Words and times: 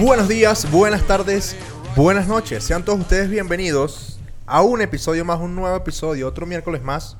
Buenos 0.00 0.28
días, 0.28 0.70
buenas 0.70 1.06
tardes, 1.06 1.54
buenas 1.94 2.26
noches. 2.26 2.64
Sean 2.64 2.84
todos 2.84 3.00
ustedes 3.00 3.28
bienvenidos 3.28 4.18
a 4.46 4.62
un 4.62 4.80
episodio 4.80 5.24
más, 5.24 5.38
un 5.40 5.54
nuevo 5.54 5.76
episodio, 5.76 6.26
otro 6.26 6.46
miércoles 6.46 6.82
más 6.82 7.16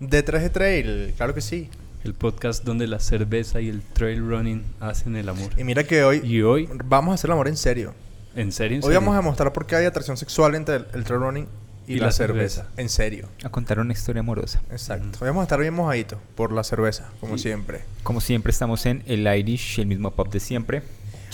de 0.00 0.22
3 0.22 0.42
de 0.42 0.50
Trail. 0.50 1.14
Claro 1.16 1.34
que 1.34 1.40
sí. 1.40 1.70
El 2.02 2.14
podcast 2.14 2.64
donde 2.64 2.86
la 2.86 2.98
cerveza 3.00 3.60
y 3.60 3.68
el 3.68 3.80
trail 3.82 4.20
running 4.28 4.64
hacen 4.80 5.16
el 5.16 5.28
amor. 5.28 5.50
Y 5.56 5.64
mira 5.64 5.84
que 5.84 6.02
hoy 6.04 6.20
Y 6.24 6.42
hoy, 6.42 6.68
vamos 6.84 7.12
a 7.12 7.14
hacer 7.14 7.28
el 7.28 7.32
amor 7.32 7.48
en 7.48 7.56
serio. 7.56 7.94
en 8.36 8.52
serio, 8.52 8.76
en 8.78 8.82
Hoy 8.84 8.88
serio? 8.88 9.00
vamos 9.00 9.16
a 9.16 9.22
mostrar 9.22 9.52
por 9.52 9.66
qué 9.66 9.76
hay 9.76 9.86
atracción 9.86 10.16
sexual 10.16 10.54
entre 10.54 10.76
el, 10.76 10.86
el 10.92 11.04
trail 11.04 11.20
running 11.22 11.46
y, 11.86 11.94
Y 11.94 11.98
la, 12.00 12.06
la 12.06 12.12
cerveza. 12.12 12.62
cerveza. 12.62 12.80
En 12.82 12.88
serio. 12.88 13.28
a 13.44 13.48
contar 13.48 13.78
una 13.78 13.92
historia 13.92 14.20
amorosa. 14.20 14.60
Exacto. 14.70 15.18
Hoy 15.20 15.28
vamos 15.28 15.40
a 15.42 15.44
estar 15.44 15.60
bien 15.60 15.72
mojaditos 15.74 16.18
por 16.34 16.52
la 16.52 16.64
cerveza, 16.64 17.08
como 17.20 17.36
Y- 17.36 17.38
siempre. 17.38 17.82
Como 18.02 18.20
siempre 18.20 18.50
estamos 18.50 18.84
en 18.86 19.02
el 19.06 19.26
Irish, 19.26 19.78
el 19.78 19.86
mismo 19.86 20.10
pub 20.10 20.28
de 20.30 20.40
siempre. 20.40 20.82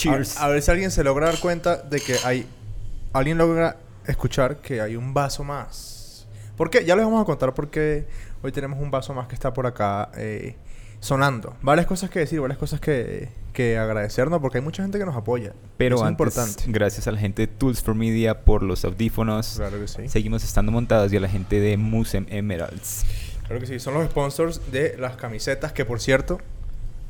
Cheers. 0.01 0.37
A, 0.39 0.47
a 0.47 0.49
ver 0.49 0.63
si 0.63 0.71
alguien 0.71 0.91
se 0.91 1.05
logra 1.05 1.27
dar 1.27 1.39
cuenta 1.39 1.77
de 1.77 2.01
que 2.01 2.17
hay. 2.25 2.47
Alguien 3.13 3.39
logra 3.39 3.77
escuchar 4.07 4.57
que 4.57 4.81
hay 4.81 4.97
un 4.97 5.13
vaso 5.13 5.45
más. 5.45 6.27
¿Por 6.57 6.71
qué? 6.71 6.85
Ya 6.85 6.97
les 6.97 7.05
vamos 7.05 7.23
a 7.23 7.25
contar 7.25 7.55
por 7.55 7.71
qué 7.71 8.07
hoy 8.43 8.53
tenemos 8.53 8.79
un 8.81 8.91
vaso 8.91 9.15
más 9.15 9.29
que 9.29 9.35
está 9.35 9.53
por 9.53 9.67
acá 9.67 10.11
eh, 10.17 10.57
sonando. 11.01 11.57
Varias 11.63 11.87
cosas 11.87 12.11
que 12.11 12.21
decir, 12.21 12.41
varias 12.41 12.59
cosas 12.59 12.81
que, 12.81 13.29
que 13.53 13.79
agradecernos, 13.79 14.41
porque 14.41 14.59
hay 14.59 14.65
mucha 14.65 14.83
gente 14.83 14.99
que 14.99 15.05
nos 15.07 15.17
apoya. 15.17 15.53
Pero 15.77 15.97
Eso 15.97 16.05
es 16.05 16.09
antes, 16.09 16.37
importante. 16.37 16.65
gracias 16.69 17.07
a 17.07 17.13
la 17.13 17.19
gente 17.19 17.43
de 17.43 17.47
Tools 17.49 17.83
for 17.83 17.95
Media 17.95 18.43
por 18.43 18.63
los 18.63 18.85
audífonos. 18.85 19.55
Claro 19.57 19.81
que 19.81 19.89
sí. 19.89 20.09
Seguimos 20.09 20.45
estando 20.45 20.71
montados 20.73 21.13
y 21.13 21.17
a 21.17 21.21
la 21.21 21.29
gente 21.29 21.61
de 21.61 21.77
Musem 21.77 22.27
Emeralds. 22.29 23.05
Claro 23.47 23.61
que 23.61 23.67
sí. 23.67 23.81
Son 23.81 23.95
los 23.95 24.05
sponsors 24.11 24.61
de 24.71 24.97
las 24.99 25.17
camisetas 25.17 25.73
que, 25.73 25.85
por 25.85 26.01
cierto, 26.01 26.41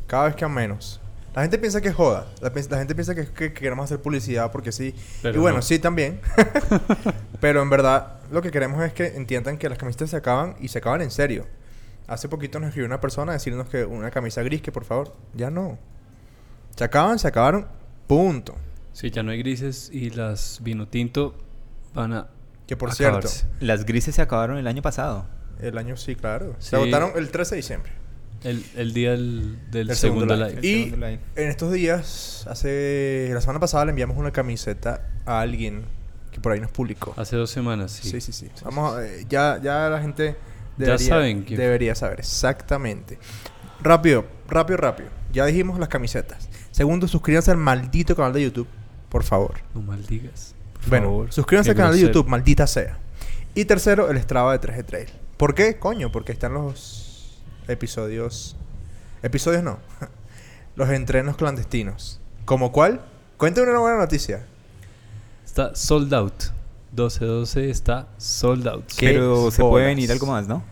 cada 0.07 0.25
vez 0.27 0.37
quedan 0.37 0.55
menos. 0.55 1.00
La 1.35 1.43
gente 1.43 1.59
piensa 1.59 1.81
que 1.81 1.89
es 1.89 1.95
joda. 1.95 2.27
La, 2.41 2.51
gente 2.51 2.95
piensa 2.95 3.15
que, 3.15 3.27
que- 3.27 3.53
que 3.53 3.61
queremos 3.61 3.85
hacer 3.85 4.01
publicidad 4.03 4.51
porque 4.51 4.73
sí. 4.73 4.95
Pero 5.23 5.37
y 5.37 5.41
bueno, 5.41 5.59
no. 5.59 5.63
sí 5.63 5.79
también. 5.79 6.21
Pero 7.41 7.63
en 7.63 7.71
verdad, 7.71 8.21
lo 8.31 8.43
que 8.43 8.51
queremos 8.51 8.83
es 8.85 8.93
que 8.93 9.07
entiendan 9.17 9.57
que 9.59 9.69
las 9.69 9.79
camisetas 9.79 10.11
se 10.11 10.17
acaban 10.17 10.57
y 10.61 10.69
se 10.69 10.79
acaban 10.79 11.03
en 11.03 11.11
serio. 11.11 11.47
Hace 12.07 12.29
poquito 12.29 12.59
nos 12.59 12.69
escribió 12.69 12.87
una 12.87 13.01
persona 13.01 13.33
a 13.33 13.35
decirnos 13.35 13.69
que 13.69 13.85
una 13.85 14.11
camisa 14.11 14.43
gris, 14.43 14.61
que 14.63 14.73
por 14.73 14.85
favor, 14.85 15.15
ya 15.35 15.51
no. 15.51 15.79
Se 16.77 16.85
acaban, 16.85 17.19
se 17.19 17.29
acabaron, 17.29 17.67
punto. 18.07 18.57
Sí, 18.93 19.11
ya 19.11 19.23
no 19.23 19.31
hay 19.31 19.39
grises 19.39 19.89
y 19.93 20.11
las 20.11 20.59
vino 20.63 20.89
tinto 20.89 21.37
van 21.95 22.13
a 22.13 22.27
Que 22.67 22.77
por 22.77 22.91
acabarse. 22.91 23.29
cierto, 23.29 23.57
Las 23.65 23.85
grises 23.87 24.17
se 24.17 24.23
acabaron 24.23 24.59
el 24.59 24.67
año 24.67 24.83
pasado. 24.83 25.27
el 25.61 25.79
año 25.79 25.97
sí, 25.97 26.17
claro. 26.17 26.57
Se 26.59 26.75
agotaron 26.75 27.13
el 27.17 27.31
13 27.31 27.51
de 27.55 27.57
diciembre. 27.59 27.93
El, 28.43 28.65
el 28.77 28.93
día 28.95 29.11
del, 29.11 29.59
segundo, 29.71 29.95
segundo 29.95 30.37
live. 30.37 30.59
Y 30.67 30.85
segundo 30.85 31.07
live. 31.09 31.21
en 31.37 31.49
estos 31.49 31.73
días, 31.73 32.47
hace 32.49 33.31
la 33.35 33.41
semana 33.41 33.61
pasada 33.61 33.85
le 33.85 33.91
enviamos 33.91 34.17
una 34.17 34.31
camiseta 34.31 35.07
a 35.27 35.41
alguien 35.41 35.85
que 36.33 36.41
por 36.41 36.53
ahí 36.53 36.61
nos 36.61 36.71
publicó. 36.71 37.13
Hace 37.19 37.37
dos 37.37 37.51
semanas, 37.51 37.93
sí. 37.93 38.09
Sí, 38.11 38.21
sí, 38.21 38.33
sí. 38.33 38.49
Vamos, 38.65 38.95
a- 38.97 39.05
eh, 39.07 39.27
ya, 39.29 39.61
ya 39.63 39.91
la 39.91 40.01
gente 40.01 40.37
Ya 40.79 40.87
debería, 40.87 41.09
saben 41.09 41.43
quién 41.43 41.57
fue. 41.59 41.65
debería 41.65 41.95
saber 41.95 42.21
exactamente. 42.21 43.19
Rápido, 43.83 44.25
rápido, 44.49 44.77
rápido. 44.79 45.09
Ya 45.33 45.45
dijimos 45.47 45.79
las 45.79 45.89
camisetas. 45.89 46.49
Segundo, 46.71 47.09
suscríbanse 47.09 47.51
al 47.51 47.57
maldito 47.59 48.17
canal 48.17 48.33
de 48.33 48.43
YouTube, 48.43 48.69
por 49.11 49.23
favor. 49.23 49.55
No 49.75 49.83
maldigas. 49.83 50.55
Por 50.81 50.89
bueno, 50.89 51.07
favor. 51.07 51.33
suscríbanse 51.33 51.69
Qué 51.69 51.73
al 51.73 51.77
canal 51.77 51.95
de. 51.95 52.01
YouTube, 52.07 52.27
maldita 52.27 52.67
sea. 52.67 52.99
Y 53.55 53.65
tercero, 53.67 54.11
el 54.11 54.19
Strava 54.23 54.57
de 54.57 54.61
3G 54.61 54.85
Trail. 54.87 55.09
¿Por 55.37 55.55
qué? 55.55 55.79
Coño, 55.79 56.11
porque 56.13 56.33
están 56.33 56.55
los 56.55 57.00
episodios. 57.71 58.57
Episodios 59.23 59.63
no. 59.63 59.79
los 60.77 60.89
entrenos 60.91 61.37
clandestinos. 61.37 62.21
¿Como 62.45 62.73
cuál? 62.73 63.01
Cuéntame 63.37 63.71
una 63.71 63.81
buena 63.81 63.99
noticia. 63.99 64.45
Está 65.45 65.75
sold 65.75 66.13
out. 66.15 66.35
12-12 66.97 67.69
está 67.71 68.09
sold 68.19 68.67
out. 68.67 68.85
¿Qué 68.97 69.11
Pero 69.11 69.51
se 69.51 69.63
puede 69.63 69.87
venir 69.87 70.11
algo 70.11 70.27
más, 70.27 70.49
¿no? 70.49 70.63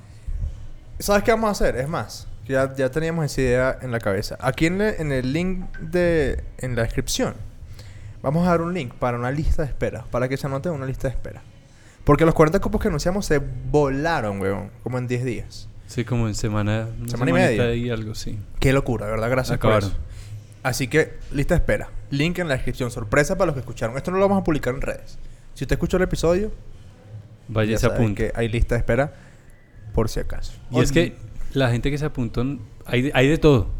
¿Sabes 0.98 1.22
qué 1.22 1.30
vamos 1.30 1.48
a 1.48 1.52
hacer? 1.52 1.76
Es 1.76 1.88
más, 1.88 2.26
ya, 2.48 2.74
ya 2.74 2.90
teníamos 2.90 3.24
esa 3.26 3.40
idea 3.40 3.78
en 3.82 3.92
la 3.92 4.00
cabeza. 4.00 4.36
Aquí 4.40 4.66
en, 4.66 4.78
le- 4.78 5.00
en 5.00 5.12
el 5.12 5.32
link 5.32 5.64
de... 5.78 6.42
En 6.58 6.74
la 6.74 6.82
descripción. 6.82 7.34
Vamos 8.20 8.46
a 8.46 8.50
dar 8.50 8.62
un 8.62 8.74
link 8.74 8.94
para 8.94 9.16
una 9.16 9.30
lista 9.30 9.62
de 9.62 9.68
espera. 9.68 10.04
Para 10.10 10.28
que 10.28 10.36
se 10.36 10.46
anoten 10.48 10.72
una 10.72 10.86
lista 10.86 11.06
de 11.08 11.14
espera. 11.14 11.40
Porque 12.02 12.24
los 12.24 12.34
40 12.34 12.58
cupos 12.60 12.80
que 12.80 12.88
anunciamos 12.88 13.26
se 13.26 13.38
volaron, 13.38 14.40
weón. 14.40 14.70
Como 14.82 14.98
en 14.98 15.06
10 15.06 15.24
días. 15.24 15.68
Sí, 15.88 16.04
como 16.04 16.28
en 16.28 16.34
semana, 16.36 16.86
Semana 17.06 17.30
y 17.30 17.34
media. 17.34 17.74
y 17.74 17.90
algo, 17.90 18.14
sí. 18.14 18.38
Qué 18.60 18.72
locura, 18.72 19.06
¿verdad? 19.06 19.28
Gracias 19.30 19.58
por 19.58 19.70
Acabaron. 19.72 19.88
eso. 19.90 19.98
Así 20.62 20.86
que, 20.86 21.14
lista 21.32 21.54
de 21.54 21.58
espera. 21.60 21.88
Link 22.10 22.38
en 22.38 22.46
la 22.48 22.54
descripción. 22.54 22.90
Sorpresa 22.90 23.36
para 23.36 23.46
los 23.46 23.54
que 23.54 23.60
escucharon. 23.60 23.96
Esto 23.96 24.10
no 24.10 24.18
lo 24.18 24.28
vamos 24.28 24.42
a 24.42 24.44
publicar 24.44 24.74
en 24.74 24.82
redes. 24.82 25.18
Si 25.54 25.64
usted 25.64 25.74
escuchó 25.74 25.96
el 25.96 26.04
episodio, 26.04 26.52
ese 27.56 27.78
saben 27.78 27.96
apunte. 27.96 28.26
que 28.28 28.38
hay 28.38 28.48
lista 28.48 28.74
de 28.74 28.80
espera 28.80 29.12
por 29.94 30.08
si 30.08 30.20
acaso. 30.20 30.52
Y 30.70 30.80
es 30.80 30.92
que 30.92 31.16
la 31.54 31.70
gente 31.70 31.90
que 31.90 31.98
se 31.98 32.04
apuntó, 32.04 32.44
hay 32.84 33.02
de, 33.02 33.10
hay 33.14 33.28
de 33.28 33.38
todo. 33.38 33.70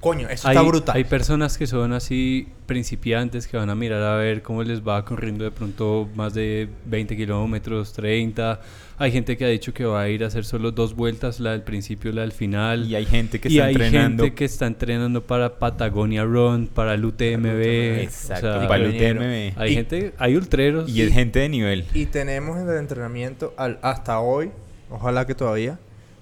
Coño, 0.00 0.28
eso 0.28 0.48
hay, 0.48 0.56
está 0.56 0.68
brutal. 0.68 0.96
hay 0.96 1.04
personas 1.04 1.56
que 1.56 1.66
son 1.66 1.92
así 1.94 2.48
principiantes 2.66 3.46
que 3.46 3.56
van 3.56 3.70
a 3.70 3.74
mirar 3.74 4.02
a 4.02 4.16
ver 4.16 4.42
cómo 4.42 4.62
les 4.62 4.86
va 4.86 5.02
corriendo 5.04 5.44
de 5.44 5.50
pronto 5.50 6.08
más 6.14 6.34
de 6.34 6.68
20 6.86 7.16
kilómetros, 7.16 7.92
30. 7.94 8.60
Hay 8.98 9.10
gente 9.12 9.36
que 9.36 9.44
ha 9.44 9.48
dicho 9.48 9.72
que 9.72 9.84
va 9.84 10.02
a 10.02 10.08
ir 10.08 10.22
a 10.22 10.26
hacer 10.26 10.44
solo 10.44 10.70
dos 10.72 10.94
vueltas, 10.94 11.40
la 11.40 11.52
del 11.52 11.62
principio 11.62 12.10
y 12.10 12.14
la 12.14 12.20
del 12.22 12.32
final. 12.32 12.84
Y 12.86 12.94
hay 12.94 13.06
gente 13.06 13.40
que 13.40 13.48
Y 13.48 13.54
está 13.56 13.66
hay 13.66 13.72
entrenando. 13.74 14.24
gente 14.24 14.34
que 14.36 14.44
está 14.44 14.66
entrenando 14.66 15.22
para 15.22 15.58
Patagonia 15.58 16.24
Run, 16.24 16.66
para 16.68 16.94
el 16.94 17.04
UTMB. 17.04 18.02
Exacto. 18.02 18.48
o 18.48 18.52
sea, 18.52 18.64
y 18.64 18.68
para 18.68 18.84
el. 18.84 18.90
UTMB. 18.94 19.58
Hay 19.60 19.72
Y- 19.72 19.74
gente, 19.74 20.12
hay 20.18 20.36
ultreros. 20.36 20.88
Y 20.90 21.00
es 21.02 21.12
gente 21.12 21.38
de 21.40 21.48
nivel. 21.48 21.86
Y 21.94 22.06
tenemos 22.06 22.58
en 22.60 22.68
el 22.68 22.76
entrenamiento 22.76 23.54
al- 23.56 23.78
hasta 23.82 24.20
hoy, 24.20 24.50
ojalá 24.90 25.26
que 25.26 25.34
todavía, 25.34 25.78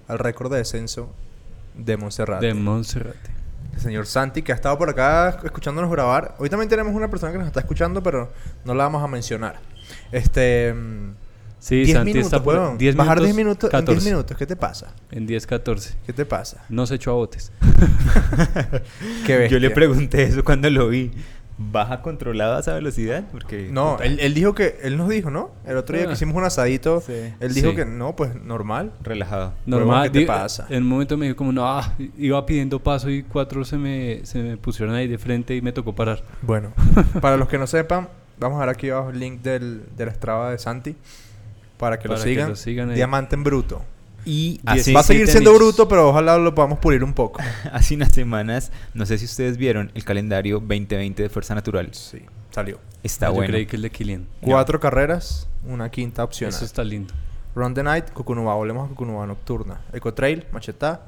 al 0.09 0.19
récord 0.19 0.51
de 0.53 0.59
descenso 0.59 1.13
de 1.77 1.97
Montserrat. 1.97 2.41
de 2.41 2.55
Monserrate. 2.55 3.32
El 3.73 3.81
señor 3.81 4.07
Santi, 4.07 4.43
que 4.43 4.53
ha 4.53 4.55
estado 4.55 4.77
por 4.79 4.91
acá 4.91 5.41
escuchándonos 5.45 5.91
grabar. 5.91 6.35
Hoy 6.39 6.49
también 6.51 6.69
tenemos 6.69 6.95
una 6.95 7.09
persona 7.09 7.33
que 7.33 7.39
nos 7.39 7.47
está 7.47 7.61
escuchando, 7.61 8.03
pero 8.03 8.31
no 8.65 8.75
la 8.75 8.85
vamos 8.85 9.03
a 9.03 9.09
mencionar. 9.09 9.61
Este. 10.11 10.73
mm, 10.73 11.15
Sí, 11.63 11.77
10 11.85 11.93
Santi 11.93 12.13
minutos, 12.13 12.27
está 12.27 12.43
por 12.43 12.57
weón. 12.57 12.77
10 12.77 12.97
Bajar 12.97 13.21
minutos, 13.21 13.25
10 13.25 13.37
minutos 13.37 13.65
en 13.65 13.71
10 13.71 13.85
14. 13.85 14.11
minutos. 14.11 14.37
¿Qué 14.37 14.47
te 14.47 14.57
pasa? 14.57 14.93
En 15.13 15.27
10, 15.29 15.47
14. 15.47 15.95
¿Qué 16.05 16.13
te 16.13 16.27
pasa? 16.27 16.65
No 16.69 16.87
se 16.87 16.97
echó 16.97 17.13
a 17.13 17.15
botes. 17.15 17.53
Qué. 19.27 19.49
Yo 19.49 19.61
le 19.61 19.71
pregunté 19.71 20.25
eso 20.25 20.43
cuando 20.43 20.69
lo 20.71 20.89
vi. 20.89 21.13
¿Baja 21.71 22.03
controlada 22.03 22.61
esa 22.61 22.75
velocidad? 22.75 23.25
Porque... 23.31 23.69
No, 23.71 23.99
él, 24.01 24.19
él 24.21 24.35
dijo 24.35 24.55
que. 24.55 24.79
Él 24.83 24.97
nos 24.97 25.09
dijo, 25.09 25.31
¿no? 25.31 25.51
El 25.67 25.77
otro 25.77 25.97
día 25.97 26.07
que 26.07 26.11
Ah. 26.13 26.15
hicimos 26.15 26.35
un 26.37 26.45
asadito. 26.45 27.01
Sí. 27.01 27.13
Él 27.41 27.55
dijo 27.55 27.71
Sí. 27.71 27.77
que 27.77 27.85
no, 27.85 28.17
pues 28.17 28.35
normal. 28.43 28.93
Relajado. 29.03 29.53
Normal. 29.67 30.11
¿qué 30.11 30.21
te 30.21 30.27
pasa? 30.27 30.67
En 30.71 30.83
un 30.83 30.89
momento 30.89 31.17
me 31.17 31.27
dijo 31.27 31.37
como, 31.37 31.53
no, 31.53 31.67
ah, 31.67 31.95
iba 32.19 32.45
pidiendo 32.47 32.79
paso 32.83 33.09
y 33.11 33.23
cuatro 33.23 33.65
se 33.65 33.77
me, 33.79 34.21
se 34.25 34.43
me 34.43 34.57
pusieron 34.57 34.95
ahí 34.95 35.07
de 35.09 35.19
frente 35.19 35.55
y 35.55 35.63
me 35.63 35.73
tocó 35.73 35.95
parar. 35.95 36.23
Bueno, 36.43 36.73
para 37.21 37.37
los 37.37 37.49
que 37.49 37.59
no 37.59 37.67
sepan, 37.67 38.09
vamos 38.41 38.57
a 38.57 38.61
dar 38.61 38.71
aquí 38.71 38.91
abajo 38.91 39.11
el 39.11 39.21
link 39.21 39.43
del, 39.43 39.83
del 39.97 40.11
Strava 40.11 40.51
de 40.51 40.59
Santi. 40.59 40.97
Para 41.79 41.99
que 41.99 42.09
lo 42.09 42.15
Para 42.15 42.25
que 42.25 42.31
sigan. 42.31 42.49
lo 42.51 42.57
sigan 42.57 42.91
ahí. 42.91 42.97
Diamante 42.97 43.35
en 43.35 43.45
bruto. 43.45 43.83
Y 44.25 44.61
Va 44.67 44.73
a 45.01 45.03
seguir 45.03 45.27
siendo 45.29 45.53
bruto, 45.55 45.89
pero 45.89 46.11
ojalá 46.11 46.39
lo 46.39 46.55
podamos 46.55 46.79
pulir 46.79 47.03
un 47.03 47.13
poco. 47.13 47.41
hace 47.73 47.95
unas 47.97 48.13
semanas, 48.13 48.71
no 48.95 49.05
sé 49.07 49.19
si 49.19 49.25
ustedes 49.25 49.57
vieron 49.57 49.91
el 49.95 50.05
calendario 50.05 50.61
2020 50.61 51.23
de 51.23 51.29
Fuerza 51.29 51.55
Natural. 51.55 51.89
Sí, 51.93 52.23
salió. 52.51 52.79
Está 53.03 53.27
Yo 53.27 53.35
bueno. 53.35 53.51
creí 53.53 53.67
que 53.67 53.77
el 53.77 53.83
de 53.83 53.91
Kilian. 53.91 54.27
Cuatro 54.41 54.79
carreras, 54.79 55.49
una 55.67 55.91
quinta 55.91 56.23
opción. 56.23 56.51
Eso 56.51 56.65
está 56.65 56.85
lindo. 56.85 57.13
Run 57.55 57.75
the 57.75 57.83
Night, 57.83 58.11
Cucunubá. 58.13 58.55
Volvemos 58.55 58.87
a 58.87 58.89
Cucunubá 58.91 59.27
Nocturna. 59.27 59.81
Eco 59.93 60.15
Trail, 60.15 60.47
Machetá. 60.53 61.03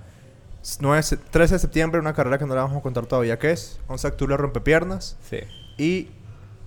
9, 0.81 1.03
se- 1.03 1.17
13 1.19 1.55
de 1.55 1.59
septiembre, 1.59 2.01
una 2.01 2.15
carrera 2.15 2.39
que 2.39 2.47
no 2.47 2.55
la 2.55 2.63
vamos 2.63 2.79
a 2.79 2.81
contar 2.83 3.07
todavía 3.07 3.39
qué 3.39 3.53
es. 3.53 3.79
11 3.87 4.09
de 4.09 4.13
octubre, 4.13 4.37
Rompepiernas. 4.37 5.17
Sí. 5.29 5.39
Y 5.79 6.09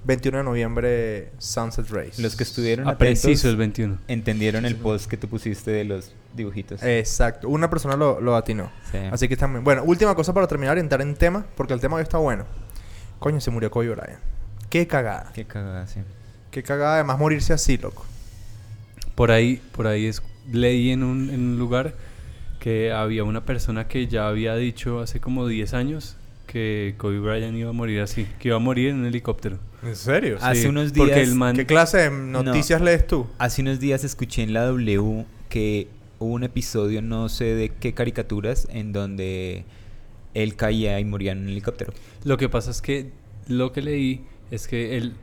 21 0.07 0.37
de 0.37 0.43
noviembre, 0.45 1.31
Sunset 1.37 1.89
Race. 1.89 2.21
Los 2.21 2.35
que 2.37 2.43
estuvieron 2.43 2.87
Ah, 2.87 2.91
atentos 2.91 3.21
preciso 3.23 3.49
el 3.49 3.57
21. 3.57 3.97
entendieron 4.07 4.65
el 4.65 4.75
post 4.77 5.09
que 5.09 5.17
tú 5.17 5.27
pusiste 5.27 5.69
de 5.71 5.83
los 5.83 6.13
dibujitos. 6.33 6.81
Exacto. 6.81 7.49
Una 7.49 7.69
persona 7.69 7.97
lo, 7.97 8.21
lo 8.21 8.35
atinó. 8.37 8.71
Sí. 8.91 8.97
Así 9.11 9.27
que 9.27 9.35
también. 9.35 9.63
Bueno, 9.65 9.83
última 9.83 10.15
cosa 10.15 10.33
para 10.33 10.47
terminar 10.47 10.77
y 10.77 10.79
entrar 10.79 11.01
en 11.01 11.13
tema, 11.15 11.45
porque 11.55 11.73
el 11.73 11.81
tema 11.81 11.97
hoy 11.97 12.03
está 12.03 12.17
bueno. 12.17 12.45
Coño, 13.19 13.41
se 13.41 13.51
murió 13.51 13.69
Kobe 13.69 13.89
Bryant. 13.89 14.19
Qué 14.69 14.87
cagada. 14.87 15.31
Qué 15.35 15.45
cagada, 15.45 15.85
sí. 15.87 15.99
Qué 16.51 16.63
cagada, 16.63 16.95
además 16.95 17.19
morirse 17.19 17.51
así, 17.53 17.77
loco. 17.77 18.05
Por 19.15 19.31
ahí, 19.31 19.61
por 19.73 19.87
ahí 19.87 20.05
es, 20.05 20.21
leí 20.51 20.91
en 20.91 21.03
un, 21.03 21.29
en 21.29 21.41
un 21.41 21.59
lugar 21.59 21.95
que 22.59 22.91
había 22.93 23.23
una 23.25 23.43
persona 23.45 23.87
que 23.87 24.07
ya 24.07 24.27
había 24.27 24.55
dicho 24.55 24.99
hace 25.01 25.19
como 25.19 25.47
10 25.47 25.73
años 25.73 26.15
que 26.45 26.95
Kobe 26.97 27.19
Bryant 27.19 27.57
iba 27.57 27.69
a 27.71 27.73
morir 27.73 27.99
así, 28.01 28.25
que 28.39 28.47
iba 28.47 28.57
a 28.57 28.59
morir 28.59 28.89
en 28.89 28.99
un 29.01 29.05
helicóptero. 29.05 29.57
¿En 29.87 29.95
serio? 29.95 30.37
Hace 30.41 30.63
Sí, 30.63 30.67
unos 30.67 30.91
porque 30.91 31.15
días- 31.15 31.27
el 31.29 31.35
man- 31.35 31.55
¿Qué 31.55 31.65
clase 31.65 31.97
de 31.97 32.11
noticias 32.11 32.81
lees 32.81 33.07
tú? 33.07 33.27
Hace 33.39 33.61
unos 33.61 33.79
días 33.79 34.03
escuché 34.03 34.43
en 34.43 34.53
la 34.53 34.65
W 34.65 35.25
que 35.49 35.87
hubo 36.19 36.33
un 36.33 36.43
episodio, 36.43 37.01
no 37.01 37.29
sé 37.29 37.45
de 37.55 37.69
qué 37.69 37.93
caricaturas, 37.93 38.67
en 38.71 38.91
donde 38.91 39.65
él 40.33 40.55
caía 40.55 40.99
y 40.99 41.05
moría 41.05 41.31
en 41.31 41.39
un 41.43 41.49
helicóptero. 41.49 41.93
Lo 42.23 42.37
que 42.37 42.49
pasa 42.49 42.71
es 42.71 42.81
que 42.81 43.11
lo 43.47 43.71
que 43.71 43.81
leí 43.81 44.25
es 44.51 44.67
que 44.67 44.97
él 44.97 45.13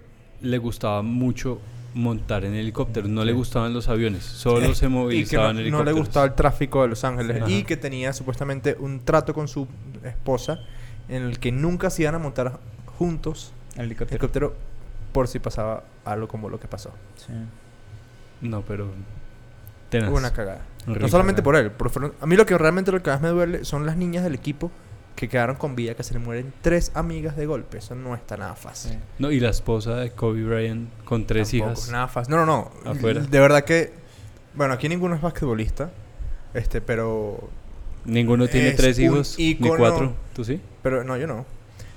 le 0.40 0.58
gustaba 0.58 1.02
mucho 1.02 1.60
montar 1.94 2.44
en 2.44 2.54
helicóptero, 2.54 3.06
no 3.06 3.24
le 3.24 3.32
gustaban 3.32 3.72
los 3.72 3.88
aviones, 3.88 4.24
solo 4.24 4.66
Eh, 4.66 4.74
se 4.74 4.86
y 4.86 4.88
que 4.88 4.88
no, 4.88 4.90
movilizaban 4.90 5.70
no 5.70 5.84
le 5.84 5.92
gustaba 5.92 6.26
el 6.26 6.34
tráfico 6.34 6.82
de 6.82 6.88
Los 6.88 7.04
Ángeles 7.04 7.36
Ajá. 7.42 7.50
y 7.50 7.62
que 7.62 7.76
tenía 7.76 8.12
supuestamente 8.12 8.76
un 8.80 9.00
trato 9.04 9.32
con 9.32 9.46
su 9.46 9.68
esposa 10.02 10.60
en 11.08 11.22
el 11.22 11.38
que 11.38 11.52
nunca 11.52 11.90
se 11.90 12.02
iban 12.02 12.16
a 12.16 12.18
montar 12.18 12.58
juntos 12.98 13.52
El 13.76 13.86
helicóptero. 13.86 14.16
helicóptero 14.16 14.54
por 15.12 15.28
si 15.28 15.38
pasaba 15.38 15.84
algo 16.04 16.28
como 16.28 16.48
lo 16.48 16.58
que 16.60 16.68
pasó. 16.68 16.90
Sí. 17.16 17.32
No, 18.40 18.62
pero 18.62 18.88
tenaz. 19.90 20.10
Hubo 20.10 20.18
una 20.18 20.32
cagada. 20.32 20.62
No 20.86 21.08
solamente 21.08 21.42
por 21.42 21.56
él, 21.56 21.70
fueron- 21.90 22.12
a 22.20 22.26
mí 22.26 22.36
lo 22.36 22.44
que 22.46 22.56
realmente 22.58 22.92
lo 22.92 23.02
que 23.02 23.10
más 23.10 23.20
me 23.20 23.28
duele 23.28 23.64
son 23.64 23.86
las 23.86 23.96
niñas 23.96 24.22
del 24.24 24.34
equipo 24.34 24.70
que 25.16 25.28
quedaron 25.28 25.56
con 25.56 25.76
vida, 25.76 25.94
que 25.94 26.02
se 26.02 26.12
le 26.12 26.18
mueren 26.20 26.52
tres 26.60 26.90
amigas 26.94 27.36
de 27.36 27.46
golpe. 27.46 27.78
Eso 27.78 27.94
no 27.94 28.14
está 28.14 28.36
nada 28.36 28.54
fácil. 28.56 28.92
Sí. 28.92 28.98
No, 29.18 29.30
y 29.30 29.38
la 29.40 29.50
esposa 29.50 29.94
de 29.96 30.10
Kobe 30.10 30.42
Bryant 30.44 30.90
con 31.04 31.24
tres 31.26 31.50
Tampoco 31.52 31.70
hijas. 31.72 31.90
Nada 31.90 32.08
fácil. 32.08 32.34
No, 32.34 32.44
no, 32.44 32.70
no. 32.84 32.90
Afuera. 32.90 33.20
De 33.22 33.40
verdad 33.40 33.64
que. 33.64 33.92
Bueno, 34.54 34.74
aquí 34.74 34.88
ninguno 34.88 35.14
es 35.14 35.20
basquetbolista. 35.22 35.90
Este, 36.52 36.80
pero. 36.80 37.48
Ninguno 38.04 38.46
tiene 38.48 38.68
Es 38.70 38.76
tres 38.76 38.98
hijos, 38.98 39.36
ni 39.38 39.50
ícono- 39.54 39.76
cuatro. 39.78 40.12
¿Tú 40.34 40.44
sí? 40.44 40.60
Pero 40.82 41.02
no, 41.04 41.16
yo 41.16 41.26
no. 41.26 41.46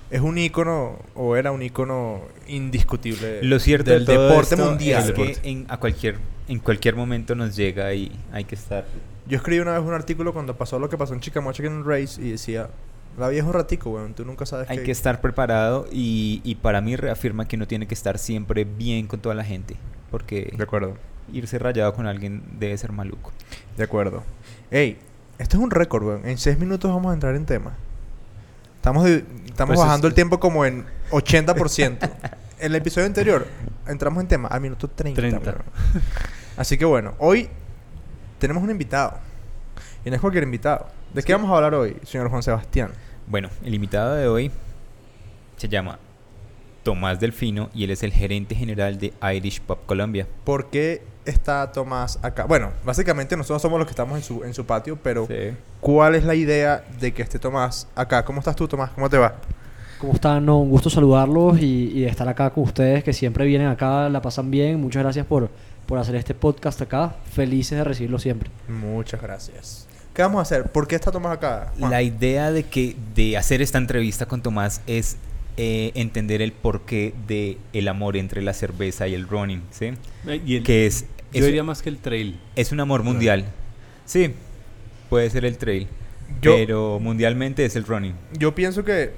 Es 0.09 0.21
un 0.21 0.37
ícono, 0.37 0.99
o 1.15 1.35
era 1.35 1.51
un 1.51 1.61
ícono 1.61 2.21
indiscutible 2.47 3.43
Lo 3.43 3.59
cierto 3.59 3.91
del 3.91 4.05
de 4.05 4.17
deporte 4.17 4.55
mundial. 4.55 5.03
es 5.03 5.11
que 5.11 5.49
en, 5.49 5.65
a 5.69 5.77
cualquier, 5.77 6.17
en 6.47 6.59
cualquier 6.59 6.95
momento 6.95 7.35
nos 7.35 7.55
llega 7.55 7.93
y 7.93 8.11
hay 8.31 8.45
que 8.45 8.55
estar. 8.55 8.85
Yo 9.27 9.35
escribí 9.37 9.59
una 9.59 9.77
vez 9.77 9.85
un 9.85 9.93
artículo 9.93 10.31
cuando 10.33 10.55
pasó 10.55 10.79
lo 10.79 10.87
que 10.89 10.97
pasó 10.97 11.13
en 11.13 11.19
Chicamocha 11.19 11.63
en 11.63 11.79
el 11.79 11.85
race 11.85 12.21
y 12.21 12.31
decía: 12.31 12.69
La 13.17 13.27
vida 13.27 13.41
es 13.41 13.45
un 13.45 13.51
ratico, 13.53 13.89
weón. 13.89 14.13
Tú 14.13 14.23
nunca 14.23 14.45
sabes 14.45 14.69
Hay 14.69 14.79
que 14.83 14.91
estar 14.91 15.19
preparado 15.19 15.87
y, 15.91 16.39
y 16.45 16.55
para 16.55 16.79
mí 16.79 16.95
reafirma 16.95 17.45
que 17.45 17.57
uno 17.57 17.67
tiene 17.67 17.85
que 17.87 17.93
estar 17.93 18.17
siempre 18.17 18.63
bien 18.63 19.07
con 19.07 19.19
toda 19.19 19.35
la 19.35 19.43
gente. 19.43 19.75
Porque 20.09 20.53
De 20.55 20.63
acuerdo. 20.63 20.95
irse 21.33 21.59
rayado 21.59 21.93
con 21.93 22.07
alguien 22.07 22.43
debe 22.57 22.77
ser 22.77 22.93
maluco. 22.93 23.33
De 23.75 23.83
acuerdo. 23.83 24.23
Ey, 24.71 24.97
esto 25.37 25.57
es 25.57 25.63
un 25.63 25.71
récord, 25.71 26.05
weón. 26.05 26.25
En 26.25 26.37
seis 26.37 26.57
minutos 26.57 26.89
vamos 26.89 27.11
a 27.11 27.13
entrar 27.13 27.35
en 27.35 27.45
tema. 27.45 27.75
Estamos, 28.87 29.03
de- 29.03 29.25
estamos 29.45 29.75
Pues 29.75 29.79
es- 29.79 29.85
bajando 29.85 30.07
el 30.07 30.13
tiempo 30.13 30.39
como 30.39 30.63
en 30.65 30.85
80%. 31.11 32.09
el 32.59 32.73
episodio 32.73 33.05
anterior 33.05 33.45
entramos 33.85 34.21
en 34.21 34.29
tema 34.29 34.47
al 34.47 34.61
minuto 34.61 34.87
30. 34.87 35.19
30. 35.19 35.39
weón. 35.51 35.61
Así 36.55 36.77
que 36.77 36.85
bueno, 36.85 37.13
hoy 37.19 37.49
tenemos 38.39 38.63
un 38.63 38.69
invitado. 38.71 39.17
Y 40.05 40.09
no 40.09 40.15
es 40.15 40.21
cualquier 40.21 40.45
invitado. 40.45 40.87
¿De 41.13 41.21
qué 41.21 41.33
vamos 41.33 41.51
a 41.51 41.55
hablar 41.55 41.73
hoy, 41.75 41.97
señor 42.03 42.29
Juan 42.29 42.41
Sebastián? 42.43 42.91
Bueno, 43.27 43.49
el 43.61 43.73
invitado 43.75 44.15
de 44.15 44.25
hoy 44.29 44.51
se 45.57 45.67
llama 45.67 45.99
Tomás 46.87 47.19
Delfino 47.19 47.69
y 47.73 47.83
él 47.83 47.91
es 47.91 48.01
el 48.01 48.13
gerente 48.13 48.55
general 48.55 48.97
de 48.97 49.11
Irish 49.35 49.59
Pop 49.59 49.77
Colombia. 49.85 50.25
¿Por 50.45 50.69
qué 50.69 51.01
está 51.25 51.69
Tomás 51.73 52.17
acá? 52.21 52.45
Bueno, 52.45 52.71
básicamente 52.85 53.35
nosotros 53.35 53.61
somos 53.61 53.77
los 53.77 53.85
que 53.85 53.91
estamos 53.91 54.15
en 54.15 54.23
su, 54.23 54.41
en 54.45 54.53
su 54.53 54.65
patio, 54.65 54.97
pero 55.03 55.27
¿cuál 55.81 56.15
es 56.15 56.23
la 56.23 56.33
idea 56.33 56.85
de 56.97 57.13
que 57.13 57.23
esté 57.23 57.39
Tomás 57.39 57.89
acá? 57.93 58.23
¿Cómo 58.23 58.39
estás 58.39 58.55
tú, 58.55 58.69
Tomás? 58.69 58.91
¿Cómo 58.91 59.09
te 59.09 59.17
va? 59.17 59.35
¿Cómo 59.99 60.13
están? 60.13 60.45
No, 60.45 60.59
un 60.59 60.69
gusto 60.69 60.89
saludarlos 60.89 61.59
y, 61.59 62.05
estar 62.05 62.29
acá 62.29 62.51
con 62.51 62.63
ustedes 62.63 63.03
que 63.03 63.11
siempre 63.11 63.45
vienen 63.45 63.67
acá, 63.67 64.07
la 64.07 64.21
pasan 64.21 64.49
bien. 64.49 64.79
Muchas 64.79 65.03
gracias 65.03 65.25
por, 65.25 65.49
por 65.87 65.99
hacer 65.99 66.15
este 66.15 66.35
podcast 66.35 66.81
acá. 66.81 67.17
Felices 67.33 67.77
de 67.77 67.83
recibirlo 67.83 68.17
siempre. 68.17 68.49
Muchas 68.69 69.21
gracias. 69.21 69.87
¿Qué 70.13 70.21
vamos 70.21 70.39
a 70.39 70.43
hacer? 70.43 70.63
¿Por 70.71 70.87
qué 70.87 70.95
está 70.95 71.11
Tomás 71.11 71.33
acá? 71.33 71.73
Juan? 71.77 71.91
La 71.91 72.01
idea 72.01 72.49
de 72.49 72.63
que 72.63 72.95
de 73.13 73.35
hacer 73.35 73.61
esta 73.61 73.77
entrevista 73.77 74.25
con 74.25 74.41
Tomás 74.41 74.79
es 74.87 75.17
eh, 75.57 75.91
entender 75.95 76.41
el 76.41 76.51
porqué 76.51 77.13
de 77.27 77.57
el 77.73 77.87
amor 77.87 78.15
entre 78.15 78.41
la 78.41 78.53
cerveza 78.53 79.07
y 79.07 79.13
el 79.15 79.27
running, 79.27 79.63
¿sí? 79.71 79.91
Eh, 80.27 80.41
Y 80.45 80.55
el- 80.57 80.63
Que 80.63 80.85
es 80.85 81.01
yo 81.33 81.39
es, 81.39 81.45
diría 81.45 81.63
más 81.63 81.81
que 81.81 81.89
el 81.89 81.97
trail. 81.97 82.39
es 82.55 82.71
un 82.71 82.79
amor 82.79 83.03
mundial. 83.03 83.45
Sí, 84.05 84.33
puede 85.09 85.29
ser 85.29 85.45
el 85.45 85.57
trail, 85.57 85.87
Yo- 86.41 86.55
pero 86.55 86.99
mundialmente 86.99 87.65
es 87.65 87.75
el 87.75 87.83
running. 87.85 88.13
Yo 88.37 88.53
pienso 88.55 88.85
que 88.85 89.11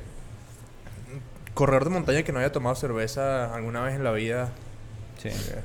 correr 1.54 1.84
de 1.84 1.90
montaña 1.90 2.24
que 2.24 2.32
no 2.32 2.40
haya 2.40 2.52
tomado 2.52 2.76
cerveza 2.76 3.54
alguna 3.54 3.82
vez 3.82 3.96
en 3.96 4.04
la 4.04 4.12
vida. 4.12 4.52
Sí, 5.22 5.28
eh, 5.30 5.62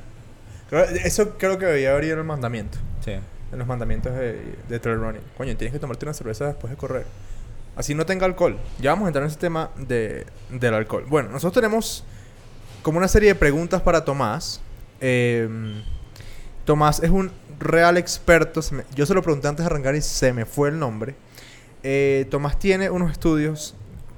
creo- 0.69 0.85
eso 0.85 1.37
creo 1.39 1.59
que 1.59 1.67
debería 1.67 1.93
haber 1.93 2.05
ido 2.05 2.13
en 2.15 2.19
el 2.21 2.27
mandamiento. 2.27 2.79
sí. 3.05 3.13
En 3.53 3.59
los 3.61 3.69
mandamientos 3.69 4.13
de, 4.17 4.41
de 4.69 4.81
trail 4.81 4.99
running. 4.99 5.21
Coño, 5.37 5.57
tienes 5.57 5.73
que 5.73 5.79
tomarte 5.79 6.05
una 6.05 6.13
cerveza 6.15 6.47
después 6.49 6.73
de 6.73 6.77
correr. 6.77 7.07
Así 7.77 7.95
no 7.95 8.07
tenga 8.07 8.25
alcohol. 8.27 8.59
Ya 8.81 8.91
vamos 8.91 9.07
a 9.07 9.09
entrar 9.09 9.25
en 9.25 9.31
ese 9.31 9.39
tema 9.39 9.71
de, 9.77 10.27
del 10.51 10.75
alcohol. 10.75 11.05
Bueno, 11.09 11.31
nosotros 11.31 11.55
tenemos 11.55 12.05
como 12.83 12.99
una 12.99 13.09
serie 13.09 13.31
de 13.31 13.35
preguntas 13.35 13.83
para 13.83 14.05
Tomás. 14.05 14.61
Eh, 15.01 15.49
Tomás 16.65 17.03
es 17.03 17.11
un 17.11 17.31
real 17.59 17.97
experto. 17.97 18.63
se 18.63 18.75
me- 18.77 18.85
yo 18.95 19.07
se 19.07 19.15
lo 19.15 19.23
pregunté 19.23 19.49
antes 19.49 19.65
de 19.65 19.71
arrancar 19.71 19.95
y 19.95 20.03
se 20.03 20.33
me 20.33 20.45
fue 20.47 20.69
el 20.69 20.79
nombre. 20.79 21.15
Eh, 21.83 22.27
Tomás 22.31 22.59
tiene 22.59 22.91
unos 22.91 23.11
estudios 23.13 23.75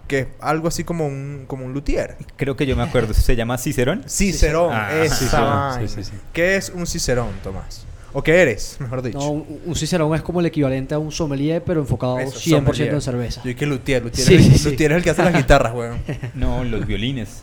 que 0.06 0.20
es 0.20 0.26
algo 0.40 0.68
así 0.68 0.84
como 0.84 1.06
un, 1.06 1.44
como 1.48 1.64
un 1.64 1.72
luthier. 1.72 2.16
Creo 2.36 2.54
que 2.56 2.64
yo 2.66 2.76
me 2.76 2.84
acuerdo, 2.84 3.12
se 3.12 3.34
llama 3.34 3.58
Cicerón. 3.58 4.04
Cicerón, 4.08 4.70
Ah, 4.72 4.90
Cicerón, 5.10 5.88
sí, 5.88 5.88
sí, 5.88 6.04
sí. 6.04 6.12
¿Qué 6.32 6.56
es 6.56 6.70
un 6.70 6.86
cicerón, 6.86 7.30
Tomás? 7.42 7.84
¿O 8.18 8.22
qué 8.22 8.40
eres, 8.40 8.76
mejor 8.80 9.02
dicho? 9.02 9.18
No, 9.18 9.30
un, 9.30 9.60
un 9.66 9.74
cicerón 9.76 10.14
es 10.14 10.22
como 10.22 10.40
el 10.40 10.46
equivalente 10.46 10.94
a 10.94 10.98
un 10.98 11.12
sommelier, 11.12 11.62
pero 11.62 11.80
enfocado 11.80 12.18
Eso, 12.18 12.38
100% 12.38 12.50
sommelier. 12.64 12.94
en 12.94 13.00
cerveza. 13.02 13.42
Yo 13.44 13.48
dije 13.48 13.66
luthier, 13.66 14.02
luthier, 14.04 14.26
Sí, 14.26 14.34
es, 14.36 14.42
sí. 14.62 14.74
es 14.74 14.80
el 14.80 15.02
que 15.02 15.10
hace 15.10 15.22
las 15.22 15.34
guitarras, 15.34 15.74
weón. 15.74 15.98
No, 16.34 16.64
los 16.64 16.86
violines. 16.86 17.42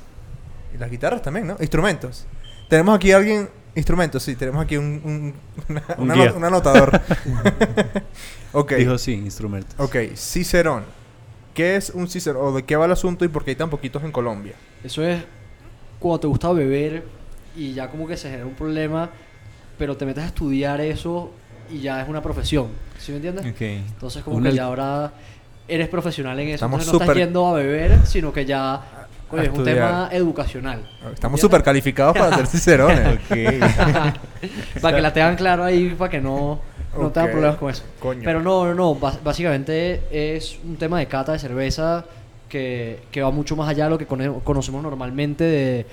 Y 0.73 0.77
las 0.79 0.89
guitarras 0.89 1.21
también, 1.21 1.45
¿no? 1.45 1.57
Instrumentos. 1.59 2.25
Tenemos 2.69 2.95
aquí 2.95 3.11
a 3.11 3.17
alguien... 3.17 3.49
Instrumentos, 3.75 4.21
sí. 4.23 4.35
Tenemos 4.35 4.63
aquí 4.63 4.77
un... 4.77 5.01
un, 5.03 5.33
una- 5.69 5.83
Un 5.97 6.11
una 6.11 6.33
un 6.33 6.43
anotador. 6.43 7.01
ok. 8.53 8.73
Dijo 8.73 8.97
sí, 8.97 9.13
instrumentos. 9.13 9.73
Ok. 9.79 9.95
Cicerón. 10.15 10.83
¿Qué 11.53 11.75
es 11.75 11.89
un 11.91 12.07
cicerón? 12.07 12.45
¿O 12.47 12.55
de 12.55 12.63
qué 12.63 12.75
va 12.75 12.85
el 12.85 12.91
asunto 12.91 13.25
y 13.25 13.27
por 13.27 13.43
qué 13.43 13.51
hay 13.51 13.55
tan 13.55 13.69
poquitos 13.69 14.03
en 14.03 14.11
Colombia? 14.11 14.53
Eso 14.83 15.03
es 15.03 15.23
cuando 15.99 16.19
te 16.21 16.27
gusta 16.27 16.51
beber 16.51 17.03
y 17.55 17.73
ya 17.73 17.89
como 17.89 18.07
que 18.07 18.17
se 18.17 18.29
genera 18.29 18.45
un 18.47 18.55
problema, 18.55 19.11
pero 19.83 19.97
te 19.97 20.05
metes 20.05 20.23
a 20.23 20.27
estudiar 20.27 20.79
eso 20.79 21.29
y 21.69 21.79
ya 21.81 22.01
es 22.01 22.07
una 22.07 22.21
profesión. 22.21 22.67
¿Sí 22.97 23.11
me 23.11 23.17
entiendes? 23.17 23.45
Ok. 23.53 23.59
Entonces 23.61 24.23
como 24.23 24.41
que 24.41 24.53
ya 24.53 24.63
ahora 24.63 25.11
eres 25.67 25.89
profesional 25.89 26.39
en 26.39 26.47
eso. 26.47 26.55
Estamos 26.55 26.79
Entonces 26.79 26.93
no 26.99 27.03
estás 27.03 27.17
yendo 27.17 27.45
a 27.47 27.51
beber, 27.55 28.05
sino 28.05 28.31
que 28.31 28.45
ya 28.45 28.79
oye, 29.29 29.43
es 29.43 29.49
un 29.49 29.55
estudiar. 29.55 29.75
tema 29.75 30.09
educacional. 30.13 30.89
Estamos 31.13 31.41
súper 31.41 31.61
calificados 31.63 32.17
para 32.17 32.33
ser 32.37 32.47
cicerones. 32.47 33.19
para 34.81 34.95
que 34.95 35.01
la 35.01 35.11
tengan 35.11 35.35
claro 35.35 35.65
ahí, 35.65 35.89
para 35.97 36.09
que 36.11 36.21
no, 36.21 36.61
no 36.97 37.09
tengan 37.11 37.25
Ok. 37.25 37.31
problemas 37.31 37.55
con 37.57 37.69
eso. 37.71 37.83
Coño. 37.99 38.21
Pero 38.23 38.41
no, 38.41 38.65
no, 38.67 38.73
no. 38.73 38.95
bas- 38.97 39.21
básicamente 39.21 40.03
es 40.11 40.59
un 40.63 40.77
tema 40.77 40.97
de 40.99 41.07
cata 41.07 41.33
de 41.33 41.39
cerveza 41.39 42.05
que, 42.47 42.99
que 43.11 43.21
va 43.21 43.31
mucho 43.31 43.57
más 43.57 43.67
allá 43.67 43.83
de 43.83 43.89
lo 43.89 43.97
que 43.97 44.07
cone- 44.07 44.31
conocemos 44.45 44.81
normalmente 44.81 45.43
de 45.43 45.85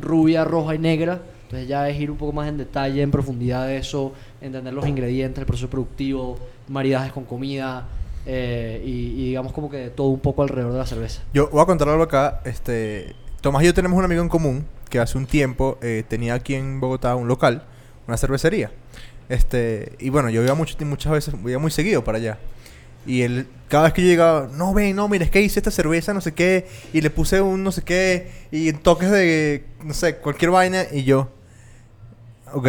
rubia, 0.00 0.44
roja 0.44 0.76
y 0.76 0.78
negra. 0.78 1.18
Entonces 1.52 1.68
ya 1.68 1.86
es 1.86 2.00
ir 2.00 2.10
un 2.10 2.16
poco 2.16 2.32
más 2.32 2.48
en 2.48 2.56
detalle, 2.56 3.02
en 3.02 3.10
profundidad 3.10 3.66
de 3.66 3.76
eso, 3.76 4.14
entender 4.40 4.72
los 4.72 4.86
ingredientes, 4.88 5.38
el 5.38 5.44
proceso 5.44 5.68
productivo, 5.68 6.38
maridajes 6.66 7.12
con 7.12 7.26
comida 7.26 7.86
eh, 8.24 8.82
y, 8.82 8.90
y 9.20 9.26
digamos 9.26 9.52
como 9.52 9.68
que 9.68 9.90
todo 9.90 10.06
un 10.08 10.20
poco 10.20 10.42
alrededor 10.42 10.72
de 10.72 10.78
la 10.78 10.86
cerveza. 10.86 11.20
Yo 11.34 11.50
voy 11.50 11.60
a 11.60 11.66
contar 11.66 11.90
algo 11.90 12.04
acá. 12.04 12.40
Este, 12.46 13.14
Tomás 13.42 13.62
y 13.64 13.66
yo 13.66 13.74
tenemos 13.74 13.98
un 13.98 14.04
amigo 14.06 14.22
en 14.22 14.30
común 14.30 14.64
que 14.88 14.98
hace 14.98 15.18
un 15.18 15.26
tiempo 15.26 15.76
eh, 15.82 16.04
tenía 16.08 16.32
aquí 16.32 16.54
en 16.54 16.80
Bogotá 16.80 17.16
un 17.16 17.28
local, 17.28 17.64
una 18.08 18.16
cervecería. 18.16 18.70
Este, 19.28 19.92
y 19.98 20.08
bueno, 20.08 20.30
yo 20.30 20.42
iba 20.42 20.54
mucho, 20.54 20.82
muchas 20.86 21.12
veces, 21.12 21.34
iba 21.44 21.58
muy 21.58 21.70
seguido 21.70 22.02
para 22.02 22.16
allá. 22.16 22.38
Y 23.04 23.20
él, 23.20 23.46
cada 23.68 23.84
vez 23.84 23.92
que 23.92 24.00
yo 24.00 24.08
llegaba, 24.08 24.48
no, 24.54 24.72
ven, 24.72 24.96
no, 24.96 25.06
mira, 25.06 25.26
es 25.26 25.30
que 25.30 25.42
hice 25.42 25.60
esta 25.60 25.70
cerveza, 25.70 26.14
no 26.14 26.22
sé 26.22 26.32
qué, 26.32 26.66
y 26.94 27.02
le 27.02 27.10
puse 27.10 27.42
un 27.42 27.62
no 27.62 27.72
sé 27.72 27.82
qué, 27.82 28.30
y 28.50 28.72
toques 28.72 29.10
de, 29.10 29.66
no 29.84 29.92
sé, 29.92 30.16
cualquier 30.16 30.50
vaina, 30.50 30.84
y 30.90 31.04
yo, 31.04 31.28
ok, 32.54 32.68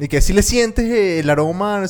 y 0.00 0.08
que 0.08 0.20
si 0.20 0.32
le 0.32 0.42
sientes 0.42 0.84
eh, 0.86 1.20
el 1.20 1.30
aroma, 1.30 1.84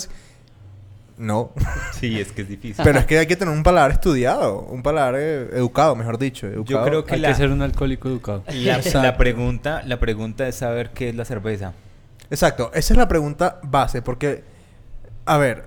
no 1.16 1.50
Sí, 1.98 2.18
es 2.20 2.32
que 2.32 2.42
es 2.42 2.48
difícil. 2.48 2.82
pero 2.84 2.98
es 3.00 3.06
que 3.06 3.18
hay 3.18 3.26
que 3.26 3.36
tener 3.36 3.52
un 3.52 3.62
paladar 3.62 3.90
estudiado, 3.90 4.60
un 4.60 4.82
paladar 4.82 5.14
eh, 5.18 5.48
educado, 5.54 5.96
mejor 5.96 6.16
dicho. 6.18 6.46
Educado. 6.46 6.84
creo 6.84 7.04
que 7.04 7.14
Hay 7.14 7.20
la- 7.20 7.28
que 7.28 7.34
ser 7.34 7.50
un 7.50 7.62
alcohólico 7.62 8.08
educado. 8.08 8.44
La, 8.94 9.16
pregunta, 9.16 9.82
la 9.84 9.98
pregunta 9.98 10.46
es 10.48 10.56
saber 10.56 10.90
qué 10.90 11.08
es 11.08 11.14
la 11.16 11.24
cerveza. 11.24 11.72
Exacto, 12.30 12.70
esa 12.74 12.94
es 12.94 12.98
la 12.98 13.08
pregunta 13.08 13.58
base, 13.62 14.02
porque, 14.02 14.44
a 15.24 15.38
ver, 15.38 15.64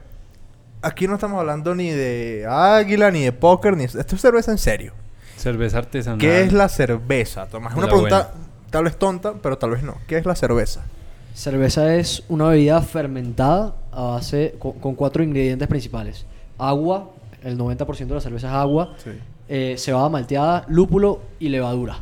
aquí 0.82 1.08
no 1.08 1.16
estamos 1.16 1.40
hablando 1.40 1.74
ni 1.76 1.90
de 1.90 2.46
águila, 2.48 3.10
ni 3.12 3.24
de 3.24 3.32
póker, 3.32 3.76
ni... 3.76 3.86
Esto 3.86 4.16
es 4.16 4.22
cerveza 4.22 4.52
en 4.52 4.58
serio. 4.60 4.94
Cerveza 5.38 5.80
artesanal. 5.80 6.20
¿Qué 6.20 6.44
es 6.44 6.54
la 6.54 6.70
cerveza, 6.70 7.48
Tomás? 7.48 7.72
Es 7.74 7.78
una 7.78 7.88
La 7.88 7.92
pregunta 7.92 8.32
tal 8.70 8.84
vez 8.86 8.96
tonta, 8.98 9.34
pero 9.42 9.58
tal 9.58 9.72
vez 9.72 9.82
no. 9.84 9.98
¿Qué 10.08 10.18
es 10.18 10.26
la 10.26 10.36
cerveza? 10.36 10.84
Cerveza 11.34 11.96
es 11.96 12.24
una 12.30 12.48
bebida 12.50 12.82
fermentada 12.82 13.76
a 13.92 14.02
base 14.04 14.56
con, 14.60 14.74
con 14.74 14.96
cuatro 14.96 15.24
ingredientes 15.24 15.68
principales. 15.68 16.26
Agua, 16.58 17.12
el 17.44 17.58
90% 17.58 18.06
de 18.08 18.14
la 18.16 18.22
cerveza 18.22 18.48
es 18.48 18.54
agua, 18.54 18.94
Sí. 18.98 19.12
eh, 19.50 19.76
cebada 19.78 20.10
malteada, 20.10 20.66
lúpulo 20.68 21.22
y 21.40 21.50
levadura. 21.50 21.98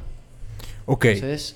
Ok. 0.86 1.06
Entonces, 1.06 1.56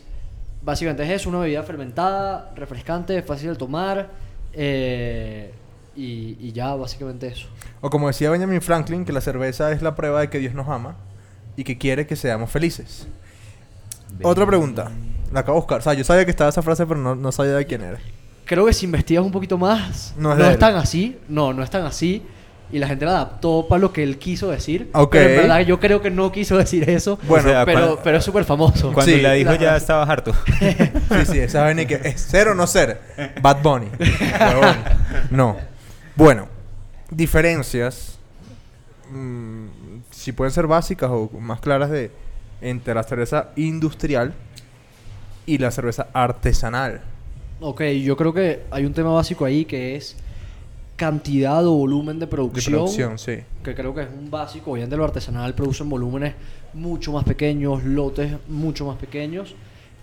básicamente 0.61 1.11
es 1.13 1.25
una 1.25 1.39
bebida 1.39 1.63
fermentada, 1.63 2.51
refrescante, 2.55 3.21
fácil 3.23 3.49
de 3.49 3.55
tomar. 3.55 4.09
eh, 4.55 5.51
y, 5.95 6.37
y 6.39 6.51
ya, 6.53 6.73
básicamente 6.75 7.27
eso. 7.27 7.47
O 7.81 7.89
como 7.89 8.07
decía 8.07 8.29
Benjamin 8.31 8.61
Franklin, 8.61 9.03
que 9.05 9.11
la 9.13 9.21
cerveza 9.21 9.71
es 9.71 9.81
la 9.83 9.95
prueba 9.95 10.21
de 10.21 10.29
que 10.29 10.39
Dios 10.39 10.53
nos 10.55 10.67
ama 10.67 10.95
y 11.55 11.63
que 11.63 11.77
quiere 11.77 12.07
que 12.07 12.15
seamos 12.15 12.49
felices. 12.49 13.07
Otra 14.23 14.45
pregunta. 14.47 14.91
La 15.33 15.41
acabo 15.41 15.57
de 15.57 15.61
buscar. 15.61 15.79
O 15.79 15.81
sea, 15.81 15.93
yo 15.93 16.03
sabía 16.03 16.23
que 16.25 16.31
estaba 16.31 16.49
esa 16.49 16.61
frase, 16.61 16.85
pero 16.85 16.99
no, 16.99 17.15
no 17.15 17.31
sabía 17.31 17.53
de 17.53 17.65
quién 17.65 17.81
era. 17.81 17.99
Creo 18.45 18.65
que 18.65 18.73
si 18.73 18.85
investigas 18.85 19.23
un 19.25 19.31
poquito 19.31 19.57
más, 19.57 20.13
No 20.17 20.35
no 20.35 20.43
es 20.45 20.51
él. 20.51 20.57
tan 20.59 20.75
así. 20.75 21.17
No, 21.27 21.53
no 21.53 21.63
es 21.63 21.69
tan 21.69 21.85
así. 21.85 22.21
Y 22.71 22.79
la 22.79 22.87
gente 22.87 23.05
la 23.05 23.11
adaptó 23.11 23.67
para 23.69 23.79
lo 23.81 23.93
que 23.93 24.01
él 24.03 24.17
quiso 24.17 24.49
decir. 24.49 24.89
Ok. 24.93 25.11
Pero 25.11 25.29
en 25.29 25.35
verdad 25.41 25.59
yo 25.61 25.79
creo 25.79 26.01
que 26.01 26.09
no 26.09 26.31
quiso 26.31 26.57
decir 26.57 26.89
eso. 26.89 27.19
Bueno, 27.27 27.47
O 27.49 27.51
sea, 27.51 27.65
pero, 27.65 27.79
cuando- 27.79 27.99
pero 28.03 28.17
es 28.17 28.23
súper 28.23 28.45
famoso. 28.45 28.91
Cuando 28.93 29.11
Sí, 29.11 29.21
la 29.21 29.33
dijo 29.33 29.51
la- 29.51 29.57
ya 29.59 29.75
estaba 29.77 30.03
harto. 30.03 30.33
Sí, 30.59 31.25
sí, 31.31 31.39
esa 31.39 31.61
vaina 31.63 31.83
y 31.83 31.85
que 31.85 31.99
es 32.03 32.19
ser 32.21 32.47
o 32.47 32.55
no 32.55 32.65
ser. 32.67 32.99
Bad 33.41 33.61
Bunny. 33.61 33.87
Huevón. 34.39 34.75
No. 35.29 35.57
Bueno, 36.15 36.47
diferencias. 37.11 38.17
mm, 39.11 39.67
si 40.11 40.31
pueden 40.31 40.51
ser 40.51 40.67
básicas 40.67 41.09
o 41.11 41.29
más 41.39 41.59
claras 41.59 41.89
de 41.89 42.11
entre 42.61 42.93
la 42.95 43.03
cerveza 43.03 43.49
industrial 43.55 44.33
y 45.45 45.57
la 45.57 45.71
cerveza 45.71 46.07
artesanal. 46.13 47.01
Ok, 47.61 47.81
yo 48.03 48.15
creo 48.17 48.33
que 48.33 48.61
hay 48.71 48.85
un 48.85 48.93
tema 48.93 49.11
básico 49.11 49.45
ahí 49.45 49.65
que 49.65 49.95
es 49.95 50.15
cantidad 50.95 51.65
o 51.65 51.73
volumen 51.73 52.19
de 52.19 52.25
De 52.25 52.29
producción. 52.29 52.73
producción, 52.73 53.17
sí. 53.17 53.39
que 53.63 53.73
creo 53.73 53.93
que 53.95 54.01
es 54.03 54.07
un 54.09 54.29
básico. 54.29 54.71
Obviamente 54.71 54.95
lo 54.95 55.03
artesanal 55.03 55.53
producen 55.55 55.89
volúmenes 55.89 56.33
mucho 56.73 57.11
más 57.11 57.23
pequeños, 57.23 57.83
lotes 57.83 58.31
mucho 58.47 58.85
más 58.85 58.97
pequeños. 58.97 59.55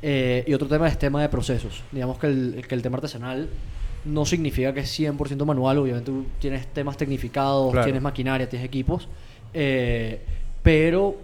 Eh, 0.03 0.45
y 0.47 0.55
otro 0.55 0.67
tema 0.69 0.89
es 0.89 0.99
tema 0.99 1.21
de 1.23 1.29
procesos. 1.29 1.83
Digamos 1.93 2.19
que 2.19 2.27
el, 2.27 2.65
que 2.67 2.75
el 2.75 2.83
tema 2.83 2.97
artesanal 2.97 3.49
no 4.05 4.25
significa 4.25 4.73
que 4.73 4.81
es 4.81 4.99
100% 4.99 5.45
manual. 5.45 5.79
Obviamente 5.79 6.11
tú 6.11 6.25
tienes 6.39 6.67
temas 6.69 6.97
tecnificados, 6.97 7.71
Claro. 7.73 7.85
tienes 7.85 8.03
maquinaria, 8.03 8.49
tienes 8.49 8.67
equipos. 8.67 9.09
eh, 9.55 10.21
pero 10.63 11.17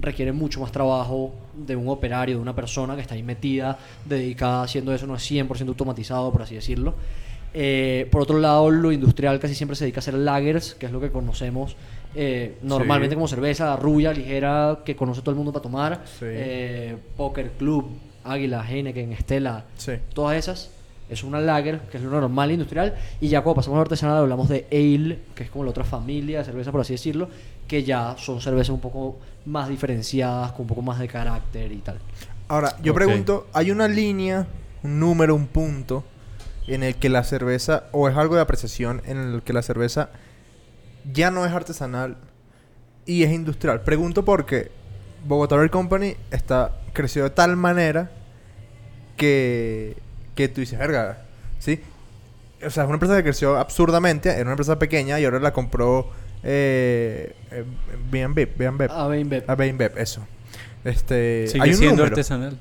requiere 0.00 0.32
mucho 0.32 0.60
más 0.60 0.72
trabajo 0.72 1.34
de 1.54 1.74
un 1.76 1.88
operario, 1.88 2.36
de 2.36 2.42
una 2.42 2.54
persona 2.54 2.94
que 2.96 3.02
está 3.02 3.14
ahí 3.14 3.22
metida, 3.22 3.78
dedicada 4.04 4.62
haciendo 4.62 4.92
eso, 4.94 5.06
no 5.06 5.14
es 5.16 5.30
100% 5.30 5.68
automatizado, 5.68 6.30
por 6.32 6.42
así 6.42 6.54
decirlo. 6.54 6.94
Eh, 7.54 8.06
por 8.10 8.20
otro 8.22 8.38
lado, 8.38 8.70
lo 8.70 8.92
industrial 8.92 9.38
casi 9.40 9.54
siempre 9.54 9.76
se 9.76 9.84
dedica 9.84 9.98
a 9.98 10.00
hacer 10.00 10.14
lagers, 10.14 10.74
que 10.74 10.86
es 10.86 10.92
lo 10.92 11.00
que 11.00 11.10
conocemos 11.10 11.76
eh, 12.18 12.56
normalmente 12.62 13.10
Sí. 13.12 13.16
como 13.16 13.28
cerveza 13.28 13.76
rubia, 13.76 14.12
ligera, 14.12 14.78
que 14.86 14.96
conoce 14.96 15.20
todo 15.20 15.30
el 15.32 15.36
mundo 15.36 15.52
para 15.52 15.62
tomar. 15.62 16.02
Sí. 16.18 16.24
Eh, 16.28 16.96
Poker 17.16 17.50
Club, 17.58 17.88
Águila, 18.24 18.64
Heineken, 18.66 19.12
Estela, 19.12 19.64
Sí. 19.76 19.92
todas 20.14 20.36
esas. 20.38 20.70
Es 21.10 21.22
una 21.22 21.40
lager, 21.40 21.80
que 21.90 21.98
es 21.98 22.02
lo 22.02 22.18
normal 22.20 22.50
industrial. 22.50 22.94
Y 23.20 23.28
ya 23.28 23.42
cuando 23.42 23.56
pasamos 23.56 23.76
a 23.76 23.78
lo 23.78 23.82
artesanal 23.82 24.16
hablamos 24.16 24.48
de 24.48 24.66
ale, 24.72 25.18
que 25.34 25.44
es 25.44 25.50
como 25.50 25.62
la 25.64 25.70
otra 25.70 25.84
familia 25.84 26.38
de 26.38 26.44
cerveza, 26.46 26.72
por 26.72 26.80
así 26.80 26.94
decirlo, 26.94 27.28
que 27.66 27.84
ya 27.84 28.16
son 28.18 28.40
cervezas 28.40 28.70
un 28.70 28.80
poco 28.80 29.18
más 29.44 29.68
diferenciadas, 29.68 30.52
con 30.52 30.62
un 30.62 30.66
poco 30.68 30.82
más 30.82 30.98
de 30.98 31.08
carácter 31.08 31.72
y 31.72 31.78
tal. 31.78 31.98
Ahora, 32.48 32.76
yo 32.82 32.94
pregunto, 32.94 33.48
¿hay 33.52 33.70
una 33.70 33.88
línea, 33.88 34.46
un 34.82 35.00
número, 35.00 35.34
un 35.34 35.48
punto 35.48 36.04
en 36.66 36.82
el 36.82 36.94
que 36.96 37.08
la 37.08 37.24
cerveza, 37.24 37.84
o 37.92 38.08
es 38.08 38.16
algo 38.16 38.36
de 38.36 38.40
apreciación, 38.40 39.02
en 39.06 39.18
el 39.18 39.42
que 39.42 39.52
la 39.52 39.62
cerveza 39.62 40.10
ya 41.12 41.30
no 41.30 41.44
es 41.44 41.52
artesanal 41.52 42.16
y 43.04 43.24
es 43.24 43.32
industrial? 43.32 43.82
Pregunto 43.82 44.24
porque 44.24 44.70
Bogotá 45.26 45.56
Beer 45.56 45.70
Company 45.70 46.16
está, 46.30 46.72
creció 46.92 47.24
de 47.24 47.30
tal 47.30 47.56
manera 47.56 48.10
que, 49.16 49.96
que 50.36 50.48
tú 50.48 50.60
dices, 50.60 50.78
verga, 50.78 51.24
¿sí? 51.58 51.80
O 52.64 52.70
sea, 52.70 52.84
es 52.84 52.86
una 52.86 52.94
empresa 52.94 53.16
que 53.16 53.24
creció 53.24 53.56
absurdamente, 53.56 54.30
era 54.30 54.42
una 54.42 54.52
empresa 54.52 54.78
pequeña 54.78 55.18
y 55.18 55.24
ahora 55.24 55.40
la 55.40 55.52
compró 55.52 56.10
eh, 56.42 57.34
eh, 57.50 57.64
B&B, 58.10 58.46
B&B, 58.56 58.86
A 58.90 59.06
Beinbeb. 59.08 59.44
a 59.50 59.54
B&B, 59.54 59.90
eso. 59.96 60.26
Este, 60.84 61.46
Sigue 61.48 61.62
hay 61.64 61.70
un 61.70 61.76
siendo 61.76 61.96
número. 61.96 62.14
artesanal. 62.14 62.56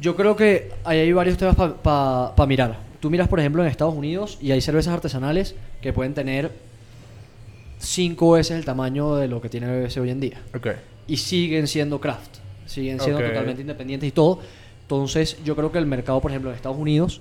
Yo 0.00 0.14
creo 0.16 0.36
que 0.36 0.70
ahí 0.84 0.98
hay 0.98 1.12
varios 1.12 1.38
temas 1.38 1.56
para 1.56 2.46
mirar. 2.46 2.78
Tú 3.00 3.08
miras, 3.10 3.28
por 3.28 3.40
ejemplo, 3.40 3.62
en 3.62 3.68
Estados 3.70 3.94
Unidos 3.94 4.38
y 4.42 4.52
hay 4.52 4.60
cervezas 4.60 4.92
artesanales 4.92 5.54
que 5.80 5.92
pueden 5.92 6.12
tener 6.12 6.50
cinco 7.78 8.32
veces 8.32 8.56
el 8.58 8.64
tamaño 8.64 9.16
de 9.16 9.28
lo 9.28 9.40
que 9.40 9.48
tiene 9.48 9.66
BBC 9.68 9.98
hoy 9.98 10.10
en 10.10 10.20
día. 10.20 10.42
Ok. 10.54 10.68
Y 11.06 11.16
siguen 11.18 11.66
siendo 11.66 12.00
craft. 12.00 12.36
Siguen 12.66 13.00
siendo 13.00 13.20
Ok. 13.20 13.28
totalmente 13.28 13.60
independientes 13.62 14.08
y 14.08 14.12
todo. 14.12 14.40
Entonces, 14.82 15.38
yo 15.44 15.56
creo 15.56 15.72
que 15.72 15.78
el 15.78 15.86
mercado, 15.86 16.20
por 16.20 16.30
ejemplo, 16.30 16.50
en 16.50 16.56
Estados 16.56 16.78
Unidos 16.78 17.20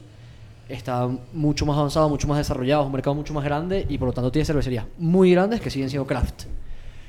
está 0.70 1.08
mucho 1.34 1.66
más 1.66 1.78
avanzado, 1.78 2.10
mucho 2.10 2.28
más 2.28 2.38
desarrollado, 2.38 2.82
es 2.84 2.88
un 2.88 2.94
mercado 2.94 3.14
mucho 3.16 3.34
más 3.34 3.44
grande 3.44 3.86
y 3.88 3.98
por 3.98 4.08
lo 4.08 4.14
tanto 4.14 4.32
tiene 4.32 4.46
cervecerías 4.46 4.86
muy 4.98 5.32
grandes 5.32 5.62
que 5.62 5.70
siguen 5.70 5.90
siendo 5.90 6.08
craft. 6.08 6.44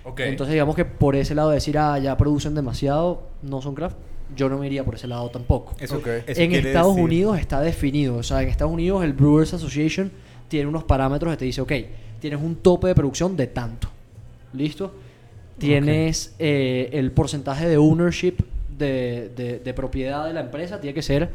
Ok. 0.04 0.20
Entonces, 0.20 0.52
digamos 0.52 0.76
que 0.76 0.84
por 0.84 1.16
ese 1.16 1.34
lado 1.34 1.48
de 1.50 1.56
decir, 1.56 1.76
ah, 1.78 1.98
ya 1.98 2.16
producen 2.16 2.54
demasiado, 2.54 3.22
no 3.42 3.60
son 3.62 3.74
craft, 3.74 3.96
yo 4.36 4.48
no 4.48 4.58
me 4.58 4.66
iría 4.66 4.84
por 4.84 4.94
ese 4.94 5.06
lado 5.06 5.28
tampoco. 5.30 5.74
Eso, 5.80 5.96
Ok. 5.96 6.06
eso 6.26 6.40
en 6.40 6.52
Estados 6.52 6.94
decir- 6.94 7.04
Unidos 7.04 7.38
está 7.38 7.60
definido. 7.60 8.16
O 8.16 8.22
sea, 8.22 8.42
en 8.42 8.48
Estados 8.48 8.72
Unidos 8.72 9.02
el 9.04 9.12
Brewers 9.14 9.54
Association 9.54 10.10
tiene 10.48 10.66
unos 10.68 10.84
parámetros 10.84 11.32
que 11.32 11.36
te 11.38 11.44
dice, 11.44 11.60
ok, 11.60 11.72
tienes 12.20 12.40
un 12.40 12.56
tope 12.56 12.88
de 12.88 12.94
producción 12.94 13.36
de 13.36 13.46
tanto. 13.48 13.88
¿Listo? 14.52 14.92
Tienes 15.58 16.34
eh, 16.38 16.90
el 16.92 17.12
porcentaje 17.12 17.66
de 17.68 17.76
ownership 17.78 18.34
de, 18.76 19.30
de- 19.34 19.58
de 19.60 19.74
propiedad 19.74 20.26
de 20.26 20.34
la 20.34 20.40
empresa, 20.40 20.80
tiene 20.80 20.92
que 20.94 21.02
ser 21.02 21.30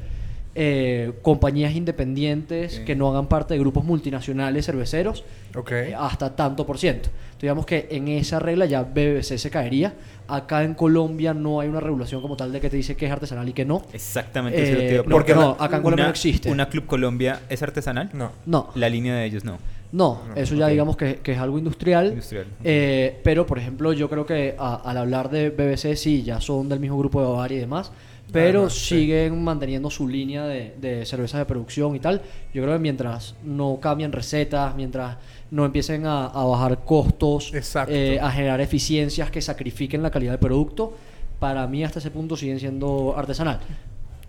eh, 0.53 1.13
compañías 1.21 1.73
independientes 1.75 2.79
Ok. 2.79 2.85
que 2.85 2.95
no 2.95 3.09
hagan 3.09 3.27
parte 3.27 3.53
de 3.53 3.59
grupos 3.59 3.83
multinacionales 3.85 4.65
cerveceros 4.65 5.23
Ok. 5.55 5.71
eh, 5.71 5.95
hasta 5.97 6.35
tanto 6.35 6.65
por 6.65 6.77
ciento. 6.77 7.09
Entonces, 7.09 7.41
digamos 7.41 7.65
que 7.65 7.87
en 7.91 8.07
esa 8.09 8.39
regla 8.39 8.65
ya 8.65 8.83
BBC 8.83 9.37
se 9.37 9.49
caería. 9.49 9.93
Acá 10.27 10.63
en 10.63 10.73
Colombia 10.75 11.33
no 11.33 11.59
hay 11.59 11.67
una 11.69 11.79
regulación 11.79 12.21
como 12.21 12.35
tal 12.37 12.51
de 12.51 12.59
que 12.61 12.69
te 12.69 12.77
dice 12.77 12.95
que 12.95 13.05
es 13.05 13.11
artesanal 13.11 13.47
y 13.49 13.53
que 13.53 13.65
no. 13.65 13.81
Exactamente, 13.93 14.61
eso 14.61 14.73
lo 14.75 14.79
Eh, 14.81 14.93
iba 14.93 15.01
a 15.01 15.03
porque 15.05 15.33
no, 15.35 15.51
acá 15.59 15.77
en 15.77 15.83
Colombia 15.83 16.03
Una- 16.03 16.03
no 16.05 16.09
existe. 16.11 16.51
¿Una 16.51 16.69
Club 16.69 16.85
Colombia 16.85 17.41
es 17.49 17.61
artesanal? 17.63 18.09
No. 18.13 18.31
No, 18.45 18.69
La 18.75 18.89
línea 18.89 19.15
de 19.15 19.25
ellos 19.25 19.43
no. 19.43 19.57
no, 19.91 20.21
No, 20.29 20.35
eso 20.35 20.55
ya 20.55 20.65
ok. 20.65 20.71
digamos 20.71 20.95
que, 20.97 21.15
que 21.17 21.31
es 21.33 21.37
algo 21.39 21.57
industrial. 21.57 22.07
Industrial. 22.09 22.45
Eh, 22.63 23.19
pero, 23.23 23.45
por 23.45 23.57
ejemplo, 23.57 23.91
yo 23.93 24.09
creo 24.09 24.25
que 24.25 24.55
a- 24.57 24.75
al 24.75 24.97
hablar 24.97 25.29
de 25.29 25.49
BBC, 25.49 25.95
sí, 25.97 26.23
ya 26.23 26.39
son 26.39 26.69
del 26.69 26.79
mismo 26.79 26.97
grupo 26.97 27.19
de 27.21 27.27
Bavaria 27.27 27.57
y 27.57 27.61
demás, 27.61 27.91
pero 28.31 28.69
sí. 28.69 28.99
siguen 28.99 29.43
manteniendo 29.43 29.89
su 29.89 30.07
línea 30.07 30.45
de, 30.45 30.75
de 30.79 31.05
cervezas 31.05 31.39
de 31.39 31.45
producción 31.45 31.95
y 31.95 31.99
tal. 31.99 32.21
Yo 32.53 32.63
creo 32.63 32.75
que 32.75 32.79
mientras 32.79 33.35
no 33.43 33.79
cambien 33.81 34.11
recetas, 34.11 34.75
mientras 34.75 35.17
no 35.49 35.65
empiecen 35.65 36.05
a, 36.05 36.27
a 36.27 36.45
bajar 36.45 36.85
costos, 36.85 37.51
eh, 37.87 38.19
a 38.21 38.31
generar 38.31 38.61
eficiencias 38.61 39.29
que 39.29 39.41
sacrifiquen 39.41 40.01
la 40.01 40.11
calidad 40.11 40.31
del 40.31 40.39
producto, 40.39 40.95
para 41.39 41.67
mí 41.67 41.83
hasta 41.83 41.99
ese 41.99 42.11
punto 42.11 42.37
siguen 42.37 42.59
siendo 42.59 43.13
artesanal. 43.17 43.59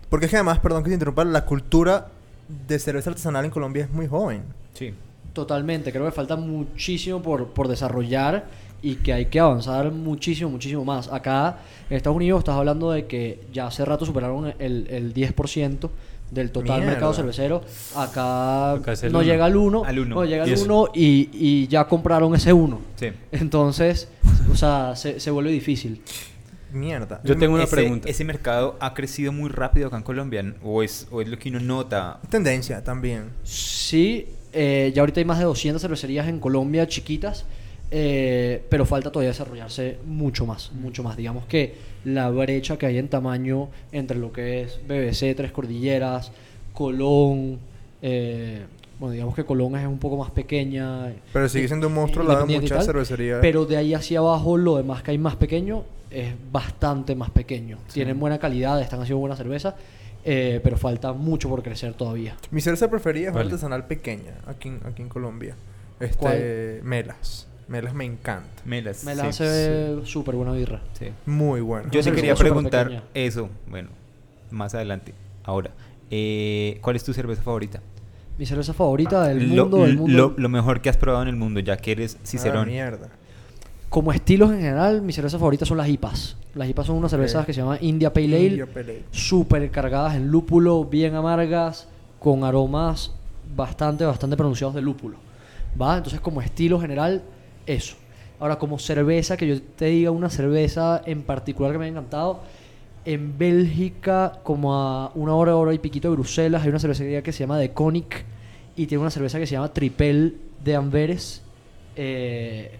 Porque 0.09 0.25
es 0.25 0.29
que 0.29 0.37
además, 0.37 0.59
perdón 0.59 0.83
que 0.83 0.89
te 0.89 0.95
interrumpa, 0.95 1.23
la 1.23 1.45
cultura 1.45 2.07
de 2.67 2.79
cerveza 2.79 3.09
artesanal 3.09 3.45
en 3.45 3.51
Colombia 3.51 3.85
es 3.85 3.89
muy 3.89 4.07
joven. 4.07 4.43
Sí. 4.73 4.93
Totalmente, 5.31 5.91
creo 5.91 6.05
que 6.05 6.11
falta 6.11 6.35
muchísimo 6.35 7.21
por, 7.21 7.47
por 7.47 7.67
desarrollar 7.67 8.45
y 8.83 8.95
que 8.97 9.13
hay 9.13 9.25
que 9.27 9.39
avanzar 9.39 9.91
muchísimo, 9.91 10.49
muchísimo 10.51 10.83
más. 10.85 11.07
Acá 11.11 11.57
en 11.89 11.97
Estados 11.97 12.15
Unidos 12.17 12.39
estás 12.39 12.55
hablando 12.55 12.91
de 12.91 13.07
que 13.07 13.39
ya 13.51 13.65
hace 13.67 13.83
rato 13.85 14.05
superaron 14.05 14.53
el, 14.59 14.87
el 14.89 15.13
10% 15.13 15.89
del 16.31 16.51
total 16.51 16.77
Mierda. 16.79 16.91
mercado 16.91 17.13
cervecero. 17.13 17.61
Acá, 17.95 18.75
no 19.03 19.09
uno. 19.09 19.21
llega 19.23 19.45
al 19.45 19.55
1, 19.55 19.83
Al 19.85 19.99
uno. 19.99 20.15
no 20.15 20.25
llega 20.25 20.45
Y 20.45 20.49
al 20.49 20.53
eso- 20.53 20.65
1 20.65 20.87
y, 20.95 21.29
y 21.33 21.67
ya 21.67 21.87
compraron 21.87 22.35
ese 22.35 22.51
1. 22.53 22.81
Sí. 22.95 23.07
Entonces, 23.31 24.09
o 24.51 24.55
sea, 24.55 24.95
se, 24.95 25.19
se 25.19 25.31
vuelve 25.31 25.51
difícil. 25.51 26.01
Mierda. 26.71 27.21
Yo 27.23 27.37
tengo 27.37 27.53
una 27.53 27.65
ese, 27.65 27.75
pregunta. 27.75 28.09
¿Ese 28.09 28.23
mercado 28.25 28.75
ha 28.79 28.95
crecido 28.95 29.31
muy 29.31 29.47
rápido 29.49 29.87
acá 29.87 29.97
en 29.97 30.03
Colombia? 30.03 30.55
¿O 30.63 30.81
es, 30.81 31.07
o 31.11 31.21
es 31.21 31.27
lo 31.27 31.37
que 31.37 31.49
uno 31.49 31.59
nota? 31.59 32.19
Tendencia 32.29 32.83
también. 32.83 33.25
Sí, 33.43 34.25
eh, 34.51 34.91
ya 34.95 35.03
ahorita 35.03 35.19
hay 35.19 35.25
más 35.25 35.37
de 35.37 35.45
200 35.45 35.79
cervecerías 35.79 36.27
en 36.27 36.39
Colombia 36.39 36.87
chiquitas, 36.87 37.45
eh, 37.95 38.63
pero 38.69 38.87
falta 38.87 39.11
todavía 39.11 39.29
desarrollarse 39.29 39.99
mucho 40.03 40.47
más, 40.47 40.71
mucho 40.71 41.03
más. 41.03 41.15
Digamos 41.15 41.45
que 41.45 41.75
la 42.05 42.27
brecha 42.31 42.75
que 42.75 42.87
hay 42.87 42.97
en 42.97 43.07
tamaño 43.07 43.69
entre 43.91 44.17
lo 44.17 44.33
que 44.33 44.63
es 44.63 44.79
BBC, 44.87 45.35
Tres 45.35 45.51
Cordilleras, 45.51 46.31
Colón, 46.73 47.59
eh, 48.01 48.63
bueno, 48.97 49.13
digamos 49.13 49.35
que 49.35 49.43
Colón 49.45 49.75
es 49.75 49.85
un 49.85 49.99
poco 49.99 50.17
más 50.17 50.31
pequeña. 50.31 51.13
Pero 51.31 51.47
sigue 51.47 51.67
siendo 51.67 51.85
un 51.85 51.93
monstruo 51.93 52.25
y 52.47 52.59
muchas 52.59 52.83
cervecerías. 52.83 53.37
Pero 53.41 53.67
de 53.67 53.77
ahí 53.77 53.93
hacia 53.93 54.17
abajo, 54.17 54.57
lo 54.57 54.77
demás 54.77 55.03
que 55.03 55.11
hay 55.11 55.19
más 55.19 55.35
pequeño 55.35 55.83
es 56.09 56.33
bastante 56.51 57.13
más 57.13 57.29
pequeño. 57.29 57.77
Tienen 57.93 58.19
buena 58.19 58.39
calidad, 58.39 58.81
están 58.81 59.01
haciendo 59.01 59.19
buena 59.19 59.35
cerveza, 59.35 59.75
eh, 60.25 60.59
pero 60.63 60.77
falta 60.77 61.13
mucho 61.13 61.47
por 61.47 61.61
crecer 61.61 61.93
todavía. 61.93 62.35
Mi 62.49 62.59
cerveza 62.59 62.89
preferida 62.89 63.25
es 63.25 63.33
una 63.33 63.41
Vale. 63.41 63.51
artesanal 63.51 63.85
pequeña 63.85 64.33
aquí 64.47 64.69
en, 64.69 64.79
aquí 64.83 65.03
en 65.03 65.09
Colombia. 65.09 65.55
Este, 65.99 66.17
¿Cuál? 66.17 66.79
Melas. 66.81 67.52
Melas 67.67 67.93
me 67.93 68.05
encanta. 68.05 68.49
Melas. 68.65 69.03
Me 69.03 69.15
la 69.15 69.23
sí. 69.23 69.29
hace 69.43 70.05
súper 70.05 70.35
buena 70.35 70.51
birra. 70.53 70.81
Sí. 70.99 71.07
Muy 71.25 71.61
bueno. 71.61 71.89
Yo 71.91 72.03
sí 72.03 72.11
quería 72.11 72.35
preguntar 72.35 72.87
pequeña. 72.87 73.03
eso. 73.13 73.49
Bueno, 73.67 73.89
más 74.51 74.73
adelante. 74.75 75.13
Ahora, 75.43 75.71
eh, 76.11 76.77
¿cuál 76.81 76.95
es 76.95 77.03
tu 77.03 77.13
cerveza 77.13 77.41
favorita? 77.41 77.81
Mi 78.37 78.45
cerveza 78.45 78.73
favorita 78.73 79.27
del 79.27 79.55
Lo- 79.55 79.63
mundo, 79.63 79.77
del 79.85 79.97
mundo. 79.97 80.17
Lo, 80.17 80.33
lo 80.35 80.49
mejor 80.49 80.81
que 80.81 80.89
has 80.89 80.97
probado 80.97 81.23
en 81.23 81.29
el 81.29 81.35
mundo, 81.35 81.59
ya 81.59 81.77
que 81.77 81.91
eres 81.91 82.15
Ah, 82.19 82.25
Cicerón. 82.25 82.67
mierda. 82.67 83.09
Como 83.89 84.11
estilos 84.11 84.49
en 84.51 84.57
general, 84.61 85.01
mi 85.03 85.13
cerveza 85.13 85.37
favorita 85.37 85.65
son 85.65 85.77
las 85.77 85.87
IPAs. 85.87 86.35
Las 86.55 86.67
IPAs 86.67 86.87
son 86.87 86.95
unas 86.97 87.11
cervezas 87.11 87.45
que 87.45 87.53
se 87.53 87.61
llaman 87.61 87.77
India 87.81 88.11
Pale 88.11 88.35
Ale, 88.47 88.65
Pale. 88.67 89.03
súper 89.11 89.69
cargadas 89.69 90.15
en 90.15 90.29
lúpulo, 90.29 90.83
bien 90.85 91.13
amargas, 91.15 91.87
con 92.19 92.43
aromas 92.43 93.11
bastante, 93.55 94.03
bastante 94.03 94.35
pronunciados 94.35 94.73
de 94.73 94.81
lúpulo. 94.81 95.17
¿Va? 95.79 95.97
Entonces, 95.97 96.19
como 96.19 96.41
estilo 96.41 96.79
general, 96.79 97.21
eso. 97.65 97.95
Ahora, 98.39 98.57
como 98.57 98.77
cerveza, 98.79 99.37
que 99.37 99.47
yo 99.47 99.61
te 99.61 99.85
diga 99.85 100.11
una 100.11 100.29
cerveza 100.29 101.01
en 101.05 101.21
particular 101.23 101.71
que 101.71 101.77
me 101.77 101.85
ha 101.85 101.87
encantado. 101.87 102.41
En 103.05 103.37
Bélgica, 103.37 104.39
como 104.43 104.75
a 104.75 105.11
una 105.15 105.35
hora, 105.35 105.55
hora 105.55 105.73
y 105.73 105.79
piquito 105.79 106.09
de 106.09 106.15
Bruselas, 106.15 106.63
hay 106.63 106.69
una 106.69 106.79
cervecería 106.79 107.21
que 107.21 107.31
se 107.31 107.39
llama 107.39 107.59
The 107.59 107.71
Conic 107.71 108.25
y 108.75 108.85
tiene 108.87 109.01
una 109.01 109.11
cerveza 109.11 109.39
que 109.39 109.45
se 109.47 109.53
llama 109.53 109.71
Tripel 109.73 110.37
de 110.63 110.75
Amberes. 110.75 111.41
Eh, 111.95 112.71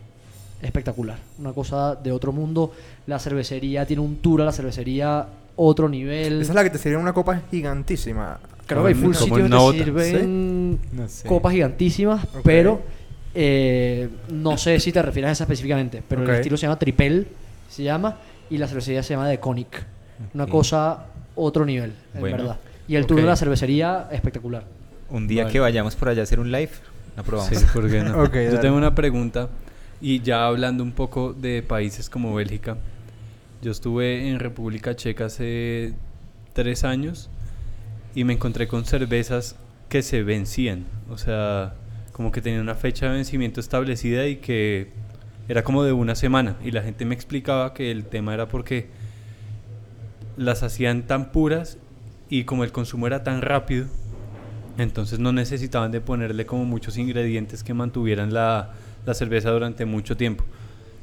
espectacular. 0.62 1.20
Una 1.40 1.54
cosa 1.54 1.96
de 1.96 2.12
otro 2.12 2.32
mundo. 2.32 2.72
La 3.06 3.20
cervecería 3.20 3.86
tiene 3.86 4.02
un 4.02 4.18
tour 4.18 4.42
a 4.42 4.46
la 4.46 4.52
cervecería 4.52 5.28
otro 5.56 5.90
nivel. 5.90 6.42
Esa 6.42 6.52
es 6.52 6.56
la 6.56 6.64
que 6.64 6.70
te 6.72 6.78
sirve 6.78 6.98
una 6.98 7.14
copa 7.14 7.42
gigantísima. 7.52 8.40
Creo 8.66 8.82
que 8.84 8.90
hay 8.90 8.96
full 8.96 9.14
sitios 9.14 9.50
que 9.74 9.84
sirven 9.84 10.80
No 10.94 11.08
sé. 11.08 11.28
copas 11.28 11.54
gigantísimas, 11.54 12.26
pero 12.44 12.82
eh, 13.36 14.10
no 14.30 14.58
sé 14.58 14.80
si 14.80 14.92
te 14.92 15.02
refieres 15.02 15.30
a 15.30 15.32
esa 15.34 15.44
específicamente. 15.46 16.04
Pero 16.08 16.24
el 16.24 16.30
estilo 16.30 16.58
se 16.58 16.64
llama 16.68 16.78
Tripel, 16.80 17.28
se 17.70 17.84
llama, 17.84 18.18
y 18.50 18.58
la 18.58 18.68
cervecería 18.68 19.04
se 19.04 19.14
llama 19.14 19.30
The 19.30 19.40
Conic. 19.40 19.86
Una 20.34 20.48
cosa 20.48 21.06
otro 21.36 21.66
nivel, 21.66 21.94
en 22.14 22.20
Bueno. 22.20 22.38
verdad. 22.38 22.60
Y 22.88 22.96
el 22.96 23.06
tour 23.06 23.20
de 23.22 23.26
la 23.28 23.36
cervecería, 23.36 24.08
espectacular. 24.12 24.64
Un 25.10 25.28
día 25.28 25.44
Vale. 25.44 25.54
que 25.54 25.60
vayamos 25.60 25.96
por 25.96 26.10
allá 26.10 26.22
a 26.22 26.24
hacer 26.24 26.40
un 26.40 26.52
live, 26.52 26.72
la 27.16 27.24
probamos. 27.24 27.58
Sí, 27.58 27.66
¿por 27.74 27.90
qué 27.90 28.02
no? 28.02 28.12
Yo 28.26 28.30
dale. 28.30 28.58
tengo 28.60 28.78
una 28.78 28.94
pregunta 28.96 29.50
y 30.02 30.22
ya 30.22 30.46
hablando 30.46 30.84
un 30.84 30.92
poco 30.92 31.34
de 31.34 31.64
países 31.64 32.10
como 32.10 32.34
Bélgica. 32.36 32.78
Yo 33.62 33.72
estuve 33.72 34.30
en 34.30 34.40
República 34.40 34.96
Checa 34.96 35.26
hace 35.26 35.94
tres 36.54 36.84
años 36.84 37.30
y 38.14 38.24
me 38.26 38.34
encontré 38.34 38.68
con 38.68 38.86
cervezas 38.86 39.56
que 39.90 40.02
se 40.02 40.24
vencían. 40.24 40.86
O 41.10 41.18
sea, 41.18 41.74
como 42.14 42.32
que 42.32 42.42
tenían 42.42 42.62
una 42.62 42.76
fecha 42.76 43.08
de 43.08 43.14
vencimiento 43.16 43.60
establecida 43.60 44.26
y 44.28 44.38
que 44.38 44.88
era 45.50 45.64
como 45.64 45.84
de 45.84 45.92
una 45.92 46.16
semana. 46.16 46.56
Y 46.64 46.72
la 46.72 46.82
gente 46.82 47.04
me 47.06 47.14
explicaba 47.16 47.74
que 47.74 47.92
el 47.92 48.06
tema 48.06 48.34
era 48.34 48.48
porque 48.48 48.88
las 50.38 50.64
hacían 50.64 51.04
tan 51.04 51.32
puras 51.32 51.78
y 52.30 52.46
como 52.46 52.64
el 52.64 52.72
consumo 52.72 53.08
era 53.08 53.24
tan 53.24 53.42
rápido, 53.42 53.86
entonces 54.78 55.20
no 55.20 55.32
necesitaban 55.32 55.92
de 55.92 56.02
ponerle 56.02 56.46
como 56.46 56.66
muchos 56.66 56.98
ingredientes 56.98 57.64
que 57.64 57.74
mantuvieran 57.74 58.34
la, 58.34 58.72
la 59.06 59.14
cerveza 59.14 59.52
durante 59.52 59.86
mucho 59.86 60.18
tiempo. 60.18 60.44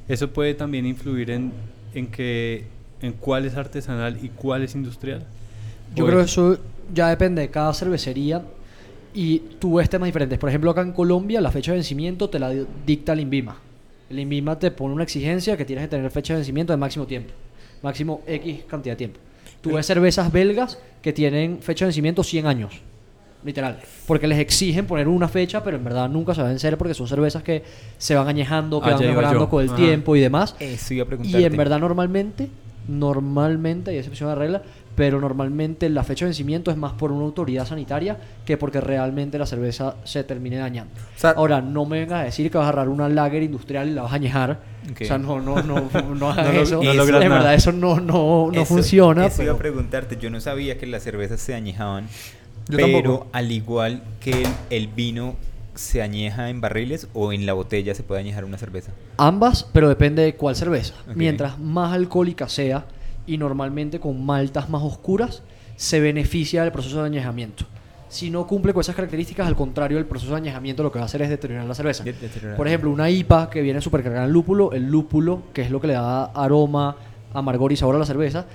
Eso 0.09 0.31
puede 0.31 0.55
también 0.55 0.87
influir 0.87 1.31
en, 1.31 1.53
en 1.95 2.09
que 2.09 2.65
en 3.01 3.13
cuál 3.13 3.45
es 3.47 3.55
artesanal 3.57 4.19
y 4.23 4.29
cuál 4.31 4.63
es 4.63 4.75
industrial. 4.75 5.25
Yo 5.95 6.05
creo 6.07 6.19
que 6.19 6.25
es- 6.25 6.33
eso 6.33 6.59
ya 6.93 7.09
depende 7.09 7.43
de 7.43 7.51
cada 7.51 7.73
cervecería 7.73 8.43
y 9.15 9.39
tú 9.59 9.75
ves 9.77 9.89
temas 9.91 10.07
diferentes. 10.07 10.39
Por 10.39 10.49
ejemplo, 10.49 10.71
acá 10.71 10.83
en 10.83 10.93
Colombia 10.93 11.41
la 11.41 11.51
fecha 11.51 11.73
de 11.73 11.79
vencimiento 11.79 12.29
te 12.31 12.39
la 12.39 12.51
di- 12.51 12.67
dicta 12.87 13.13
el 13.13 13.21
INVIMA. 13.21 13.57
El 14.09 14.19
INVIMA 14.21 14.59
te 14.59 14.71
pone 14.71 14.95
una 14.95 15.05
exigencia 15.05 15.57
que 15.57 15.65
tienes 15.65 15.85
que 15.85 15.89
tener 15.89 16.11
fecha 16.11 16.35
de 16.35 16.39
vencimiento 16.41 16.73
de 16.73 16.77
máximo 16.77 17.07
tiempo. 17.07 17.33
Máximo 17.83 18.23
X 18.27 18.61
cantidad 18.69 18.93
de 18.95 18.99
tiempo. 18.99 19.21
Tú 19.61 19.73
ves 19.75 19.87
cervezas 19.87 20.31
belgas 20.33 20.79
que 21.03 21.13
tienen 21.13 21.59
fecha 21.61 21.85
de 21.85 21.89
vencimiento 21.89 22.23
100 22.23 22.47
años. 22.47 22.81
Literal. 23.45 23.79
Porque 24.07 24.27
les 24.27 24.39
exigen 24.39 24.87
poner 24.87 25.09
una 25.09 25.27
fecha, 25.29 25.63
pero 25.65 25.77
en 25.79 25.85
verdad 25.85 26.09
nunca 26.11 26.35
se 26.35 26.43
va 26.43 26.49
a 26.49 26.51
vencer 26.51 26.77
porque 26.77 26.93
son 26.93 27.09
cervezas 27.09 27.43
que 27.43 27.63
se 27.97 28.15
van 28.15 28.29
añejando, 28.29 28.81
que 28.81 28.89
Ah, 28.89 28.93
van 28.93 29.01
ya 29.01 29.07
iba 29.07 29.15
mejorando 29.15 29.49
con 29.49 29.63
el 29.63 29.69
Ajá. 29.71 29.77
tiempo 29.77 30.15
y 30.15 30.21
demás. 30.21 30.55
Eso 30.61 30.93
iba 30.95 31.05
a 31.05 31.07
preguntarte. 31.07 31.41
Y 31.41 31.45
en 31.45 31.57
verdad 31.57 31.79
normalmente, 31.79 32.49
normalmente, 32.87 33.91
hay 33.93 33.97
excepción 33.99 34.29
a 34.31 34.35
la 34.35 34.39
regla, 34.39 34.63
pero 35.01 35.19
normalmente 35.19 35.89
la 35.89 36.05
fecha 36.05 36.27
de 36.27 36.29
vencimiento 36.29 36.71
es 36.71 36.77
más 36.77 36.93
por 36.93 37.11
una 37.11 37.25
autoridad 37.25 37.65
sanitaria 37.67 38.19
que 38.45 38.59
porque 38.59 38.83
realmente 38.83 39.39
la 39.39 39.47
cerveza 39.47 39.97
se 40.05 40.25
termine 40.25 40.59
dañando. 40.59 40.93
O 41.17 41.19
sea, 41.19 41.31
Ahora, 41.31 41.63
no 41.63 41.87
me 41.87 42.01
vengas 42.01 42.21
a 42.21 42.25
decir 42.25 42.51
que 42.51 42.59
vas 42.59 42.67
a 42.67 42.69
agarrar 42.69 42.91
una 42.91 43.09
lager 43.09 43.43
industrial 43.43 43.89
y 43.89 43.93
la 43.95 44.03
vas 44.03 44.13
a 44.13 44.17
añejar. 44.17 44.59
O 45.01 45.03
sea, 45.07 45.17
no, 45.17 45.41
no, 45.41 45.63
no, 45.63 45.89
no 46.15 46.31
hagas 46.31 46.53
No 46.53 46.61
eso. 46.61 46.83
no 46.83 46.91
En 46.91 46.97
logras 46.99 47.19
verdad, 47.21 47.55
eso 47.55 47.73
no, 47.73 47.99
no, 47.99 48.51
no 48.53 48.53
Eso- 48.53 48.67
funciona. 48.67 49.25
Eso 49.25 49.43
iba 49.43 49.53
pero- 49.53 49.55
a 49.55 49.59
preguntarte. 49.59 50.19
Yo 50.19 50.29
no 50.29 50.39
sabía 50.39 50.77
que 50.77 50.87
las 50.87 51.03
cervezas 51.03 51.41
se 51.41 51.55
añejaban. 51.55 52.05
Yo 52.69 52.77
pero 52.77 52.93
tampoco. 52.93 53.27
al 53.33 53.53
igual 53.53 54.03
que 54.21 54.33
el, 54.43 54.49
el 54.69 54.89
vino 54.89 55.35
se 55.75 56.03
añeja 56.03 56.51
en 56.51 56.61
barriles 56.61 57.09
o 57.15 57.33
en 57.33 57.47
la 57.47 57.55
botella 57.55 57.95
se 57.95 58.03
puede 58.03 58.21
añejar 58.21 58.45
una 58.45 58.59
cerveza. 58.59 58.93
Ambas, 59.17 59.67
pero 59.73 59.89
depende 59.89 60.21
de 60.25 60.35
cuál 60.35 60.57
cerveza. 60.57 60.93
Mientras 61.15 61.59
más 61.59 61.95
alcohólica 61.95 62.51
sea 62.51 62.85
y 63.33 63.39
normalmente 63.39 64.01
con 64.01 64.25
maltas 64.25 64.69
más 64.69 64.83
oscuras, 64.83 65.43
se 65.77 66.01
beneficia 66.01 66.63
del 66.63 66.73
proceso 66.73 67.01
de 67.01 67.07
añejamiento. 67.07 67.65
Si 68.09 68.29
no 68.31 68.47
cumple 68.47 68.73
con 68.75 68.81
esas 68.81 68.97
características, 68.97 69.47
al 69.47 69.55
contrario, 69.55 69.97
el 69.99 70.05
proceso 70.05 70.33
de 70.33 70.39
añejamiento 70.39 70.83
lo 70.83 70.91
que 70.91 70.99
va 70.99 71.05
a 71.05 71.07
hacer 71.07 71.23
es 71.23 71.29
deteriorar 71.29 71.65
la 71.67 71.75
cerveza. 71.75 72.03
De- 72.03 72.13
deteriorar. 72.13 72.57
Por 72.57 72.67
ejemplo, 72.67 72.91
una 72.91 73.09
IPA 73.09 73.49
que 73.51 73.63
viene 73.63 73.81
supercargada 73.81 74.27
en 74.27 74.33
lúpulo, 74.33 74.73
el 74.73 74.91
lúpulo, 74.91 75.43
que 75.53 75.63
es 75.63 75.71
lo 75.71 75.81
que 75.81 75.87
le 75.87 75.93
da 75.93 76.25
aroma, 76.25 76.97
amargor 77.33 77.71
y 77.73 77.77
sabor 77.77 77.95
a 77.95 77.99
la 78.01 78.07
cerveza, 78.07 78.47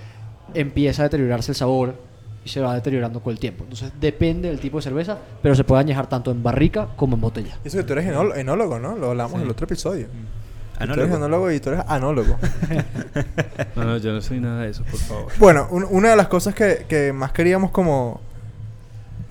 empieza 0.54 1.04
a 1.04 1.06
deteriorarse 1.06 1.54
el 1.54 1.56
sabor 1.56 1.96
y 2.44 2.50
se 2.50 2.60
va 2.60 2.76
deteriorando 2.76 3.22
con 3.22 3.32
el 3.32 3.40
tiempo. 3.40 3.64
Entonces 3.64 3.92
depende 4.00 4.50
del 4.50 4.60
tipo 4.60 4.78
de 4.78 4.84
cerveza, 4.84 5.18
pero 5.42 5.56
se 5.56 5.64
puede 5.64 5.80
añejar 5.82 6.08
tanto 6.08 6.32
en 6.32 6.44
barrica 6.44 6.90
como 6.98 7.16
en 7.16 7.22
botella. 7.22 7.58
Eso 7.64 7.78
que 7.78 7.84
tú 7.86 7.94
eres 7.94 8.06
enólogo, 8.08 8.36
enólogo, 8.36 8.78
¿no? 8.80 8.96
Lo 8.98 9.12
hablamos 9.12 9.32
Sí. 9.32 9.38
en 9.38 9.44
el 9.46 9.52
otro 9.52 9.64
episodio. 9.66 10.08
Ah, 10.78 10.82
Tú 10.82 10.88
no, 10.88 10.94
eres 10.94 11.08
luego. 11.10 11.16
enólogo 11.18 11.52
y 11.52 11.60
tú 11.60 11.70
eres 11.70 11.84
anólogo. 11.88 12.38
No, 13.76 13.84
no, 13.86 13.98
yo 13.98 14.12
no 14.14 14.22
soy 14.22 14.40
nada 14.40 14.64
de 14.64 14.70
eso, 14.72 14.84
por 14.84 15.00
favor. 15.00 15.32
bueno, 15.38 15.68
un- 15.72 15.86
una 15.90 16.10
de 16.10 16.16
las 16.16 16.28
cosas 16.28 16.54
que, 16.56 16.86
que 16.88 17.14
más 17.14 17.32
queríamos 17.32 17.72
como... 17.72 18.22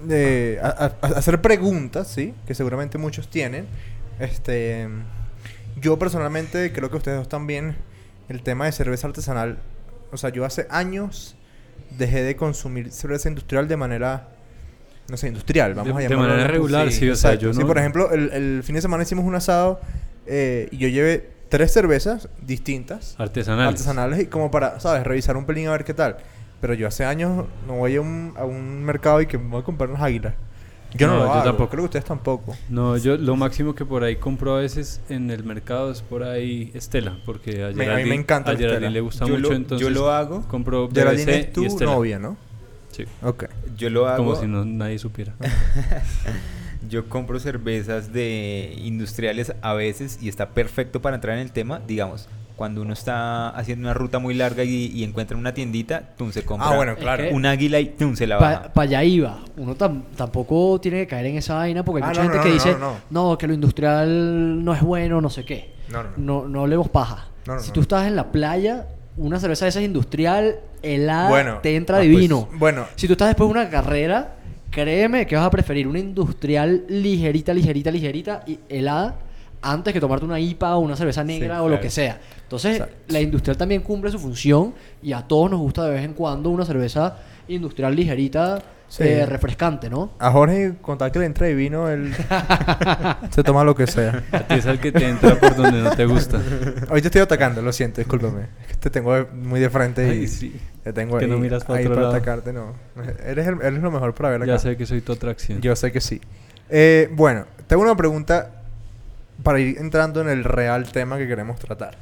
eh, 0.09 0.59
a- 0.63 0.69
a- 0.69 1.07
a- 1.07 1.19
hacer 1.19 1.41
preguntas, 1.41 2.09
¿sí? 2.09 2.35
Que 2.47 2.55
seguramente 2.55 2.99
muchos 2.99 3.29
tienen. 3.29 3.67
Este... 4.19 4.89
Yo 5.81 5.99
personalmente 5.99 6.73
creo 6.73 6.91
que 6.91 6.97
ustedes 6.97 7.19
dos 7.19 7.29
también... 7.29 7.77
El 8.29 8.43
tema 8.43 8.65
de 8.67 8.73
cerveza 8.73 9.07
artesanal... 9.07 9.59
O 10.13 10.17
sea, 10.17 10.31
yo 10.31 10.45
hace 10.45 10.67
años 10.71 11.37
dejé 11.99 12.23
de 12.23 12.37
consumir 12.37 12.91
cerveza 12.91 13.29
industrial 13.29 13.69
de 13.69 13.77
manera... 13.77 14.29
No 15.11 15.19
sé, 15.19 15.29
industrial, 15.29 15.75
vamos 15.75 15.95
De- 15.99 16.05
a 16.05 16.09
de 16.09 16.15
llamarlo. 16.15 16.33
manera 16.33 16.49
regular, 16.51 16.91
sí, 16.91 17.11
o 17.11 17.17
sea, 17.17 17.35
yo 17.35 17.53
Sí, 17.53 17.61
no- 17.61 17.67
por 17.67 17.77
ejemplo, 17.77 18.11
el, 18.13 18.31
el 18.33 18.63
fin 18.63 18.75
de 18.77 18.81
semana 18.81 19.03
hicimos 19.03 19.27
un 19.27 19.35
asado 19.35 19.79
eh, 20.27 20.69
y 20.71 20.79
yo 20.79 20.89
llevé 20.89 21.34
tres 21.57 21.73
cervezas 21.73 22.29
distintas 22.45 23.15
Artesanal. 23.17 23.69
artesanales 23.69 24.21
y 24.23 24.27
como 24.27 24.51
para, 24.51 24.81
¿sabes? 24.81 25.05
Revisar 25.05 25.37
un 25.37 25.47
pelín 25.47 25.69
a 25.69 25.71
ver 25.71 25.85
qué 25.85 25.95
tal. 25.95 26.17
Pero 26.61 26.75
yo 26.75 26.89
hace 26.89 27.05
años 27.05 27.45
no 27.69 27.75
voy 27.75 27.95
a 27.95 28.01
un, 28.01 28.35
a 28.37 28.45
un 28.45 28.83
mercado 28.83 29.21
y 29.21 29.27
que 29.27 29.39
me 29.39 29.51
voy 29.51 29.61
a 29.61 29.65
comprar 29.65 29.89
unas 29.89 30.03
águilas. 30.03 30.35
Yo 30.95 31.07
no, 31.07 31.13
No, 31.15 31.19
lo 31.21 31.27
yo 31.27 31.33
hago. 31.33 31.45
tampoco. 31.45 31.71
Creo 31.71 31.83
que 31.83 31.87
ustedes 31.87 32.05
tampoco. 32.07 32.57
No, 32.69 32.97
yo 32.97 33.17
lo 33.17 33.37
máximo 33.37 33.73
que 33.75 33.85
por 33.85 34.03
ahí 34.03 34.17
compro 34.17 34.57
a 34.57 34.61
veces 34.61 35.01
en 35.09 35.31
el 35.31 35.45
mercado 35.45 35.93
es 35.93 36.03
por 36.03 36.25
ahí 36.25 36.73
Estela, 36.75 37.19
porque 37.25 37.63
a 37.63 37.67
Me- 37.67 37.69
a 37.69 37.69
mí 37.69 37.75
me 37.77 37.85
Geraldine, 37.85 38.15
encanta 38.17 38.51
a 38.51 38.57
Geraldine 38.57 38.91
le 38.91 39.01
gusta 39.01 39.25
Yo 39.27 39.35
mucho, 39.37 39.51
lo- 39.51 39.57
entonces 39.57 39.87
yo 39.87 39.95
lo 39.95 40.11
hago. 40.11 40.43
compro 40.49 40.89
Geraldine 40.93 41.25
BBC 41.33 41.41
es 41.41 41.53
tu 41.53 41.65
y 41.65 41.87
novia, 41.87 42.19
¿no? 42.19 42.37
Sí, 42.91 43.05
Ok. 43.23 43.45
Yo 43.77 43.91
lo 43.91 44.09
hago. 44.09 44.19
como 44.25 44.35
si 44.37 44.47
no 44.49 44.65
nadie 44.65 44.99
supiera. 44.99 45.35
Yo 46.89 47.09
compro 47.09 47.39
cervezas 47.41 48.13
de 48.13 48.75
industriales 48.79 49.53
a 49.63 49.75
veces 49.75 50.19
y 50.23 50.29
está 50.29 50.51
perfecto 50.51 51.01
para 51.03 51.17
entrar 51.17 51.37
en 51.37 51.43
el 51.43 51.53
tema. 51.53 51.81
Digamos, 51.87 52.29
cuando 52.57 52.83
uno 52.83 52.93
está 52.93 53.49
haciendo 53.51 53.87
una 53.89 53.95
ruta 53.95 54.19
muy 54.21 54.35
larga 54.35 54.63
y, 54.65 54.87
y 54.95 55.03
encuentra 55.03 55.37
una 55.37 55.53
tiendita, 55.55 56.11
tú 56.17 56.31
se 56.31 56.45
compra 56.45 56.69
Ah, 56.71 56.77
bueno, 56.77 56.93
Es 56.93 56.99
claro. 56.99 57.25
que- 57.25 57.31
un 57.33 57.47
águila 57.47 57.81
y 57.81 57.87
tú 57.91 58.15
se 58.15 58.27
la 58.27 58.39
Para 58.39 58.59
baja. 58.69 58.73
allá 58.81 59.03
iba. 59.05 59.41
Uno 59.57 59.77
tam- 59.77 60.03
tampoco 60.17 60.79
tiene 60.81 60.99
que 60.99 61.07
caer 61.09 61.27
en 61.27 61.37
esa 61.39 61.55
vaina 61.55 61.85
porque 61.85 62.03
hay 62.05 62.07
Ah, 62.07 62.09
mucha 62.11 62.23
no, 62.25 62.31
gente 62.31 62.37
no, 62.39 62.43
que 62.45 62.49
no, 62.51 62.55
dice, 62.55 62.73
no, 62.73 62.79
no, 63.11 63.31
no. 63.31 63.39
que 63.39 63.47
lo 63.49 63.55
industrial 63.55 64.65
no 64.65 64.73
es 64.75 64.83
bueno, 64.83 65.21
no 65.21 65.31
sé 65.31 65.45
qué. 65.45 65.75
No, 65.91 66.03
no, 66.17 66.49
no. 66.49 66.61
Hablemos 66.63 66.89
paja. 66.89 67.29
No, 67.47 67.55
no, 67.57 67.61
si 67.61 67.69
no. 67.69 67.73
tú 67.75 67.81
estás 67.81 68.07
en 68.07 68.17
la 68.17 68.31
playa, 68.33 68.87
una 69.17 69.39
cerveza 69.41 69.65
de 69.65 69.69
esa 69.71 69.83
industrial, 69.83 70.61
helada, 70.83 71.29
Bueno, 71.31 71.59
te 71.63 71.75
entra 71.77 71.97
ah, 71.97 72.01
pues, 72.01 72.09
divino. 72.11 72.49
Bueno, 72.55 72.87
Si 72.97 73.07
tú 73.07 73.15
estás 73.15 73.29
después 73.29 73.49
de 73.49 73.53
una 73.53 73.69
carrera, 73.71 74.37
créeme 74.75 75.27
que 75.27 75.37
vas 75.37 75.47
a 75.47 75.51
preferir 75.51 75.87
una 75.87 76.01
industrial 76.01 76.85
ligerita, 76.89 77.55
ligerita, 77.55 77.91
ligerita 77.93 78.43
y 78.47 78.59
helada 78.69 79.17
antes 79.63 79.95
que 79.95 80.01
tomarte 80.01 80.25
una 80.27 80.39
IPA 80.41 80.77
o 80.77 80.81
una 80.81 80.97
cerveza 80.97 81.23
negra 81.25 81.63
o 81.63 81.69
lo 81.69 81.81
que 81.81 81.89
sea. 81.91 82.21
Entonces, 82.43 82.73
Exacto. 82.73 82.95
la 83.09 83.21
industrial 83.21 83.57
también 83.57 83.81
cumple 83.83 84.11
su 84.11 84.19
función 84.19 84.75
y 85.03 85.13
a 85.13 85.23
todos 85.23 85.51
nos 85.51 85.61
gusta 85.61 85.85
de 85.85 85.93
vez 85.93 86.05
en 86.05 86.13
cuando 86.13 86.51
una 86.51 86.67
cerveza 86.67 87.17
industrial 87.49 87.95
ligerita 87.95 88.63
Sí. 88.87 89.03
eh, 89.05 89.27
refrescante, 89.27 89.89
¿no? 89.89 90.11
A 90.21 90.31
Jorge, 90.31 90.75
con 90.81 90.99
tal 90.99 91.11
que 91.11 91.19
le 91.19 91.25
entre 91.25 91.55
vino, 91.55 91.89
él 91.89 92.13
se 93.31 93.43
toma 93.43 93.65
lo 93.65 93.75
que 93.75 93.87
sea. 93.87 94.23
A 94.31 94.41
ti 94.41 94.55
es 94.57 94.67
el 94.67 94.79
que 94.79 94.93
te 94.93 95.09
entra 95.09 95.35
por 95.41 95.57
donde 95.57 95.81
no 95.81 95.91
te 95.97 96.05
gusta. 96.07 96.41
Hoy 96.91 97.01
te 97.01 97.09
estoy 97.09 97.23
atacando, 97.23 97.63
lo 97.63 97.73
siento, 97.73 98.01
discúlpame. 98.03 98.43
Es 98.61 98.67
que 98.69 98.75
te 98.77 98.91
tengo 98.91 99.27
muy 99.33 99.59
de 99.59 99.71
frente 99.71 100.07
y 100.07 100.11
Ay, 100.21 100.29
sí. 100.29 100.55
Te 100.85 100.93
tengo 100.93 101.19
Que 101.19 101.25
ahí, 101.25 101.31
no 101.31 101.39
miras 101.39 101.65
pa' 101.65 101.77
ahí 101.77 101.85
otro 101.85 101.95
para 101.97 102.07
lado. 102.09 102.15
atacarte, 102.17 102.53
no. 102.53 102.75
Eres, 103.27 103.47
el- 103.49 103.61
eres 103.63 103.81
lo 103.83 103.91
mejor 103.91 104.15
para 104.15 104.29
ver 104.31 104.43
acá. 104.43 104.53
Ya 104.53 104.59
sé 104.59 104.77
que 104.77 104.87
soy 104.87 105.01
tu 105.01 105.13
atracción. 105.13 105.61
Yo 105.61 105.75
sé 105.75 105.91
que 105.91 106.01
sí. 106.01 106.21
Eh, 106.71 107.09
bueno, 107.13 107.47
tengo 107.67 107.83
una 107.83 107.97
pregunta 107.97 108.51
para 109.43 109.59
ir 109.59 109.79
entrando 109.79 110.21
en 110.21 110.29
el 110.29 110.45
real 110.45 110.85
tema 110.93 111.19
que 111.19 111.27
queremos 111.27 111.59
tratar. 111.59 111.97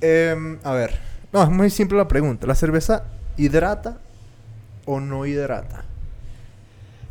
Em, 0.00 0.58
a 0.62 0.72
ver, 0.72 0.98
no, 1.32 1.42
es 1.42 1.50
muy 1.50 1.70
simple 1.70 1.98
la 1.98 2.08
pregunta. 2.08 2.46
¿La 2.46 2.54
cerveza 2.54 3.04
hidrata 3.36 3.98
o 4.86 5.00
no 5.00 5.26
hidrata? 5.26 5.84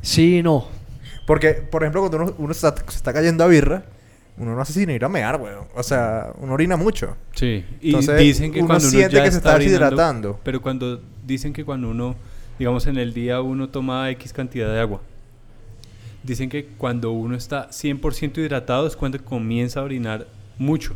Sí, 0.02 0.42
no. 0.42 0.68
Porque, 1.26 1.52
por 1.54 1.84
ejemplo, 1.84 2.02
cuando 2.02 2.18
uno, 2.24 2.36
uno 2.38 2.54
se, 2.54 2.68
está, 2.68 2.82
se 2.90 2.98
está 2.98 3.12
cayendo 3.14 3.44
a 3.44 3.48
birra, 3.48 3.84
uno 4.38 4.56
no 4.56 4.62
hace 4.62 4.74
sino 4.74 4.94
ir 4.94 5.04
a 5.04 5.10
mear, 5.10 5.42
weón. 5.42 5.66
O 5.76 5.84
sea, 5.84 6.32
uno 6.40 6.54
orina 6.54 6.78
mucho. 6.78 7.16
Sí, 7.34 7.66
y 7.82 7.88
Entonces, 7.88 8.20
dicen 8.20 8.52
que 8.52 8.60
uno 8.60 8.68
cuando 8.68 8.88
uno 8.88 8.92
siente 8.92 9.16
ya 9.16 9.24
que 9.24 9.32
se 9.32 9.38
está 9.38 9.58
deshidratando. 9.58 10.40
Pero 10.44 10.62
cuando 10.62 11.02
dicen 11.26 11.54
que 11.54 11.66
cuando 11.66 11.90
uno, 11.90 12.16
digamos 12.60 12.86
en 12.88 12.98
el 12.98 13.14
día 13.14 13.42
uno 13.42 13.70
toma 13.70 14.10
X 14.12 14.34
cantidad 14.34 14.72
de 14.72 14.80
agua. 14.80 15.02
Dicen 16.24 16.50
que 16.50 16.66
cuando 16.78 17.12
uno 17.12 17.36
está 17.36 17.70
100% 17.70 18.38
hidratado 18.38 18.86
es 18.86 18.96
cuando 18.96 19.24
comienza 19.24 19.80
a 19.80 19.84
orinar 19.84 20.28
mucho. 20.58 20.96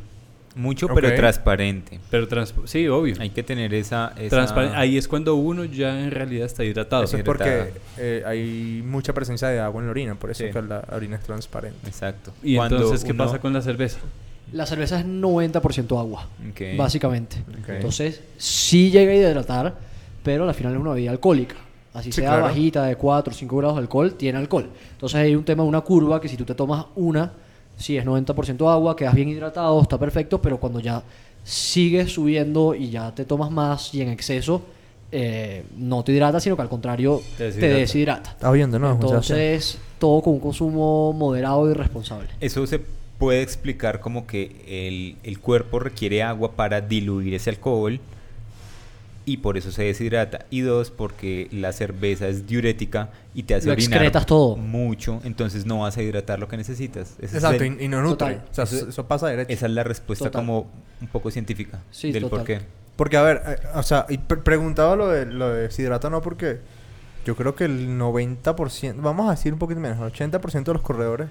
Mucho, 0.55 0.87
pero 0.93 1.13
transparente. 1.15 1.99
Pero 2.09 2.27
trans- 2.27 2.53
sí, 2.65 2.87
obvio. 2.87 3.15
Hay 3.19 3.29
que 3.29 3.41
tener 3.43 3.73
esa... 3.73 4.13
esa- 4.19 4.77
Ahí 4.79 4.97
es 4.97 5.07
cuando 5.07 5.35
uno 5.35 5.63
ya 5.65 5.99
en 6.03 6.11
realidad 6.11 6.45
está 6.45 6.63
hidratado. 6.63 7.03
Eso 7.03 7.17
es 7.17 7.23
porque 7.23 7.71
eh, 7.97 8.23
hay 8.25 8.83
mucha 8.85 9.13
presencia 9.13 9.47
de 9.47 9.59
agua 9.59 9.79
en 9.81 9.85
la 9.87 9.91
orina, 9.91 10.15
por 10.15 10.29
eso 10.31 10.39
Sí. 10.39 10.45
es 10.45 10.55
que 10.55 10.61
la 10.61 10.83
orina 10.91 11.15
es 11.17 11.23
transparente. 11.23 11.87
Exacto. 11.87 12.31
Y 12.43 12.55
Cuando 12.57 12.75
entonces, 12.77 13.03
¿qué 13.05 13.11
uno- 13.11 13.25
pasa 13.25 13.39
con 13.39 13.53
la 13.53 13.61
cerveza? 13.61 13.99
La 14.51 14.65
cerveza 14.65 14.99
es 14.99 15.05
90% 15.05 15.97
agua, 15.97 16.27
básicamente. 16.77 17.37
Entonces, 17.69 18.21
sí 18.37 18.91
llega 18.91 19.11
a 19.13 19.15
hidratar, 19.15 19.75
pero 20.23 20.47
al 20.47 20.53
final 20.53 20.73
es 20.73 20.79
una 20.79 20.91
bebida 20.91 21.11
alcohólica. 21.11 21.55
Así 21.93 22.11
Sí, 22.11 22.21
sea 22.21 22.29
claro. 22.31 22.43
bajita, 22.45 22.85
de 22.85 22.95
4 22.95 23.31
o 23.31 23.35
5 23.35 23.57
grados 23.57 23.75
de 23.77 23.81
alcohol, 23.81 24.13
tiene 24.15 24.37
alcohol. 24.39 24.69
Entonces 24.93 25.19
hay 25.19 25.35
un 25.35 25.43
tema 25.43 25.63
de 25.63 25.69
una 25.69 25.81
curva 25.81 26.19
que 26.21 26.27
si 26.29 26.37
tú 26.37 26.45
te 26.45 26.55
tomas 26.55 26.85
una, 26.95 27.31
sí 27.77 27.97
es 27.97 28.05
90% 28.05 28.71
agua, 28.71 28.95
quedas 28.95 29.15
bien 29.15 29.29
hidratado, 29.29 29.81
está 29.81 29.97
perfecto, 29.97 30.41
pero 30.41 30.59
cuando 30.59 30.79
ya 30.79 31.03
sigues 31.43 32.13
subiendo 32.13 32.75
y 32.75 32.89
ya 32.89 33.13
te 33.13 33.25
tomas 33.25 33.51
más 33.51 33.93
y 33.93 34.01
en 34.01 34.09
exceso, 34.09 34.61
eh, 35.11 35.63
no 35.77 36.03
te 36.03 36.13
hidrata, 36.13 36.39
sino 36.39 36.55
que 36.55 36.61
al 36.61 36.69
contrario 36.69 37.21
Te 37.37 37.51
te 37.51 37.67
deshidrata. 37.67 38.37
¿no? 38.79 38.95
muchacho? 38.95 39.07
Entonces, 39.07 39.77
todo 39.99 40.21
con 40.21 40.33
un 40.33 40.39
consumo 40.39 41.11
moderado 41.13 41.69
y 41.69 41.73
responsable. 41.73 42.29
Eso 42.39 42.65
se 42.65 42.79
puede 43.17 43.41
explicar 43.41 43.99
como 43.99 44.25
que 44.25 44.55
el, 44.67 45.17
el 45.23 45.39
cuerpo 45.39 45.79
requiere 45.79 46.23
agua 46.23 46.53
para 46.53 46.81
diluir 46.81 47.33
ese 47.33 47.49
alcohol 47.49 47.99
y 49.33 49.37
por 49.37 49.57
eso 49.57 49.71
se 49.71 49.83
deshidrata. 49.83 50.45
Y 50.49 50.61
dos, 50.61 50.91
porque 50.91 51.47
la 51.51 51.71
cerveza 51.71 52.27
es 52.27 52.45
diurética 52.47 53.09
y 53.33 53.43
te 53.43 53.55
hace 53.55 53.67
Lo 53.67 53.73
orinar 53.73 54.25
todo. 54.25 54.57
mucho, 54.57 55.21
entonces 55.23 55.65
no 55.65 55.79
vas 55.79 55.97
a 55.97 56.01
hidratar 56.01 56.39
lo 56.39 56.47
que 56.47 56.57
necesitas. 56.57 57.13
Ese 57.19 57.25
es 57.37 57.43
Exacto, 57.43 57.63
el- 57.63 57.81
y, 57.81 57.87
no 57.87 58.01
nutre. 58.01 58.35
Total. 58.35 58.45
O 58.49 58.53
sea, 58.53 58.63
Eso- 58.89 59.07
pasa 59.07 59.27
derecho. 59.27 59.51
esa 59.53 59.65
es 59.67 59.71
la 59.71 59.83
respuesta 59.83 60.25
Total. 60.25 60.41
como 60.41 60.69
un 61.01 61.07
poco 61.07 61.31
científica 61.31 61.79
Sí, 61.91 62.11
del 62.11 62.23
total. 62.23 62.39
por 62.39 62.47
qué. 62.47 62.61
Porque, 62.95 63.17
a 63.17 63.21
ver, 63.23 63.41
eh, 63.47 63.55
o 63.75 63.83
sea, 63.83 64.05
y 64.09 64.17
pre- 64.17 64.37
preguntaba 64.37 64.95
lo 64.95 65.07
de, 65.07 65.25
lo 65.25 65.49
de 65.49 65.71
si 65.71 65.81
hidrata 65.81 66.07
o 66.07 66.11
no, 66.11 66.21
porque 66.21 66.59
yo 67.25 67.35
creo 67.35 67.55
que 67.55 67.65
el 67.65 67.97
90%, 67.97 69.01
vamos 69.01 69.27
a 69.27 69.31
decir 69.31 69.53
un 69.53 69.59
poquito 69.59 69.79
menos, 69.79 69.97
el 69.99 70.03
80% 70.05 70.71
de 70.71 70.73
los 70.73 70.81
corredores, 70.83 71.29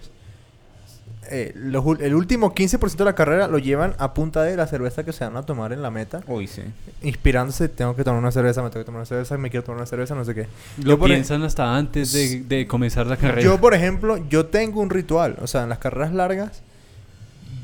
eh, 1.28 1.52
los 1.54 1.84
el 2.00 2.14
último 2.14 2.54
15% 2.54 2.96
de 2.96 3.04
la 3.04 3.14
carrera 3.14 3.46
lo 3.46 3.58
llevan 3.58 3.94
a 3.98 4.14
punta 4.14 4.42
de 4.42 4.56
la 4.56 4.66
cerveza 4.66 5.04
que 5.04 5.12
se 5.12 5.24
van 5.24 5.36
a 5.36 5.42
tomar 5.42 5.72
en 5.72 5.82
la 5.82 5.90
meta, 5.90 6.22
Uy, 6.26 6.46
sí. 6.46 6.62
inspirándose, 7.02 7.68
tengo 7.68 7.94
que 7.94 8.04
tomar 8.04 8.20
una 8.20 8.32
cerveza, 8.32 8.62
me 8.62 8.70
tengo 8.70 8.82
que 8.82 8.86
tomar 8.86 9.00
una 9.00 9.06
cerveza, 9.06 9.36
me 9.36 9.50
quiero 9.50 9.64
tomar 9.64 9.78
una 9.78 9.86
cerveza, 9.86 10.14
no 10.14 10.24
sé 10.24 10.34
qué. 10.34 10.48
Lo 10.82 10.94
e- 10.94 10.98
piensan 10.98 11.42
hasta 11.42 11.76
antes 11.76 12.12
de, 12.12 12.40
de 12.44 12.66
comenzar 12.66 13.06
la 13.06 13.16
carrera. 13.16 13.42
Yo, 13.42 13.60
por 13.60 13.74
ejemplo, 13.74 14.16
yo 14.28 14.46
tengo 14.46 14.80
un 14.80 14.90
ritual. 14.90 15.36
O 15.42 15.46
sea, 15.46 15.62
en 15.64 15.68
las 15.68 15.78
carreras 15.78 16.12
largas, 16.12 16.62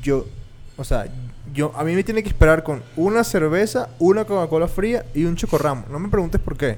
yo, 0.01 0.25
o 0.77 0.83
sea, 0.83 1.07
yo, 1.53 1.73
a 1.75 1.83
mí 1.83 1.95
me 1.95 2.03
tiene 2.03 2.21
que 2.23 2.29
esperar 2.29 2.63
con 2.63 2.83
una 2.95 3.23
cerveza, 3.23 3.89
una 3.99 4.25
Coca-Cola 4.25 4.67
fría 4.67 5.05
y 5.13 5.25
un 5.25 5.35
chocorramo. 5.35 5.85
No 5.89 5.99
me 5.99 6.09
preguntes 6.09 6.39
por 6.39 6.55
qué. 6.57 6.77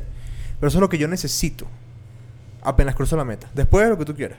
Pero 0.60 0.68
eso 0.70 0.78
es 0.78 0.82
lo 0.82 0.90
que 0.90 0.98
yo 0.98 1.08
necesito. 1.08 1.66
Apenas 2.62 2.96
cruzo 2.96 3.16
la 3.18 3.26
meta. 3.26 3.50
Después 3.54 3.84
de 3.84 3.90
lo 3.90 3.98
que 3.98 4.06
tú 4.06 4.16
quieras. 4.16 4.38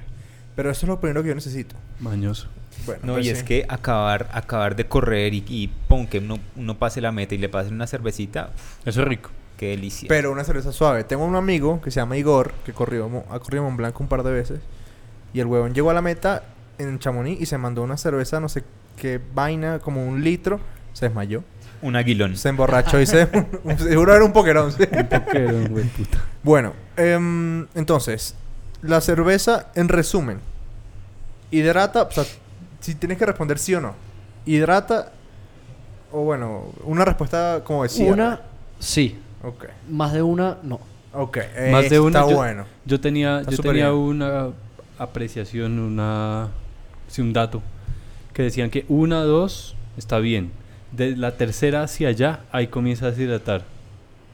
Pero 0.56 0.70
eso 0.70 0.86
es 0.86 0.88
lo 0.88 1.00
primero 1.00 1.22
que 1.22 1.28
yo 1.30 1.34
necesito. 1.34 1.76
Mañoso. 2.00 2.48
Bueno, 2.86 3.00
No, 3.04 3.12
pues 3.14 3.26
y 3.26 3.28
sí. 3.30 3.34
es 3.36 3.42
que 3.42 3.66
acabar, 3.68 4.28
acabar 4.32 4.76
de 4.76 4.86
correr 4.86 5.34
y, 5.34 5.44
y 5.48 5.68
pon 5.88 6.06
que 6.06 6.18
uno, 6.18 6.38
uno 6.56 6.78
pase 6.78 7.00
la 7.00 7.12
meta 7.12 7.34
y 7.34 7.38
le 7.38 7.48
pasen 7.48 7.74
una 7.74 7.86
cervecita, 7.86 8.50
uf, 8.54 8.86
Eso 8.88 9.02
es 9.02 9.08
rico. 9.08 9.30
qué 9.56 9.68
delicia. 9.68 10.08
Pero 10.08 10.32
una 10.32 10.44
cerveza 10.44 10.72
suave. 10.72 11.04
Tengo 11.04 11.24
un 11.24 11.36
amigo 11.36 11.80
que 11.80 11.90
se 11.90 12.00
llama 12.00 12.16
Igor, 12.16 12.52
que 12.64 12.72
corrió, 12.72 13.08
mo- 13.08 13.24
ha 13.30 13.38
corrido 13.38 13.64
Mont 13.64 13.76
Blanc 13.76 14.00
un 14.00 14.08
par 14.08 14.22
de 14.22 14.32
veces. 14.32 14.60
Y 15.32 15.40
el 15.40 15.46
huevón 15.46 15.74
llegó 15.74 15.90
a 15.90 15.94
la 15.94 16.02
meta 16.02 16.42
en 16.78 16.98
Chamonix 16.98 17.40
y 17.40 17.46
se 17.46 17.58
mandó 17.58 17.82
una 17.82 17.96
cerveza, 17.96 18.40
no 18.40 18.48
sé 18.48 18.64
qué 18.96 19.20
vaina, 19.34 19.78
como 19.78 20.06
un 20.06 20.22
litro. 20.24 20.58
Se 20.92 21.06
desmayó. 21.06 21.44
un 21.82 21.96
aguilón. 21.96 22.36
Se 22.36 22.48
emborrachó 22.48 23.00
y 23.00 23.06
se... 23.06 23.28
seguro 23.78 24.14
era 24.14 24.24
un 24.24 24.32
pokerón. 24.32 24.72
sí. 24.72 24.84
Pokerón, 24.86 25.68
güey, 25.68 25.84
puta. 25.86 26.18
Bueno, 26.42 26.72
em, 26.96 27.66
entonces, 27.74 28.34
la 28.82 29.00
cerveza, 29.00 29.66
en 29.74 29.88
resumen, 29.88 30.40
hidrata, 31.50 32.02
o 32.02 32.10
sea, 32.10 32.24
si 32.80 32.94
tienes 32.94 33.18
que 33.18 33.26
responder 33.26 33.58
sí 33.58 33.74
o 33.74 33.80
no, 33.80 33.94
hidrata, 34.46 35.12
o 36.12 36.22
bueno, 36.24 36.64
una 36.84 37.04
respuesta 37.04 37.60
como 37.64 37.82
decía. 37.82 38.12
Una, 38.12 38.40
sí. 38.78 39.18
Ok, 39.42 39.64
Más 39.88 40.12
de 40.12 40.22
una, 40.22 40.58
no. 40.62 40.80
ok. 41.14 41.38
Más 41.72 41.88
de 41.88 41.98
una, 42.00 42.18
Está 42.20 42.30
yo- 42.30 42.36
bueno. 42.36 42.66
Yo 42.84 43.00
tenía, 43.00 43.40
Está 43.40 43.52
yo 43.52 43.62
tenía 43.62 43.88
bien. 43.90 43.94
una 44.00 44.48
apreciación, 44.98 45.78
una, 45.78 46.48
sí, 47.08 47.22
un 47.22 47.32
dato, 47.32 47.62
que 48.34 48.42
decían 48.42 48.70
que 48.70 48.84
una, 48.88 49.22
dos 49.22 49.76
está 49.96 50.18
bien. 50.18 50.52
De 50.92 51.16
la 51.16 51.36
tercera 51.36 51.84
hacia 51.84 52.08
allá, 52.08 52.40
ahí 52.52 52.66
comienza 52.66 53.06
a 53.06 53.10
deshidratar. 53.12 53.62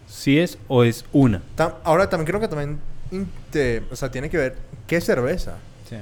Si 0.09 0.39
es 0.39 0.59
o 0.69 0.85
es 0.85 1.05
una. 1.13 1.43
Tam- 1.57 1.75
ahora 1.85 2.09
también 2.09 2.27
creo 2.27 2.41
que 2.41 2.49
también, 2.49 2.81
o 3.93 3.97
sea, 3.97 4.11
tiene 4.11 4.29
que 4.31 4.37
ver 4.37 4.57
qué 4.87 5.01
cerveza. 5.01 5.57
Sí. 5.89 5.97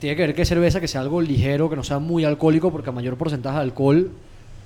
Tiene 0.00 0.16
que 0.16 0.22
ver 0.26 0.34
que 0.34 0.44
cerveza 0.44 0.80
que 0.80 0.88
sea 0.88 1.00
algo 1.00 1.20
ligero, 1.20 1.68
que 1.68 1.76
no 1.76 1.82
sea 1.84 1.98
muy 1.98 2.24
alcohólico, 2.24 2.70
porque 2.70 2.90
a 2.90 2.92
mayor 2.92 3.16
porcentaje 3.16 3.56
de 3.56 3.62
alcohol. 3.62 4.10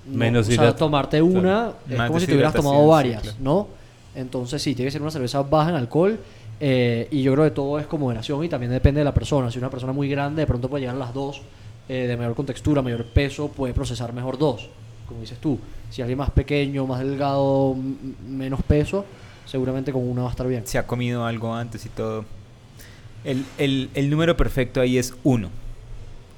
no- 0.07 0.19
Menos 0.19 0.49
o 0.49 0.53
sea, 0.53 0.75
tomarte 0.77 1.23
una 1.23 1.73
es 1.89 1.97
Más 1.97 2.09
como 2.09 2.21
si 2.21 2.27
te 2.27 2.35
hubieras 2.35 2.53
tomado 2.55 2.87
varias, 2.89 3.23
sí, 3.23 3.29
claro. 3.29 3.39
¿no? 3.43 3.69
Entonces 4.15 4.61
sí, 4.61 4.75
tiene 4.75 4.89
que 4.89 4.93
ser 4.93 5.01
una 5.03 5.11
cerveza 5.11 5.43
baja 5.43 5.71
en 5.71 5.77
alcohol. 5.77 6.19
eh, 6.65 7.09
y 7.11 7.23
yo 7.23 7.33
creo 7.33 7.45
que 7.47 7.51
todo 7.51 7.79
es 7.81 7.87
con 7.87 7.99
moderación 8.01 8.45
y 8.45 8.49
también 8.49 8.71
depende 8.71 9.01
de 9.01 9.05
la 9.05 9.15
persona. 9.15 9.51
Si 9.51 9.59
una 9.59 9.69
persona 9.71 9.93
muy 9.93 10.09
grande 10.09 10.43
de 10.43 10.47
pronto 10.47 10.69
puede 10.69 10.83
llegar 10.83 10.95
a 10.95 10.99
las 10.99 11.13
dos, 11.15 11.43
eh, 11.89 12.07
de 12.07 12.17
mayor 12.17 12.35
contextura, 12.37 12.83
mayor 12.83 13.05
peso, 13.07 13.49
puede 13.49 13.75
procesar 13.75 14.13
mejor 14.13 14.39
dos, 14.39 14.69
como 15.09 15.21
dices 15.23 15.39
tú. 15.39 15.59
Si 15.91 16.03
alguien 16.03 16.19
más 16.19 16.31
pequeño, 16.31 16.87
más 16.87 17.01
delgado, 17.01 17.75
menos 18.29 18.61
peso, 18.63 19.05
seguramente 19.47 19.93
con 19.93 20.09
una 20.09 20.23
va 20.23 20.29
a 20.29 20.31
estar 20.31 20.47
bien. 20.47 20.67
Se 20.67 20.79
ha 20.79 20.87
comido 20.87 21.25
algo 21.27 21.55
antes 21.55 21.85
y 21.87 21.89
todo. 21.89 22.25
El, 23.25 23.45
el- 23.59 23.91
el 23.95 24.11
número 24.11 24.37
perfecto 24.37 24.81
ahí 24.81 24.99
es 24.99 25.15
uno. 25.23 25.51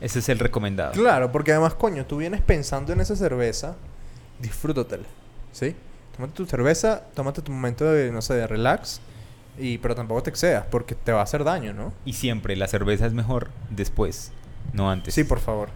Ese 0.01 0.19
es 0.19 0.29
el 0.29 0.39
recomendado. 0.39 0.93
Claro, 0.93 1.33
porque 1.33 1.53
además, 1.53 1.75
coño, 1.75 2.05
tú 2.05 2.19
vienes 2.19 2.43
pensando 2.43 2.93
en 2.93 3.01
esa 3.01 3.17
cerveza, 3.17 3.77
disfrútatela, 4.41 5.05
¿sí? 5.53 5.75
Tómate 6.17 6.35
tu 6.35 6.47
cerveza, 6.47 7.05
tómate 7.15 7.41
tu 7.43 7.53
momento 7.53 7.85
de, 7.91 8.13
no 8.13 8.21
sé, 8.21 8.35
de 8.35 8.47
relax, 8.47 9.01
y, 9.59 9.79
pero 9.79 9.95
tampoco 9.95 10.23
te 10.23 10.31
excedas, 10.31 10.67
porque 10.71 10.95
te 10.95 11.13
va 11.13 11.21
a 11.21 11.23
hacer 11.23 11.43
daño, 11.45 11.73
¿no? 11.73 11.93
Y 12.05 12.13
siempre 12.15 12.55
la 12.57 12.67
cerveza 12.69 13.07
es 13.07 13.15
mejor 13.15 13.49
después, 13.71 14.31
no 14.73 14.91
antes. 14.91 15.15
Sí, 15.15 15.25
por 15.25 15.39
favor. 15.41 15.71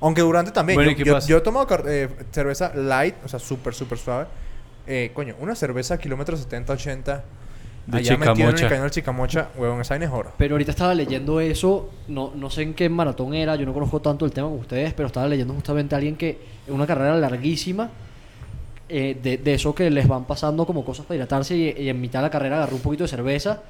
Aunque 0.00 0.22
durante 0.22 0.52
también. 0.52 0.76
Bueno, 0.76 0.90
¿y 0.90 0.94
yo, 0.94 0.98
qué 0.98 1.04
yo- 1.04 1.14
pasa? 1.14 1.28
yo 1.28 1.36
he 1.38 1.40
tomado 1.40 1.66
eh, 1.86 2.08
cerveza 2.32 2.72
light, 2.74 3.14
o 3.24 3.28
sea, 3.28 3.38
súper, 3.40 3.74
súper 3.74 3.98
suave. 3.98 4.26
Eh, 4.86 5.10
coño, 5.14 5.34
una 5.40 5.54
cerveza 5.54 5.94
a 5.94 5.98
kilómetros 5.98 6.40
70, 6.40 6.72
80. 6.72 7.24
De 7.86 7.98
allá 7.98 8.16
metido 8.16 8.32
en 8.34 8.40
el 8.40 8.54
Chicamocha. 8.54 8.68
cañón 8.68 8.82
del 8.82 8.90
Chicamocha, 8.90 9.48
huevón, 9.56 9.80
esa 9.80 9.94
vaina 9.94 10.06
es 10.06 10.12
oro. 10.12 10.32
Pero 10.36 10.54
ahorita 10.54 10.72
estaba 10.72 10.92
leyendo 10.92 11.38
eso, 11.40 11.90
no, 12.08 12.32
no 12.34 12.50
sé 12.50 12.62
en 12.62 12.74
qué 12.74 12.88
maratón 12.88 13.32
era, 13.32 13.54
yo 13.54 13.64
no 13.64 13.72
conozco 13.72 14.00
tanto 14.00 14.24
el 14.24 14.32
tema 14.32 14.48
como 14.48 14.60
ustedes, 14.60 14.92
pero 14.92 15.06
estaba 15.06 15.28
leyendo 15.28 15.54
justamente 15.54 15.94
a 15.94 15.98
alguien 15.98 16.16
que 16.16 16.36
en 16.66 16.74
una 16.74 16.84
carrera 16.84 17.16
larguísima, 17.16 17.90
eh, 18.88 19.16
de, 19.22 19.38
de 19.38 19.54
eso 19.54 19.72
que 19.72 19.88
les 19.90 20.08
van 20.08 20.24
pasando 20.24 20.66
como 20.66 20.84
cosas 20.84 21.06
para 21.06 21.16
hidratarse 21.16 21.56
y, 21.56 21.74
y 21.78 21.88
en 21.88 22.00
mitad 22.00 22.20
de 22.20 22.22
la 22.24 22.30
carrera 22.30 22.56
agarró 22.56 22.74
un 22.76 22.82
poquito 22.82 23.04
de 23.04 23.08
cerveza 23.08 23.62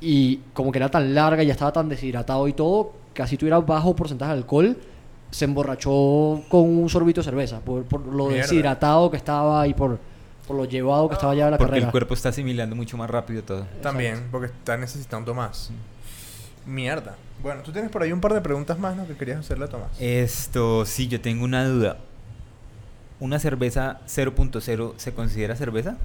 y 0.00 0.40
como 0.52 0.70
que 0.70 0.78
era 0.78 0.90
tan 0.90 1.14
larga 1.14 1.42
y 1.42 1.46
ya 1.46 1.52
estaba 1.52 1.72
tan 1.72 1.88
deshidratado 1.88 2.46
y 2.48 2.52
todo, 2.52 2.92
que 3.14 3.22
así 3.22 3.38
tuviera 3.38 3.60
bajo 3.60 3.96
porcentaje 3.96 4.32
de 4.32 4.38
alcohol, 4.38 4.76
se 5.30 5.46
emborrachó 5.46 6.42
con 6.50 6.62
un 6.62 6.88
sorbito 6.90 7.22
de 7.22 7.24
cerveza, 7.24 7.60
por, 7.60 7.84
por 7.84 8.04
lo 8.06 8.26
Mierda. 8.26 8.42
deshidratado 8.42 9.10
que 9.10 9.16
estaba 9.16 9.66
y 9.66 9.72
por, 9.72 9.98
por 10.46 10.56
lo 10.56 10.64
llevado 10.64 11.08
que 11.08 11.14
estaba 11.14 11.34
ya 11.34 11.50
la 11.50 11.58
Porque 11.58 11.70
carrera. 11.70 11.86
el 11.86 11.90
cuerpo 11.90 12.14
está 12.14 12.28
asimilando 12.28 12.76
mucho 12.76 12.96
más 12.96 13.08
rápido 13.08 13.42
todo. 13.42 13.66
También, 13.82 14.28
porque 14.30 14.46
está 14.46 14.76
necesitando 14.76 15.34
más. 15.34 15.70
Mierda. 16.66 17.16
Bueno, 17.42 17.62
tú 17.62 17.72
tienes 17.72 17.90
por 17.90 18.02
ahí 18.02 18.12
un 18.12 18.20
par 18.20 18.32
de 18.32 18.40
preguntas 18.40 18.78
más, 18.78 18.96
¿no? 18.96 19.06
Que 19.06 19.14
querías 19.14 19.38
hacerle 19.40 19.66
a 19.66 19.68
Tomás. 19.68 19.90
Esto, 20.00 20.84
sí, 20.86 21.08
yo 21.08 21.20
tengo 21.20 21.44
una 21.44 21.66
duda. 21.68 21.98
¿Una 23.20 23.38
cerveza 23.38 24.00
0.0 24.06 24.94
se 24.96 25.12
considera 25.12 25.56
cerveza? 25.56 25.96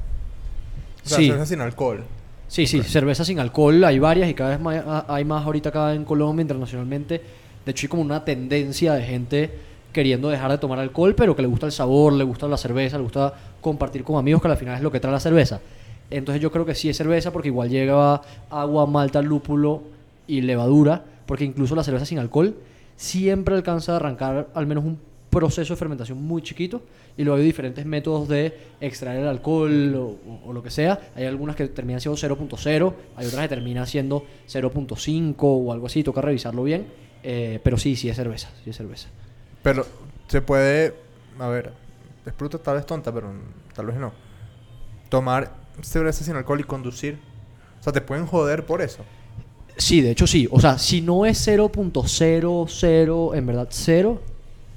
O 1.05 1.07
sea, 1.09 1.17
sí. 1.17 1.27
cerveza 1.27 1.45
sin 1.45 1.61
alcohol. 1.61 2.03
Sí, 2.47 2.65
sí, 2.65 2.81
cerveza 2.83 3.23
sin 3.23 3.39
alcohol 3.39 3.83
hay 3.83 3.99
varias 3.99 4.29
y 4.29 4.33
cada 4.33 4.49
vez 4.49 4.59
más, 4.59 4.83
hay 5.07 5.23
más 5.23 5.45
ahorita 5.45 5.69
acá 5.69 5.93
en 5.93 6.03
Colombia 6.03 6.41
internacionalmente. 6.41 7.21
De 7.65 7.71
hecho 7.71 7.85
hay 7.85 7.89
como 7.89 8.01
una 8.01 8.25
tendencia 8.25 8.93
de 8.93 9.03
gente 9.03 9.59
queriendo 9.93 10.29
dejar 10.29 10.51
de 10.51 10.57
tomar 10.57 10.79
alcohol, 10.79 11.15
pero 11.15 11.35
que 11.35 11.41
le 11.41 11.47
gusta 11.47 11.65
el 11.65 11.71
sabor, 11.71 12.13
le 12.13 12.23
gusta 12.23 12.47
la 12.47 12.57
cerveza, 12.57 12.97
le 12.97 13.03
gusta 13.03 13.33
compartir 13.61 14.03
con 14.03 14.17
amigos, 14.17 14.41
que 14.41 14.47
al 14.47 14.57
final 14.57 14.75
es 14.75 14.81
lo 14.81 14.91
que 14.91 14.99
trae 14.99 15.11
la 15.13 15.19
cerveza. 15.19 15.59
Entonces 16.11 16.41
yo 16.41 16.51
creo 16.51 16.65
que 16.65 16.75
sí 16.75 16.89
es 16.89 16.97
cerveza 16.97 17.31
porque 17.31 17.49
igual 17.49 17.69
llega 17.69 18.21
agua, 18.49 18.85
malta, 18.85 19.21
lúpulo 19.21 19.81
y 20.27 20.41
levadura, 20.41 21.03
porque 21.25 21.43
incluso 21.45 21.75
la 21.75 21.83
cerveza 21.83 22.05
sin 22.05 22.19
alcohol 22.19 22.55
siempre 22.95 23.55
alcanza 23.55 23.93
a 23.93 23.95
arrancar 23.97 24.47
al 24.53 24.65
menos 24.67 24.83
un 24.83 24.97
proceso 25.29 25.73
de 25.73 25.77
fermentación 25.77 26.21
muy 26.23 26.41
chiquito 26.41 26.81
y 27.15 27.23
luego 27.23 27.37
hay 27.37 27.45
diferentes 27.45 27.85
métodos 27.85 28.27
de 28.27 28.51
extraer 28.81 29.21
el 29.21 29.27
alcohol 29.27 29.93
o, 29.95 30.01
o- 30.03 30.41
o 30.47 30.53
lo 30.53 30.63
que 30.63 30.71
sea. 30.71 30.99
Hay 31.15 31.25
algunas 31.25 31.55
que 31.55 31.67
terminan 31.67 32.01
siendo 32.01 32.17
0.0, 32.17 32.93
hay 33.15 33.27
otras 33.27 33.41
que 33.43 33.47
terminan 33.49 33.85
siendo 33.85 34.23
0.5 34.47 35.35
o 35.39 35.71
algo 35.73 35.85
así, 35.85 36.03
toca 36.03 36.21
revisarlo 36.21 36.63
bien. 36.63 36.87
Eh, 37.21 37.59
pero 37.63 37.77
sí, 37.77 37.95
sí 37.95 38.09
es 38.09 38.15
cerveza, 38.15 38.49
sí 38.63 38.69
es 38.69 38.77
cerveza. 38.77 39.09
Pero 39.63 39.85
se 40.27 40.41
puede, 40.41 40.95
a 41.39 41.47
ver, 41.47 41.73
es 42.25 42.33
pregunta 42.33 42.57
tal 42.59 42.75
vez 42.75 42.85
tonta, 42.85 43.13
pero 43.13 43.31
tal 43.73 43.87
vez 43.87 43.97
no. 43.97 44.13
Tomar 45.09 45.51
cerveza 45.81 46.23
sin 46.23 46.35
alcohol 46.35 46.59
y 46.59 46.63
conducir. 46.63 47.19
O 47.79 47.83
sea, 47.83 47.93
te 47.93 48.01
pueden 48.01 48.25
joder 48.25 48.65
por 48.65 48.81
eso. 48.81 49.03
Sí, 49.77 50.01
de 50.01 50.11
hecho 50.11 50.27
sí. 50.27 50.47
O 50.51 50.59
sea, 50.59 50.77
si 50.77 51.01
no 51.01 51.25
es 51.25 51.47
0.00, 51.47 53.37
en 53.37 53.45
verdad 53.45 53.67
cero, 53.71 54.21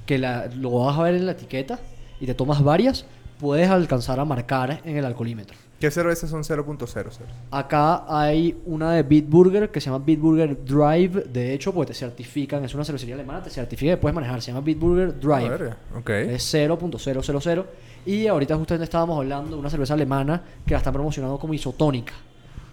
que 0.05 0.17
la, 0.17 0.47
lo 0.47 0.71
vas 0.71 0.97
a 0.97 1.03
ver 1.03 1.15
en 1.15 1.25
la 1.25 1.33
etiqueta 1.33 1.79
y 2.19 2.25
te 2.25 2.33
tomas 2.33 2.63
varias, 2.63 3.05
puedes 3.39 3.69
alcanzar 3.69 4.19
a 4.19 4.25
marcar 4.25 4.81
en 4.85 4.97
el 4.97 5.05
alcoholímetro. 5.05 5.57
¿Qué 5.83 5.91
cervezas 5.91 6.29
son 6.29 6.43
0.00? 6.43 7.11
Acá 7.51 8.05
hay 8.07 8.57
una 8.65 8.93
de 8.93 9.03
Bitburger 9.03 9.69
que 9.69 9.81
se 9.81 9.89
llama 9.89 10.01
Bitburger 10.05 10.63
Drive. 10.63 11.25
De 11.25 11.53
hecho, 11.53 11.73
pues 11.73 11.89
te 11.89 11.93
certifican, 11.93 12.63
es 12.63 12.73
una 12.73 12.85
cervecería 12.85 13.15
alemana, 13.15 13.43
te 13.43 13.49
certifica 13.49 13.91
que 13.91 13.97
puedes 13.97 14.15
manejar. 14.15 14.41
Se 14.41 14.53
llama 14.53 14.61
Bitburger 14.61 15.19
Drive. 15.19 15.49
verga. 15.49 15.77
Ok. 15.93 16.09
Es 16.09 16.53
0.000. 16.53 17.65
Y 18.05 18.27
ahorita 18.27 18.55
justamente 18.55 18.85
estábamos 18.85 19.17
hablando 19.17 19.57
de 19.57 19.59
una 19.59 19.69
cerveza 19.69 19.95
alemana 19.95 20.41
que 20.65 20.71
la 20.71 20.77
están 20.77 20.93
promocionando 20.93 21.37
como 21.37 21.53
isotónica. 21.53 22.13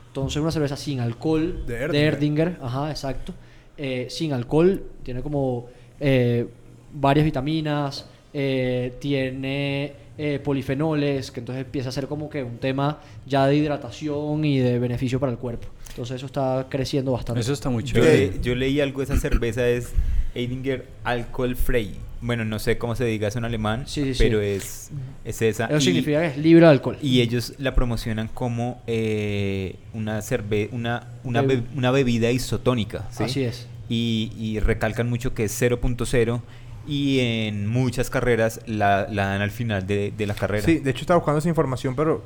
Entonces, 0.06 0.40
una 0.40 0.52
cerveza 0.52 0.76
sin 0.76 1.00
alcohol 1.00 1.66
De 1.66 1.78
de 1.78 1.82
Erdinger. 1.82 2.14
Erdinger. 2.14 2.58
Ajá, 2.62 2.90
exacto. 2.90 3.34
Eh, 3.76 4.06
sin 4.08 4.32
alcohol, 4.32 4.84
tiene 5.02 5.20
como 5.20 5.66
eh, 5.98 6.46
varias 6.92 7.24
vitaminas, 7.24 8.06
eh, 8.32 8.94
tiene 9.00 9.94
eh, 10.22 10.38
polifenoles, 10.38 11.30
que 11.30 11.40
entonces 11.40 11.64
empieza 11.64 11.88
a 11.88 11.92
ser 11.92 12.06
como 12.06 12.28
que 12.28 12.42
un 12.42 12.58
tema 12.58 13.00
ya 13.26 13.46
de 13.46 13.56
hidratación 13.56 14.44
y 14.44 14.58
de 14.58 14.78
beneficio 14.78 15.18
para 15.18 15.32
el 15.32 15.38
cuerpo. 15.38 15.66
Entonces, 15.88 16.16
eso 16.16 16.26
está 16.26 16.66
creciendo 16.68 17.12
bastante. 17.12 17.40
Eso 17.40 17.52
está 17.52 17.70
muy 17.70 17.82
Yo, 17.84 17.94
chévere. 17.94 18.32
le- 18.32 18.40
yo 18.42 18.54
leí 18.54 18.80
algo, 18.80 19.02
esa 19.02 19.16
cerveza 19.16 19.66
es 19.68 19.92
Eidinger 20.34 20.86
Alcohol 21.04 21.56
Frei. 21.56 21.94
Bueno, 22.20 22.44
no 22.44 22.58
sé 22.58 22.76
cómo 22.76 22.94
se 22.94 23.04
diga 23.06 23.28
eso 23.28 23.38
en 23.38 23.46
alemán, 23.46 23.84
Sí, 23.86 24.04
sí, 24.04 24.14
sí. 24.14 24.22
pero 24.24 24.40
es, 24.42 24.90
es 25.24 25.40
esa. 25.40 25.64
Eso 25.66 25.78
Y- 25.78 25.80
significa 25.80 26.20
que 26.20 26.26
es 26.26 26.36
libre 26.36 26.66
de 26.66 26.70
alcohol. 26.70 26.98
Y 27.00 27.22
ellos 27.22 27.54
la 27.58 27.74
promocionan 27.74 28.28
como 28.28 28.82
eh, 28.86 29.76
una, 29.94 30.20
cerve 30.20 30.68
una, 30.72 31.08
una, 31.24 31.42
Bebi- 31.42 31.46
be- 31.62 31.76
una 31.78 31.90
bebida 31.90 32.30
isotónica. 32.30 33.08
¿sí? 33.10 33.24
Así 33.24 33.42
es. 33.44 33.66
Y, 33.88 34.30
y 34.38 34.60
recalcan 34.60 35.08
mucho 35.08 35.34
que 35.34 35.44
es 35.44 35.60
0.0 35.62 36.42
y 36.86 37.20
en 37.20 37.66
muchas 37.68 38.10
carreras 38.10 38.60
la, 38.66 39.06
la 39.10 39.26
dan 39.26 39.42
al 39.42 39.50
final 39.50 39.86
de, 39.86 40.12
de 40.16 40.26
la 40.26 40.34
carrera. 40.34 40.64
Sí, 40.64 40.78
de 40.78 40.90
hecho 40.90 41.00
estaba 41.02 41.18
buscando 41.18 41.38
esa 41.38 41.48
información, 41.48 41.94
pero 41.94 42.22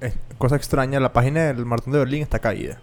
es 0.00 0.14
cosa 0.38 0.56
extraña, 0.56 1.00
la 1.00 1.12
página 1.12 1.44
del 1.52 1.64
Maratón 1.64 1.92
de 1.94 1.98
Berlín 2.00 2.22
está 2.22 2.38
caída. 2.38 2.80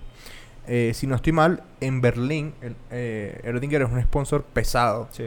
Eh, 0.68 0.92
si 0.94 1.08
no 1.08 1.16
estoy 1.16 1.34
mal, 1.34 1.64
en 1.80 2.02
Berlín, 2.02 2.54
el, 2.62 2.76
eh, 2.92 3.40
Erdinger 3.44 3.82
es 3.84 3.90
un 3.92 4.02
sponsor 4.02 4.44
pesado. 4.44 5.08
Sí. 5.12 5.26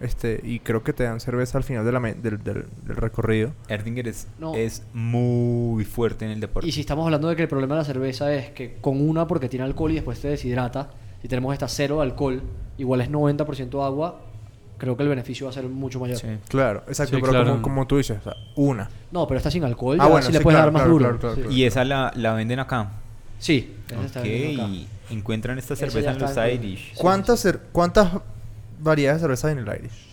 Este, 0.00 0.40
y 0.42 0.60
creo 0.60 0.82
que 0.82 0.94
te 0.94 1.04
dan 1.04 1.20
cerveza 1.20 1.58
al 1.58 1.64
final 1.64 1.84
de 1.84 1.92
la 1.92 2.00
me- 2.00 2.14
del, 2.14 2.42
del- 2.42 2.64
del 2.86 2.96
recorrido. 2.96 3.52
Erdinger 3.68 4.08
es, 4.08 4.26
No. 4.38 4.54
es 4.54 4.82
muy 4.94 5.84
fuerte 5.84 6.24
en 6.24 6.30
el 6.30 6.40
deporte. 6.40 6.66
Y 6.66 6.72
si 6.72 6.80
estamos 6.80 7.04
hablando 7.04 7.28
de 7.28 7.36
que 7.36 7.42
el 7.42 7.48
problema 7.48 7.74
de 7.74 7.80
la 7.80 7.84
cerveza 7.84 8.32
es 8.34 8.50
que 8.50 8.76
con 8.80 9.06
una 9.06 9.26
porque 9.26 9.50
tiene 9.50 9.64
alcohol 9.66 9.90
y 9.90 9.96
después 9.96 10.18
te 10.20 10.28
deshidrata, 10.28 10.90
si 11.20 11.28
tenemos 11.28 11.52
esta 11.52 11.68
cero 11.68 11.96
de 11.96 12.02
alcohol, 12.04 12.42
igual 12.78 13.02
es 13.02 13.10
90% 13.10 13.84
agua, 13.84 14.22
creo 14.80 14.96
que 14.96 15.02
el 15.04 15.08
beneficio 15.10 15.46
va 15.46 15.50
a 15.50 15.52
ser 15.54 15.64
mucho 15.64 16.00
mayor. 16.00 16.16
Sí. 16.18 16.26
Claro, 16.48 16.82
exacto, 16.88 17.14
Sí, 17.16 17.20
pero 17.20 17.32
claro. 17.32 17.50
como, 17.52 17.62
como 17.62 17.86
tú 17.86 17.98
dices, 17.98 18.18
o 18.18 18.22
sea, 18.24 18.36
una. 18.56 18.88
No, 19.12 19.28
pero 19.28 19.38
está 19.38 19.50
sin 19.50 19.62
alcohol, 19.62 19.98
Ah, 20.00 20.04
ya 20.04 20.10
bueno, 20.10 20.26
sí 20.26 20.32
le 20.32 20.40
puedes 20.40 20.56
claro, 20.56 20.66
dar 20.66 20.72
más 20.72 20.82
claro, 20.82 20.92
duro. 20.92 21.04
claro, 21.04 21.18
claro, 21.20 21.34
Sí. 21.36 21.40
claro. 21.42 21.56
Y 21.56 21.64
esa 21.64 21.84
la, 21.84 22.12
la 22.16 22.32
venden 22.34 22.58
acá. 22.58 22.90
Sí, 23.38 23.74
esa 23.88 24.04
está 24.04 24.20
Ok, 24.20 24.26
bien 24.26 24.60
acá. 24.60 24.68
y 24.70 24.88
encuentran 25.10 25.58
esta 25.58 25.76
cerveza 25.76 26.10
en 26.12 26.18
los 26.18 26.36
en- 26.36 26.54
Irish. 26.54 26.92
Sí, 26.94 26.98
¿Cuántas, 26.98 27.48
¿Cuántas 27.72 28.08
variedades 28.80 29.20
de 29.20 29.24
cerveza 29.24 29.48
hay 29.48 29.52
en 29.52 29.58
el 29.60 29.68
Irish? 29.68 30.06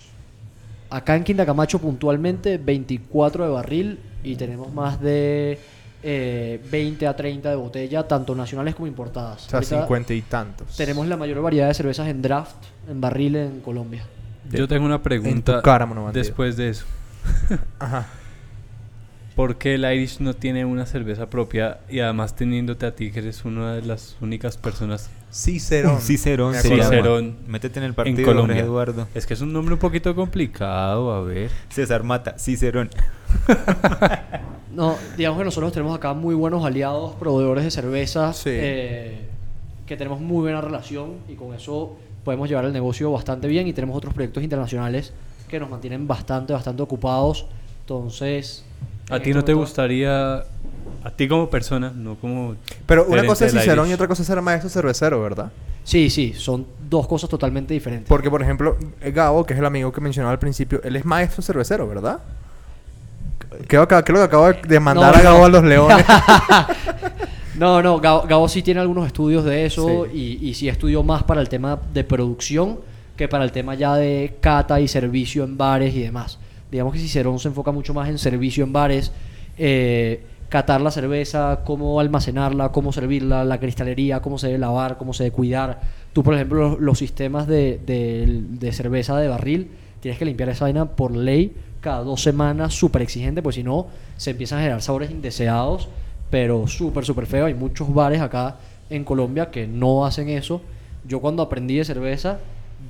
Acá 0.89 1.15
en 1.15 1.23
Quinta 1.23 1.45
Camacho 1.45 1.79
puntualmente 1.79 2.57
24 2.57 3.43
de 3.45 3.49
barril 3.51 3.99
y 4.23 4.35
tenemos 4.35 4.71
más 4.73 5.01
de 5.01 5.59
eh, 6.03 6.61
20 6.71 7.07
a 7.07 7.15
30 7.15 7.49
de 7.49 7.55
botella, 7.57 8.07
tanto 8.07 8.33
nacionales 8.35 8.75
como 8.75 8.87
importadas. 8.87 9.47
O 9.47 9.49
sea, 9.49 9.57
Ahorita 9.57 9.81
50 9.81 10.13
y 10.13 10.21
tantos. 10.21 10.77
Tenemos 10.77 11.05
la 11.07 11.17
mayor 11.17 11.41
variedad 11.41 11.67
de 11.67 11.73
cervezas 11.73 12.07
en 12.07 12.21
draft, 12.21 12.55
en 12.89 13.01
barril 13.01 13.35
en 13.35 13.59
Colombia. 13.61 14.03
Yo 14.51 14.67
tengo 14.67 14.85
una 14.85 15.01
pregunta 15.01 15.57
tu 15.57 15.63
cara, 15.63 15.87
después 16.13 16.57
de 16.57 16.69
eso. 16.69 16.85
Ajá. 17.79 18.07
¿Por 19.35 19.57
qué 19.57 19.75
el 19.75 19.85
Irish 19.85 20.19
no 20.19 20.33
tiene 20.33 20.65
una 20.65 20.87
cerveza 20.87 21.29
propia 21.29 21.79
y 21.89 21.99
además 21.99 22.35
teniéndote 22.35 22.87
a 22.87 22.95
ti 22.95 23.11
que 23.11 23.19
eres 23.19 23.45
una 23.45 23.75
de 23.75 23.83
las 23.83 24.17
únicas 24.19 24.57
personas? 24.57 25.11
Cicerón. 25.31 26.01
Cicerón. 26.01 26.55
Cicerón 26.55 27.35
Métete 27.45 27.77
en 27.77 27.85
el 27.85 27.93
partido, 27.93 28.23
Colombia. 28.25 28.55
Jorge 28.55 28.65
Eduardo. 28.67 29.07
Es 29.13 29.27
que 29.27 29.35
es 29.35 29.41
un 29.41 29.53
nombre 29.53 29.75
un 29.75 29.79
poquito 29.79 30.15
complicado, 30.15 31.13
a 31.13 31.21
ver. 31.21 31.51
César 31.69 32.03
Mata, 32.03 32.37
Cicerón. 32.39 32.89
No, 34.77 34.95
digamos 35.17 35.39
que 35.39 35.45
nosotros 35.45 35.73
tenemos 35.73 35.97
acá 35.97 36.13
muy 36.13 36.35
buenos 36.35 36.63
aliados, 36.63 37.15
proveedores 37.15 37.63
de 37.63 37.71
cerveza, 37.71 38.31
Sí. 38.33 38.51
eh, 38.53 39.21
que 39.87 39.97
tenemos 39.97 40.21
muy 40.21 40.41
buena 40.41 40.61
relación 40.61 41.15
y 41.27 41.33
con 41.33 41.55
eso 41.55 41.97
podemos 42.27 42.49
llevar 42.49 42.65
el 42.65 42.73
negocio 42.73 43.09
bastante 43.09 43.47
bien 43.47 43.69
y 43.69 43.73
tenemos 43.73 43.95
otros 43.95 44.13
proyectos 44.13 44.43
internacionales 44.43 45.13
que 45.47 45.61
nos 45.61 45.69
mantienen 45.69 46.07
bastante, 46.07 46.51
bastante 46.51 46.83
ocupados. 46.83 47.45
Entonces... 47.79 48.65
¿A 49.09 49.15
en 49.15 49.23
ti 49.23 49.29
este 49.29 49.39
no 49.39 49.45
te 49.45 49.53
gustaría, 49.53 50.39
a 50.39 51.11
ti 51.15 51.29
como 51.29 51.49
persona, 51.49 51.89
no 51.95 52.15
como... 52.15 52.57
Pero 52.85 53.05
una 53.05 53.25
cosa 53.25 53.45
es 53.45 53.53
Cicerón 53.53 53.89
y 53.89 53.93
otra 53.93 54.09
cosa 54.09 54.23
es 54.23 54.27
ser 54.27 54.41
maestro 54.41 54.69
cervecero, 54.69 55.21
¿verdad? 55.21 55.53
Sí, 55.85 56.09
sí, 56.09 56.33
son 56.33 56.67
dos 56.89 57.07
cosas 57.07 57.29
totalmente 57.29 57.73
diferentes. 57.73 58.09
Porque, 58.09 58.29
por 58.29 58.41
ejemplo, 58.41 58.75
Gabo, 59.01 59.45
que 59.45 59.53
es 59.53 59.59
el 59.59 59.65
amigo 59.65 59.93
que 59.93 60.01
mencionaba 60.01 60.33
al 60.33 60.39
principio, 60.39 60.81
él 60.83 60.97
es 60.97 61.05
maestro 61.05 61.41
cervecero, 61.41 61.87
¿verdad? 61.87 62.19
Creo 63.67 63.87
que, 63.87 64.03
creo 64.03 64.17
que 64.17 64.23
acabo 64.23 64.51
de 64.51 64.79
mandar 64.81 65.13
No, 65.13 65.19
a 65.21 65.23
Gabo 65.23 65.39
no. 65.39 65.45
a 65.45 65.49
los 65.49 65.63
leones. 65.63 66.05
No, 67.57 67.81
no, 67.81 67.99
Gabo, 67.99 68.23
Gabo 68.27 68.47
sí 68.47 68.61
tiene 68.61 68.79
algunos 68.79 69.07
estudios 69.07 69.43
de 69.43 69.65
eso 69.65 70.05
Sí. 70.11 70.37
y, 70.41 70.49
y 70.49 70.53
sí 70.53 70.69
estudió 70.69 71.01
más 71.03 71.23
para 71.23 71.41
el 71.41 71.49
tema 71.49 71.79
de 71.93 72.03
producción 72.03 72.79
que 73.15 73.27
para 73.27 73.43
el 73.43 73.51
tema 73.51 73.73
ya 73.73 73.95
de 73.95 74.35
cata 74.41 74.79
y 74.79 74.87
servicio 74.87 75.43
en 75.43 75.57
bares 75.57 75.95
y 75.95 76.01
demás. 76.01 76.37
Digamos 76.71 76.93
que 76.93 76.99
Cicerón 76.99 77.39
se 77.39 77.47
enfoca 77.47 77.71
mucho 77.71 77.93
más 77.95 78.09
en 78.09 78.19
servicio 78.19 78.63
en 78.63 78.73
bares, 78.73 79.11
eh, 79.57 80.21
catar 80.49 80.81
la 80.81 80.91
cerveza, 80.91 81.61
cómo 81.65 81.99
almacenarla, 81.99 82.71
cómo 82.71 82.93
servirla, 82.93 83.43
la 83.43 83.59
cristalería, 83.59 84.21
cómo 84.21 84.37
se 84.37 84.47
debe 84.47 84.59
lavar, 84.59 84.97
cómo 84.97 85.13
se 85.13 85.23
debe 85.23 85.35
cuidar. 85.35 85.81
Tú, 86.13 86.21
por 86.23 86.35
ejemplo, 86.35 86.69
los, 86.69 86.79
los 86.79 86.99
sistemas 86.99 87.47
de, 87.47 87.79
de- 87.85 88.43
de 88.51 88.71
cerveza 88.71 89.17
de 89.17 89.27
barril, 89.29 89.71
tienes 89.99 90.19
que 90.19 90.25
limpiar 90.25 90.49
esa 90.49 90.65
vaina 90.65 90.85
por 90.85 91.15
ley 91.15 91.55
cada 91.81 92.03
dos 92.03 92.21
semanas, 92.21 92.73
súper 92.75 93.01
exigente, 93.01 93.41
pues 93.41 93.55
si 93.55 93.63
no, 93.63 93.87
se 94.15 94.31
empiezan 94.31 94.59
a 94.59 94.61
generar 94.61 94.81
sabores 94.83 95.09
indeseados 95.09 95.89
pero 96.29 96.67
súper, 96.67 97.05
súper 97.05 97.25
feo. 97.25 97.45
Hay 97.45 97.53
muchos 97.53 97.93
bares 97.93 98.21
acá 98.21 98.57
en 98.89 99.03
Colombia 99.03 99.49
que 99.49 99.67
no 99.67 100.05
hacen 100.05 100.29
eso. 100.29 100.61
Yo 101.07 101.19
cuando 101.19 101.43
aprendí 101.43 101.77
de 101.77 101.85
cerveza, 101.85 102.39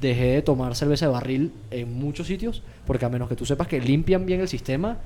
dejé 0.01 0.33
de 0.33 0.41
tomar 0.41 0.75
cerveza 0.75 1.05
de 1.05 1.11
barril 1.11 1.51
en 1.71 1.93
muchos 1.93 2.27
sitios, 2.27 2.63
porque 2.85 3.05
a 3.05 3.09
menos 3.09 3.29
que 3.29 3.35
tú 3.35 3.45
sepas 3.45 3.67
que 3.67 3.79
limpian 3.79 4.25
bien 4.25 4.41
el 4.41 4.47
sistema, 4.47 4.97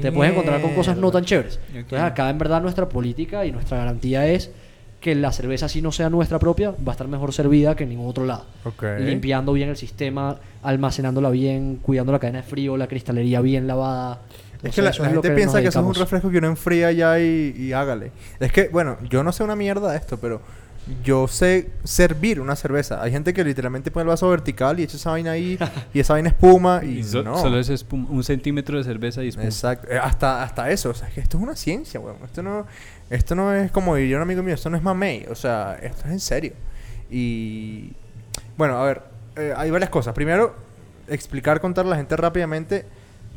te 0.00 0.10
puedes 0.12 0.32
encontrar 0.32 0.60
con 0.62 0.74
cosas 0.74 0.96
no 0.96 1.10
tan 1.10 1.24
chéveres. 1.24 1.60
Entonces 1.74 2.00
acá 2.00 2.30
en 2.30 2.38
verdad 2.38 2.62
nuestra 2.62 2.88
política 2.88 3.44
y 3.44 3.52
nuestra 3.52 3.78
garantía 3.78 4.26
es 4.26 4.50
que 5.00 5.14
la 5.14 5.32
cerveza 5.32 5.68
si 5.68 5.82
no 5.82 5.92
sea 5.92 6.08
nuestra 6.08 6.38
propia, 6.38 6.70
va 6.70 6.88
a 6.88 6.90
estar 6.92 7.06
mejor 7.06 7.34
servida 7.34 7.76
que 7.76 7.84
en 7.84 7.90
ningún 7.90 8.08
otro 8.08 8.24
lado. 8.24 8.46
ok. 8.64 8.84
Limpiando 9.00 9.52
bien 9.52 9.68
el 9.68 9.76
sistema, 9.76 10.38
almacenándola 10.62 11.28
bien, 11.28 11.78
cuidando 11.82 12.12
la 12.12 12.18
cadena 12.18 12.38
de 12.40 12.44
frío, 12.44 12.78
la 12.78 12.86
cristalería 12.86 13.42
bien 13.42 13.66
lavada. 13.66 14.20
Es 14.64 14.74
que 14.74 14.82
la, 14.82 14.90
la 14.90 15.08
gente 15.10 15.28
que 15.28 15.34
piensa 15.34 15.60
que 15.62 15.68
eso 15.68 15.80
es 15.80 15.86
un 15.86 15.94
refresco 15.94 16.30
que 16.30 16.38
uno 16.38 16.48
enfría 16.48 16.90
ya 16.92 17.18
y, 17.20 17.54
y 17.56 17.72
hágale. 17.72 18.10
Es 18.40 18.50
que, 18.52 18.68
bueno, 18.68 18.96
yo 19.08 19.22
no 19.22 19.30
sé 19.32 19.44
una 19.44 19.56
mierda 19.56 19.90
de 19.92 19.96
esto, 19.98 20.16
pero 20.18 20.40
yo 21.02 21.26
sé 21.28 21.70
servir 21.82 22.40
una 22.40 22.56
cerveza. 22.56 23.02
Hay 23.02 23.10
gente 23.10 23.32
que 23.32 23.42
literalmente 23.42 23.90
pone 23.90 24.02
el 24.02 24.08
vaso 24.08 24.28
vertical 24.28 24.78
y 24.78 24.82
echa 24.82 24.96
esa 24.98 25.10
vaina 25.12 25.30
ahí 25.30 25.58
y 25.94 26.00
esa 26.00 26.12
vaina 26.12 26.28
espuma 26.28 26.80
y, 26.84 26.98
Y 26.98 27.04
so- 27.04 27.22
no. 27.22 27.38
solo 27.38 27.58
es 27.58 27.70
espum- 27.70 28.06
un 28.08 28.22
centímetro 28.22 28.76
de 28.76 28.84
cerveza 28.84 29.22
y 29.24 29.28
espuma. 29.28 29.46
Exacto. 29.46 29.88
Eh, 29.90 29.98
Hasta, 29.98 30.42
hasta 30.42 30.70
eso. 30.70 30.90
O 30.90 30.94
sea, 30.94 31.08
es 31.08 31.14
que 31.14 31.20
esto 31.20 31.38
es 31.38 31.42
una 31.42 31.56
ciencia, 31.56 32.00
weón. 32.00 32.16
Esto 32.24 32.42
no, 32.42 32.66
esto 33.08 33.34
no 33.34 33.54
es 33.54 33.70
como 33.72 33.96
diría 33.96 34.16
un 34.16 34.22
amigo 34.22 34.42
mío, 34.42 34.54
esto 34.54 34.68
no 34.68 34.76
es 34.76 34.82
mamey. 34.82 35.24
O 35.30 35.34
sea, 35.34 35.78
esto 35.82 36.02
es 36.06 36.12
en 36.12 36.20
serio. 36.20 36.52
Y 37.10 37.92
bueno, 38.56 38.76
a 38.78 38.84
ver, 38.84 39.02
eh, 39.36 39.52
hay 39.56 39.70
varias 39.70 39.90
cosas. 39.90 40.14
Primero, 40.14 40.54
explicar, 41.08 41.60
contar 41.60 41.86
a 41.86 41.88
la 41.88 41.96
gente 41.96 42.16
rápidamente 42.16 42.84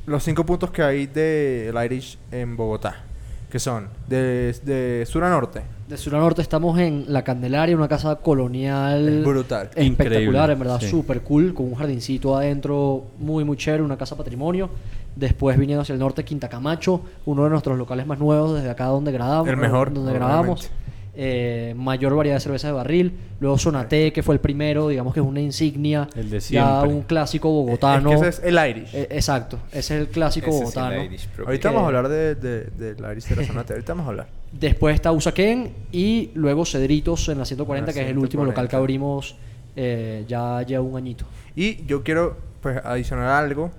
los 0.07 0.23
cinco 0.23 0.45
puntos 0.45 0.71
que 0.71 0.81
hay 0.81 1.05
del 1.05 1.75
Irish 1.85 2.17
en 2.31 2.57
Bogotá. 2.57 3.03
Que 3.51 3.59
son 3.59 3.87
de, 4.09 4.53
de 4.63 5.05
sur 5.05 5.23
a 5.23 5.29
norte. 5.29 5.61
De 5.87 5.95
sur 5.97 6.13
a 6.15 6.19
norte 6.19 6.41
estamos 6.41 6.77
en 6.79 7.05
La 7.07 7.23
Candelaria, 7.23 7.77
una 7.77 7.87
casa 7.87 8.15
colonial 8.17 9.07
Es 9.07 9.23
brutal. 9.23 9.67
espectacular, 9.73 9.85
Increíble, 9.85 10.53
en 10.53 10.59
verdad, 10.59 10.79
sí. 10.81 10.89
súper 10.89 11.21
cool, 11.21 11.53
con 11.53 11.67
un 11.67 11.75
jardincito 11.75 12.35
adentro 12.35 13.05
muy, 13.19 13.45
muy 13.45 13.55
chévere, 13.55 13.83
una 13.83 13.97
casa 13.97 14.17
patrimonio. 14.17 14.69
Después 15.15 15.57
viniendo 15.57 15.81
hacia 15.81 15.93
el 15.93 15.99
norte, 15.99 16.25
Quinta 16.25 16.49
Camacho, 16.49 17.01
uno 17.25 17.45
de 17.45 17.49
nuestros 17.49 17.77
locales 17.77 18.05
más 18.05 18.19
nuevos 18.19 18.55
desde 18.55 18.69
acá 18.69 18.85
donde 18.87 19.13
grabamos. 19.13 19.47
El 19.47 19.55
mejor, 19.57 19.93
Donde 19.93 20.11
grabamos. 20.13 20.69
Eh, 21.19 21.73
mayor 21.75 22.15
variedad 22.15 22.35
de 22.35 22.41
cervezas 22.41 22.69
de 22.69 22.73
barril. 22.73 23.11
Luego 23.39 23.57
Sonate, 23.57 24.13
que 24.13 24.21
fue 24.21 24.35
el 24.35 24.39
primero, 24.39 24.87
digamos 24.87 25.15
que 25.15 25.19
es 25.19 25.25
una 25.25 25.41
insignia. 25.41 26.07
El 26.15 26.29
de 26.29 26.39
Ya 26.39 26.83
un 26.83 27.01
clásico 27.01 27.49
bogotano. 27.49 28.11
Es 28.13 28.21
que 28.21 28.27
ese 28.29 28.41
es 28.41 28.47
el 28.47 28.69
Irish. 28.69 28.93
Eh, 28.93 29.07
exacto, 29.09 29.57
ese 29.71 29.95
es 29.95 30.01
el 30.01 30.07
clásico 30.09 30.47
Ese 30.49 30.55
es 30.57 30.61
el 30.61 30.65
bogotano. 30.81 31.03
Irish. 31.03 31.27
Ahorita 31.43 31.69
que- 31.69 31.75
vamos 31.75 31.83
a 31.83 31.87
hablar 31.97 32.07
de, 32.09 32.35
de, 32.35 32.63
del 32.65 33.11
Irish 33.13 33.25
de 33.29 33.35
la 33.35 33.43
zona. 33.45 33.61
Ahorita 33.67 33.93
vamos 33.93 34.05
a 34.05 34.09
hablar. 34.09 34.27
Después 34.51 34.93
está 34.93 35.11
Usaquén 35.11 35.73
y 35.91 36.29
luego 36.35 36.65
Cedritos 36.65 37.27
en 37.29 37.39
la 37.39 37.45
140, 37.45 37.87
La 37.87 37.93
que 37.93 38.01
es 38.03 38.09
el 38.09 38.17
último 38.19 38.43
local 38.45 38.67
140. 38.67 38.69
que 38.69 38.75
abrimos 38.75 39.35
eh, 39.75 40.23
ya 40.27 40.61
lleva 40.61 40.83
un 40.83 40.97
añito. 40.97 41.25
Y 41.55 41.83
yo 41.87 42.03
quiero 42.03 42.37
pues 42.61 42.77
adicionar 42.83 43.29
algo 43.43 43.71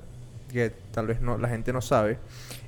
que 0.53 0.73
tal 0.91 1.07
vez 1.07 1.21
no, 1.21 1.39
la 1.39 1.49
gente 1.49 1.73
no 1.73 1.81
sabe. 1.83 2.19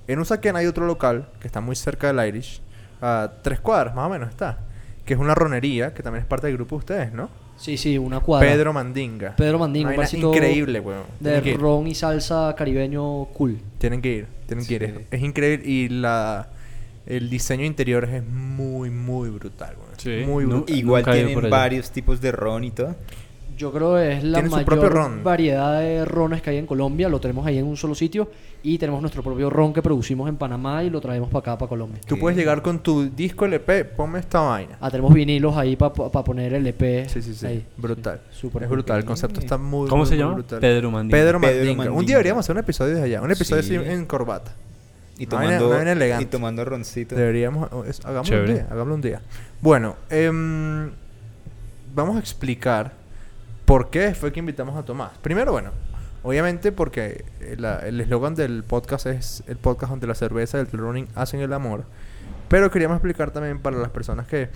En 0.06 0.18
Usaquén 0.20 0.54
hay 0.54 0.66
otro 0.66 0.86
local 0.86 1.28
que 1.40 1.46
está 1.48 1.60
muy 1.60 1.74
cerca 1.76 2.12
del 2.12 2.24
Irish, 2.28 2.60
a 3.00 3.30
tres 3.42 3.60
cuadras 3.60 3.94
más 3.94 4.06
o 4.06 4.10
menos 4.10 4.28
está, 4.28 4.58
que 5.04 5.14
es 5.14 5.20
una 5.20 5.34
ronería 5.34 5.92
que 5.94 6.02
también 6.02 6.22
es 6.22 6.28
parte 6.28 6.46
del 6.46 6.56
grupo 6.56 6.76
de 6.76 6.78
ustedes, 6.80 7.12
¿no? 7.12 7.28
Sí, 7.56 7.76
sí, 7.76 7.98
una 7.98 8.20
cuadra. 8.20 8.48
Pedro 8.48 8.72
Mandinga. 8.72 9.36
Pedro 9.36 9.58
Mandinga, 9.58 9.88
Una 9.88 9.96
un 9.96 9.98
barcito 9.98 10.28
increíble, 10.34 10.80
weón. 10.80 11.02
De 11.20 11.40
ron 11.58 11.86
y 11.86 11.94
salsa 11.94 12.54
caribeño 12.56 13.26
cool. 13.26 13.58
Tienen 13.78 14.00
que 14.00 14.12
ir, 14.12 14.26
tienen 14.46 14.66
que 14.66 14.74
ir. 14.74 14.80
Sí. 14.86 14.92
Es, 15.10 15.18
es 15.18 15.22
increíble 15.22 15.68
y 15.68 15.88
la 15.90 16.48
el 17.06 17.28
diseño 17.28 17.64
interior 17.64 18.04
es 18.04 18.24
muy 18.24 18.88
muy 18.90 19.28
brutal, 19.30 19.74
weón. 19.78 19.90
Sí, 19.98 20.22
Muy 20.26 20.44
no- 20.44 20.56
brutal. 20.58 20.76
Igual 20.76 21.02
ido 21.02 21.12
por 21.12 21.42
tienen 21.42 21.50
varios 21.50 21.90
tipos 21.90 22.20
de 22.20 22.32
ron 22.32 22.64
y 22.64 22.70
todo. 22.70 22.96
Yo 23.60 23.70
creo 23.72 23.94
que 23.96 24.12
es 24.12 24.24
la 24.24 24.40
mayor 24.40 24.90
ron. 24.90 25.22
variedad 25.22 25.80
de 25.80 26.06
rones 26.06 26.40
que 26.40 26.48
hay 26.48 26.56
en 26.56 26.64
Colombia. 26.66 27.10
Lo 27.10 27.20
tenemos 27.20 27.46
ahí 27.46 27.58
en 27.58 27.66
un 27.66 27.76
solo 27.76 27.94
sitio. 27.94 28.30
Y 28.62 28.78
tenemos 28.78 29.02
nuestro 29.02 29.22
propio 29.22 29.50
ron 29.50 29.74
que 29.74 29.82
producimos 29.82 30.30
en 30.30 30.36
Panamá 30.36 30.82
y 30.82 30.88
lo 30.88 30.98
traemos 30.98 31.28
para 31.28 31.40
acá, 31.40 31.58
para 31.58 31.68
Colombia. 31.68 32.00
Tú 32.06 32.18
puedes 32.18 32.38
llegar 32.38 32.62
con 32.62 32.78
tu 32.78 33.04
disco 33.10 33.44
LP, 33.44 33.84
ponme 33.84 34.18
esta 34.18 34.40
vaina. 34.40 34.78
Ah, 34.80 34.90
tenemos 34.90 35.12
vinilos 35.12 35.54
ahí 35.58 35.76
para 35.76 35.92
poner 35.92 36.54
el 36.54 36.66
EP. 36.66 37.06
Sí, 37.08 37.20
sí, 37.20 37.34
sí. 37.34 37.46
ahí. 37.46 37.66
Brutal. 37.76 38.20
Sí, 38.30 38.38
súper 38.40 38.62
es 38.62 38.70
brutal. 38.70 38.98
El 38.98 39.04
concepto 39.04 39.40
está 39.40 39.58
muy 39.58 39.88
¿Cómo 39.90 40.04
muy, 40.04 40.06
se 40.06 40.14
muy 40.14 40.22
llama? 40.22 40.34
brutal. 40.34 40.60
Pedro 40.60 40.90
Mandinga. 40.90 41.18
Pedro 41.18 41.40
Pedro 41.40 41.64
Mandinga. 41.74 41.90
Un 41.98 42.06
día 42.06 42.16
deberíamos 42.16 42.46
hacer 42.46 42.56
un 42.56 42.60
episodio 42.60 42.94
desde 42.94 43.04
allá. 43.06 43.20
Un 43.20 43.30
episodio 43.30 43.62
Sí. 43.62 43.76
así 43.76 43.90
en 43.90 44.06
corbata. 44.06 44.52
Y 45.18 45.26
tomando, 45.26 45.78
elegante. 45.78 46.24
y 46.24 46.26
tomando 46.28 46.64
roncito. 46.64 47.14
Deberíamos... 47.14 47.70
o- 47.72 47.84
es- 47.84 48.00
hagámoslo 48.06 48.22
Chévere. 48.36 48.52
un 48.52 48.56
día. 48.58 48.66
Hagámoslo 48.70 48.94
un 48.94 49.00
día. 49.02 49.20
Bueno, 49.60 49.96
em, 50.08 50.90
vamos 51.94 52.16
a 52.16 52.20
explicar 52.20 52.99
por 53.70 53.88
qué 53.88 54.16
fue 54.16 54.32
que 54.32 54.40
invitamos 54.40 54.76
a 54.76 54.84
Tomás. 54.84 55.16
Primero, 55.18 55.52
bueno, 55.52 55.70
obviamente 56.24 56.72
porque 56.72 57.24
el 57.38 58.00
eslogan 58.00 58.34
del 58.34 58.64
podcast 58.64 59.06
es 59.06 59.44
el 59.46 59.58
podcast 59.58 59.90
donde 59.90 60.08
la 60.08 60.16
cerveza 60.16 60.58
y 60.58 60.62
el 60.62 60.66
running 60.72 61.06
hacen 61.14 61.38
el 61.38 61.52
amor. 61.52 61.84
Pero 62.48 62.68
queríamos 62.72 62.96
explicar 62.96 63.30
también 63.30 63.60
para 63.60 63.76
las 63.76 63.90
personas 63.90 64.26
que 64.26 64.50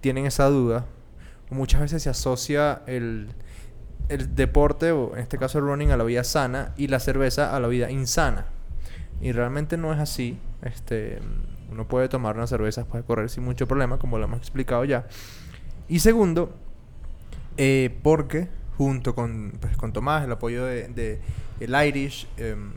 tienen 0.00 0.26
esa 0.26 0.44
duda. 0.44 0.86
Muchas 1.50 1.80
veces 1.80 2.04
se 2.04 2.10
asocia 2.10 2.82
el, 2.86 3.30
el 4.08 4.36
deporte, 4.36 4.92
o 4.92 5.16
en 5.16 5.22
este 5.22 5.36
caso 5.36 5.58
el 5.58 5.64
running, 5.64 5.90
a 5.90 5.96
la 5.96 6.04
vida 6.04 6.22
sana 6.22 6.74
y 6.76 6.86
la 6.86 7.00
cerveza 7.00 7.56
a 7.56 7.58
la 7.58 7.66
vida 7.66 7.90
insana. 7.90 8.46
Y 9.20 9.32
realmente 9.32 9.76
no 9.76 9.92
es 9.92 9.98
así. 9.98 10.38
Este, 10.62 11.18
uno 11.72 11.88
puede 11.88 12.08
tomar 12.08 12.36
una 12.36 12.46
cerveza, 12.46 12.84
puede 12.84 13.02
correr 13.02 13.30
sin 13.30 13.42
mucho 13.42 13.66
problema, 13.66 13.98
como 13.98 14.16
lo 14.16 14.26
hemos 14.26 14.38
explicado 14.38 14.84
ya. 14.84 15.08
Y 15.88 15.98
segundo, 15.98 16.54
eh, 17.56 17.96
porque 18.02 18.48
junto 18.76 19.14
con, 19.14 19.52
pues, 19.60 19.76
con 19.76 19.92
Tomás, 19.92 20.24
el 20.24 20.32
apoyo 20.32 20.64
de, 20.64 20.88
de 20.88 21.20
el 21.60 21.74
Irish, 21.86 22.26
em, 22.36 22.72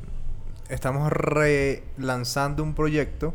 estamos 0.70 1.12
relanzando 1.12 2.64
un 2.64 2.74
proyecto 2.76 3.34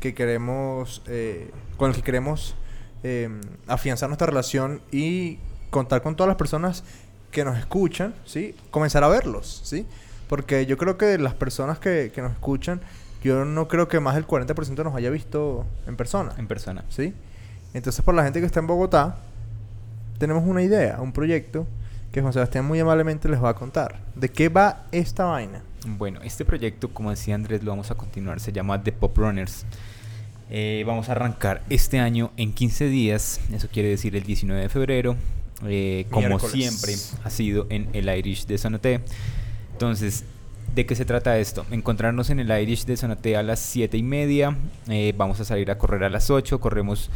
que 0.00 0.14
queremos, 0.14 1.02
eh, 1.06 1.50
con 1.76 1.90
el 1.90 1.96
que 1.96 2.02
queremos 2.02 2.56
em, 3.02 3.40
afianzar 3.66 4.08
nuestra 4.08 4.26
relación 4.26 4.80
y 4.90 5.38
contar 5.70 6.02
con 6.02 6.16
todas 6.16 6.28
las 6.28 6.36
personas 6.36 6.84
que 7.30 7.44
nos 7.44 7.58
escuchan, 7.58 8.14
¿sí? 8.24 8.54
Comenzar 8.70 9.04
a 9.04 9.08
verlos, 9.08 9.60
¿sí? 9.64 9.86
Porque 10.28 10.66
yo 10.66 10.78
creo 10.78 10.96
que 10.96 11.18
las 11.18 11.34
personas 11.34 11.78
que, 11.78 12.12
que 12.14 12.22
nos 12.22 12.32
escuchan, 12.32 12.80
yo 13.22 13.44
no 13.44 13.68
creo 13.68 13.88
que 13.88 14.00
más 14.00 14.14
del 14.14 14.26
40% 14.26 14.84
nos 14.84 14.94
haya 14.94 15.10
visto 15.10 15.64
en 15.86 15.96
persona. 15.96 16.34
En 16.36 16.46
persona. 16.46 16.84
¿sí? 16.90 17.14
Entonces, 17.72 18.04
por 18.04 18.14
la 18.14 18.22
gente 18.22 18.40
que 18.40 18.46
está 18.46 18.60
en 18.60 18.66
Bogotá, 18.66 19.16
tenemos 20.18 20.44
una 20.46 20.62
idea, 20.62 20.98
un 21.00 21.12
proyecto 21.12 21.66
que 22.12 22.20
Juan 22.20 22.32
Sebastián 22.32 22.64
muy 22.64 22.78
amablemente 22.80 23.28
les 23.28 23.42
va 23.42 23.50
a 23.50 23.54
contar. 23.54 24.00
¿De 24.14 24.28
qué 24.28 24.48
va 24.48 24.86
esta 24.92 25.24
vaina? 25.24 25.62
Bueno, 25.86 26.20
este 26.22 26.44
proyecto, 26.44 26.88
como 26.88 27.10
decía 27.10 27.34
Andrés, 27.34 27.62
lo 27.62 27.72
vamos 27.72 27.90
a 27.90 27.94
continuar. 27.96 28.40
Se 28.40 28.52
llama 28.52 28.82
The 28.82 28.92
Pop 28.92 29.16
Runners. 29.18 29.66
Eh, 30.50 30.84
vamos 30.86 31.08
a 31.08 31.12
arrancar 31.12 31.62
este 31.70 31.98
año 31.98 32.30
en 32.36 32.52
15 32.52 32.88
días. 32.88 33.40
Eso 33.52 33.68
quiere 33.72 33.88
decir 33.88 34.14
el 34.16 34.22
19 34.22 34.62
de 34.62 34.68
febrero. 34.68 35.16
eh, 35.66 36.06
como 36.10 36.38
siempre 36.38 36.94
ha 37.24 37.30
sido 37.30 37.66
en 37.70 37.88
el 37.92 38.08
Irish 38.08 38.46
de 38.46 38.58
Sonoté. 38.58 39.00
Entonces, 39.72 40.24
¿de 40.74 40.86
qué 40.86 40.94
se 40.94 41.04
trata 41.04 41.38
esto? 41.38 41.64
Encontrarnos 41.70 42.30
en 42.30 42.40
el 42.40 42.50
Irish 42.62 42.84
de 42.84 42.96
Sonoté 42.96 43.36
a 43.36 43.42
las 43.42 43.58
7 43.60 43.96
y 43.96 44.02
media. 44.02 44.56
eh, 44.88 45.12
vamos 45.16 45.40
a 45.40 45.44
salir 45.44 45.70
a 45.70 45.78
correr 45.78 46.04
a 46.04 46.10
las 46.10 46.30
8. 46.30 46.60
Corremos 46.60 47.10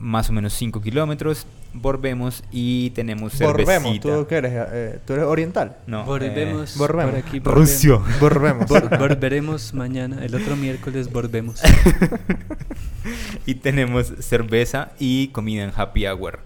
más 0.00 0.28
o 0.30 0.32
menos 0.32 0.52
5 0.54 0.80
kilómetros. 0.80 1.46
Volvemos 1.72 2.42
y 2.50 2.90
tenemos 2.90 3.38
Volvemos. 3.38 3.74
cervecita. 3.74 4.08
¿Tú 4.16 4.26
qué 4.26 4.34
eres? 4.36 4.52
Eh, 4.72 4.98
¿Tú 5.06 5.12
eres 5.12 5.24
oriental? 5.26 5.76
No, 5.86 6.04
Volvemos. 6.04 6.74
eh, 6.74 6.78
volvemos. 6.78 7.12
por 7.14 7.20
aquí, 7.24 7.38
Rusio. 7.38 8.02
Volvemos. 8.18 8.66
Vol- 8.68 8.98
volveremos 8.98 9.72
mañana. 9.74 10.24
El 10.24 10.34
otro 10.34 10.56
miércoles 10.56 11.12
volvemos. 11.12 11.60
y 13.46 13.54
tenemos 13.56 14.12
cerveza 14.20 14.92
y 14.98 15.28
comida 15.28 15.62
en 15.64 15.72
happy 15.74 16.06
hour. 16.06 16.40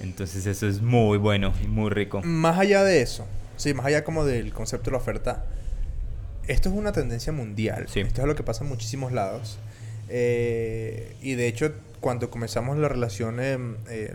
Entonces 0.00 0.46
eso 0.46 0.68
es 0.68 0.80
muy 0.82 1.18
bueno 1.18 1.52
y 1.62 1.66
muy 1.66 1.90
rico. 1.90 2.20
Más 2.22 2.58
allá 2.58 2.84
de 2.84 3.00
eso, 3.02 3.26
sí, 3.56 3.74
más 3.74 3.86
allá 3.86 4.04
como 4.04 4.24
del 4.24 4.52
concepto 4.52 4.86
de 4.90 4.92
la 4.92 4.98
oferta, 4.98 5.44
esto 6.46 6.68
es 6.68 6.74
una 6.74 6.92
tendencia 6.92 7.32
mundial. 7.32 7.86
Sí. 7.88 8.00
Esto 8.00 8.20
es 8.22 8.26
lo 8.26 8.34
que 8.36 8.42
pasa 8.42 8.64
en 8.64 8.70
muchísimos 8.70 9.12
lados. 9.12 9.58
Eh, 10.08 11.16
y 11.20 11.34
de 11.34 11.48
hecho, 11.48 11.72
cuando 12.00 12.30
comenzamos 12.30 12.76
la 12.78 12.88
relación 12.88 13.40
em, 13.40 13.76
eh, 13.88 14.14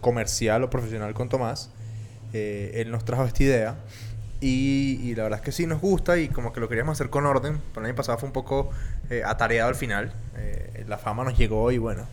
comercial 0.00 0.64
o 0.64 0.70
profesional 0.70 1.12
con 1.14 1.28
Tomás, 1.28 1.70
eh, 2.32 2.72
él 2.76 2.90
nos 2.90 3.04
trajo 3.04 3.24
esta 3.24 3.42
idea. 3.42 3.74
Y, 4.42 4.98
y 5.02 5.14
la 5.14 5.24
verdad 5.24 5.40
es 5.40 5.44
que 5.44 5.52
sí 5.52 5.66
nos 5.66 5.80
gusta 5.82 6.16
y 6.16 6.28
como 6.28 6.52
que 6.52 6.60
lo 6.60 6.68
queríamos 6.68 6.96
hacer 6.96 7.10
con 7.10 7.26
orden. 7.26 7.60
Pero 7.74 7.84
el 7.84 7.90
año 7.90 7.96
pasado 7.96 8.16
fue 8.18 8.26
un 8.26 8.32
poco 8.32 8.70
eh, 9.10 9.22
atareado 9.24 9.68
al 9.68 9.74
final. 9.74 10.12
Eh, 10.38 10.84
la 10.88 10.96
fama 10.96 11.24
nos 11.24 11.36
llegó 11.36 11.70
y 11.72 11.76
bueno, 11.76 12.04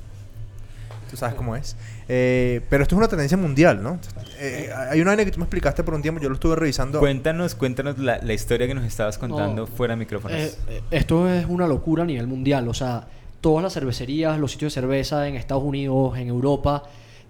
tú 1.10 1.16
sabes 1.16 1.36
cómo 1.36 1.56
es. 1.56 1.78
Eh, 2.10 2.60
pero 2.70 2.84
esto 2.84 2.96
es 2.96 2.98
una 2.98 3.08
tendencia 3.08 3.38
mundial, 3.38 3.82
¿no? 3.82 3.98
Eh, 4.40 4.70
hay 4.90 5.00
una 5.00 5.12
vaina 5.12 5.24
que 5.24 5.32
tú 5.32 5.40
me 5.40 5.46
explicaste 5.46 5.86
por 5.86 5.94
un 5.94 6.02
tiempo, 6.02 6.20
yo 6.22 6.28
lo 6.28 6.36
estuve 6.36 6.58
revisando. 6.58 7.00
Cuéntanos, 7.00 7.56
cuéntanos 7.56 7.98
la, 7.98 8.20
la 8.22 8.34
historia 8.34 8.68
que 8.68 8.76
nos 8.76 8.84
estabas 8.84 9.18
contando 9.18 9.62
No. 9.62 9.68
fuera 9.68 9.94
de 9.94 10.00
micrófonos. 10.00 10.38
Eh, 10.38 10.54
eh, 10.68 10.82
esto 10.92 11.30
es 11.32 11.46
una 11.46 11.66
locura 11.66 12.04
a 12.04 12.06
nivel 12.06 12.28
mundial. 12.28 12.68
O 12.68 12.74
sea, 12.74 13.08
todas 13.42 13.64
las 13.64 13.74
cervecerías, 13.74 14.40
los 14.40 14.52
sitios 14.52 14.74
de 14.74 14.82
cerveza 14.82 15.28
en 15.28 15.36
Estados 15.36 15.64
Unidos, 15.64 16.18
en 16.18 16.28
Europa, 16.28 16.84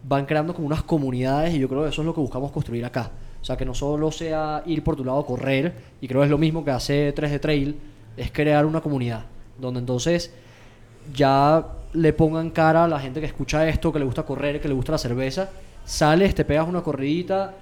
van 0.04 0.26
creando 0.26 0.54
como 0.54 0.68
unas 0.68 0.84
comunidades 0.84 1.54
y 1.54 1.60
yo 1.60 1.68
creo 1.68 1.84
que 1.84 1.90
eso 1.90 2.02
es 2.02 2.06
lo 2.06 2.14
que 2.14 2.22
buscamos 2.22 2.52
construir 2.52 2.86
acá. 2.86 3.12
O 3.42 3.46
sea, 3.46 3.58
que 3.58 3.66
no 3.66 3.74
solo 3.74 4.12
sea 4.12 4.64
ir 4.66 4.84
por 4.84 4.96
tu 4.96 5.06
lado 5.06 5.20
a 5.20 5.26
correr, 5.26 5.74
y 6.02 6.08
creo 6.08 6.22
que 6.22 6.26
es 6.26 6.32
lo 6.32 6.38
mismo 6.38 6.66
que 6.66 6.72
hace 6.72 7.12
3 7.14 7.32
de 7.32 7.40
Trail, 7.40 7.76
es 8.16 8.32
crear 8.32 8.66
una 8.66 8.82
comunidad. 8.82 9.26
Donde 9.58 9.80
entonces 9.80 10.32
ya 11.14 11.66
le 11.94 12.14
pongan 12.14 12.50
cara 12.50 12.84
a 12.84 12.88
la 12.88 13.00
gente 13.00 13.20
que 13.20 13.26
escucha 13.26 13.68
esto, 13.68 13.94
que 13.94 14.00
le 14.00 14.06
gusta 14.06 14.24
correr, 14.24 14.60
que 14.60 14.68
le 14.68 14.74
gusta 14.74 14.92
la 14.92 14.98
cerveza. 14.98 15.50
Sales, 15.86 16.36
te 16.36 16.44
pegas 16.44 16.68
una 16.68 16.82
corridita, 16.82 17.54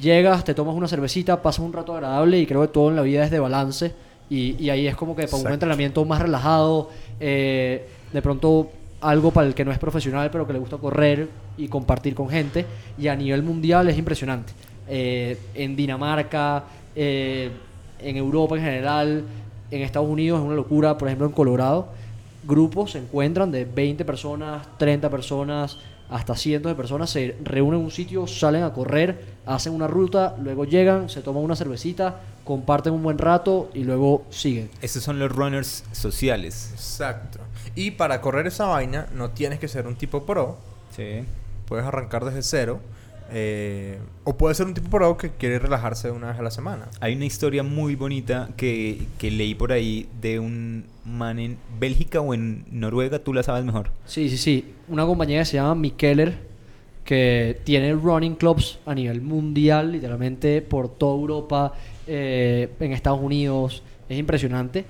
llegas, 0.00 0.44
te 0.44 0.54
tomas 0.54 0.74
una 0.74 0.88
cervecita, 0.88 1.42
pasas 1.42 1.64
un 1.64 1.72
rato 1.72 1.94
agradable 1.94 2.38
y 2.38 2.46
creo 2.46 2.62
que 2.62 2.68
todo 2.68 2.90
en 2.90 2.96
la 2.96 3.02
vida 3.02 3.24
es 3.24 3.30
de 3.30 3.40
balance 3.40 3.92
Y, 4.30 4.56
y 4.62 4.70
ahí 4.70 4.86
es 4.86 4.96
como 4.96 5.16
que 5.16 5.26
para 5.26 5.42
un 5.42 5.52
entrenamiento 5.52 6.04
más 6.04 6.22
relajado, 6.22 6.90
eh, 7.20 7.86
de 8.12 8.22
pronto 8.22 8.70
algo 9.00 9.30
para 9.32 9.46
el 9.46 9.54
que 9.54 9.64
no 9.64 9.72
es 9.72 9.78
profesional, 9.78 10.30
pero 10.30 10.46
que 10.46 10.52
le 10.52 10.58
gusta 10.58 10.76
correr 10.78 11.28
y 11.56 11.68
compartir 11.68 12.14
con 12.14 12.28
gente. 12.28 12.64
Y 12.98 13.08
a 13.08 13.16
nivel 13.16 13.42
mundial 13.42 13.88
es 13.88 13.98
impresionante. 13.98 14.52
Eh, 14.88 15.38
en 15.54 15.76
Dinamarca, 15.76 16.64
eh, 16.94 17.50
en 18.00 18.16
Europa 18.16 18.56
en 18.56 18.62
general, 18.62 19.24
en 19.70 19.82
Estados 19.82 20.08
Unidos 20.08 20.40
es 20.40 20.46
una 20.46 20.54
locura. 20.54 20.96
Por 20.96 21.08
ejemplo, 21.08 21.26
en 21.26 21.32
Colorado, 21.32 21.88
grupos 22.44 22.92
se 22.92 22.98
encuentran 22.98 23.50
de 23.50 23.64
20 23.64 24.04
personas, 24.04 24.66
30 24.78 25.10
personas, 25.10 25.78
hasta 26.10 26.36
cientos 26.36 26.70
de 26.70 26.76
personas, 26.76 27.08
se 27.08 27.36
reúnen 27.42 27.80
en 27.80 27.86
un 27.86 27.90
sitio, 27.90 28.26
salen 28.26 28.64
a 28.64 28.72
correr, 28.72 29.24
hacen 29.46 29.72
una 29.72 29.86
ruta, 29.86 30.36
luego 30.42 30.66
llegan, 30.66 31.08
se 31.08 31.22
toman 31.22 31.42
una 31.42 31.56
cervecita, 31.56 32.20
comparten 32.44 32.92
un 32.92 33.02
buen 33.02 33.18
rato 33.18 33.70
y 33.74 33.84
luego 33.84 34.24
siguen. 34.30 34.68
Estos 34.80 35.02
son 35.02 35.18
los 35.18 35.30
runners 35.30 35.84
sociales. 35.92 36.70
Exacto. 36.72 37.38
Y 37.74 37.92
para 37.92 38.20
correr 38.20 38.46
esa 38.46 38.66
vaina 38.66 39.06
no 39.14 39.30
tienes 39.30 39.58
que 39.58 39.68
ser 39.68 39.86
un 39.86 39.94
tipo 39.96 40.24
pro. 40.24 40.56
Sí. 40.96 41.24
Puedes 41.66 41.84
arrancar 41.86 42.24
desde 42.24 42.42
cero. 42.42 42.80
eh, 43.34 43.98
o 44.24 44.36
puedes 44.36 44.58
ser 44.58 44.66
un 44.66 44.74
tipo 44.74 44.90
pro 44.90 45.16
que 45.16 45.30
quiere 45.30 45.58
relajarse 45.58 46.10
una 46.10 46.28
vez 46.28 46.38
a 46.38 46.42
la 46.42 46.50
semana. 46.50 46.88
Hay 47.00 47.14
una 47.14 47.24
historia 47.24 47.62
muy 47.62 47.94
bonita 47.94 48.50
que, 48.56 49.06
que 49.18 49.30
leí 49.30 49.54
por 49.54 49.72
ahí 49.72 50.06
de 50.20 50.38
un 50.38 50.84
man 51.06 51.38
en 51.38 51.56
Bélgica 51.80 52.20
o 52.20 52.34
en 52.34 52.64
Noruega, 52.70 53.20
tú 53.20 53.32
la 53.32 53.42
sabes 53.42 53.64
mejor. 53.64 53.90
Sí, 54.04 54.28
sí, 54.28 54.36
sí. 54.36 54.74
Una 54.88 55.06
compañía 55.06 55.38
que 55.40 55.44
se 55.46 55.56
llama 55.56 55.74
Mikeller, 55.74 56.36
que 57.04 57.58
tiene 57.64 57.94
running 57.94 58.34
clubs 58.34 58.78
a 58.86 58.94
nivel 58.94 59.22
mundial, 59.22 59.92
literalmente 59.92 60.60
por 60.60 60.88
toda 60.90 61.14
Europa, 61.18 61.72
eh, 62.06 62.68
en 62.80 62.92
Estados 62.92 63.20
Unidos. 63.20 63.82
Es 64.08 64.18
impresionante. 64.18 64.84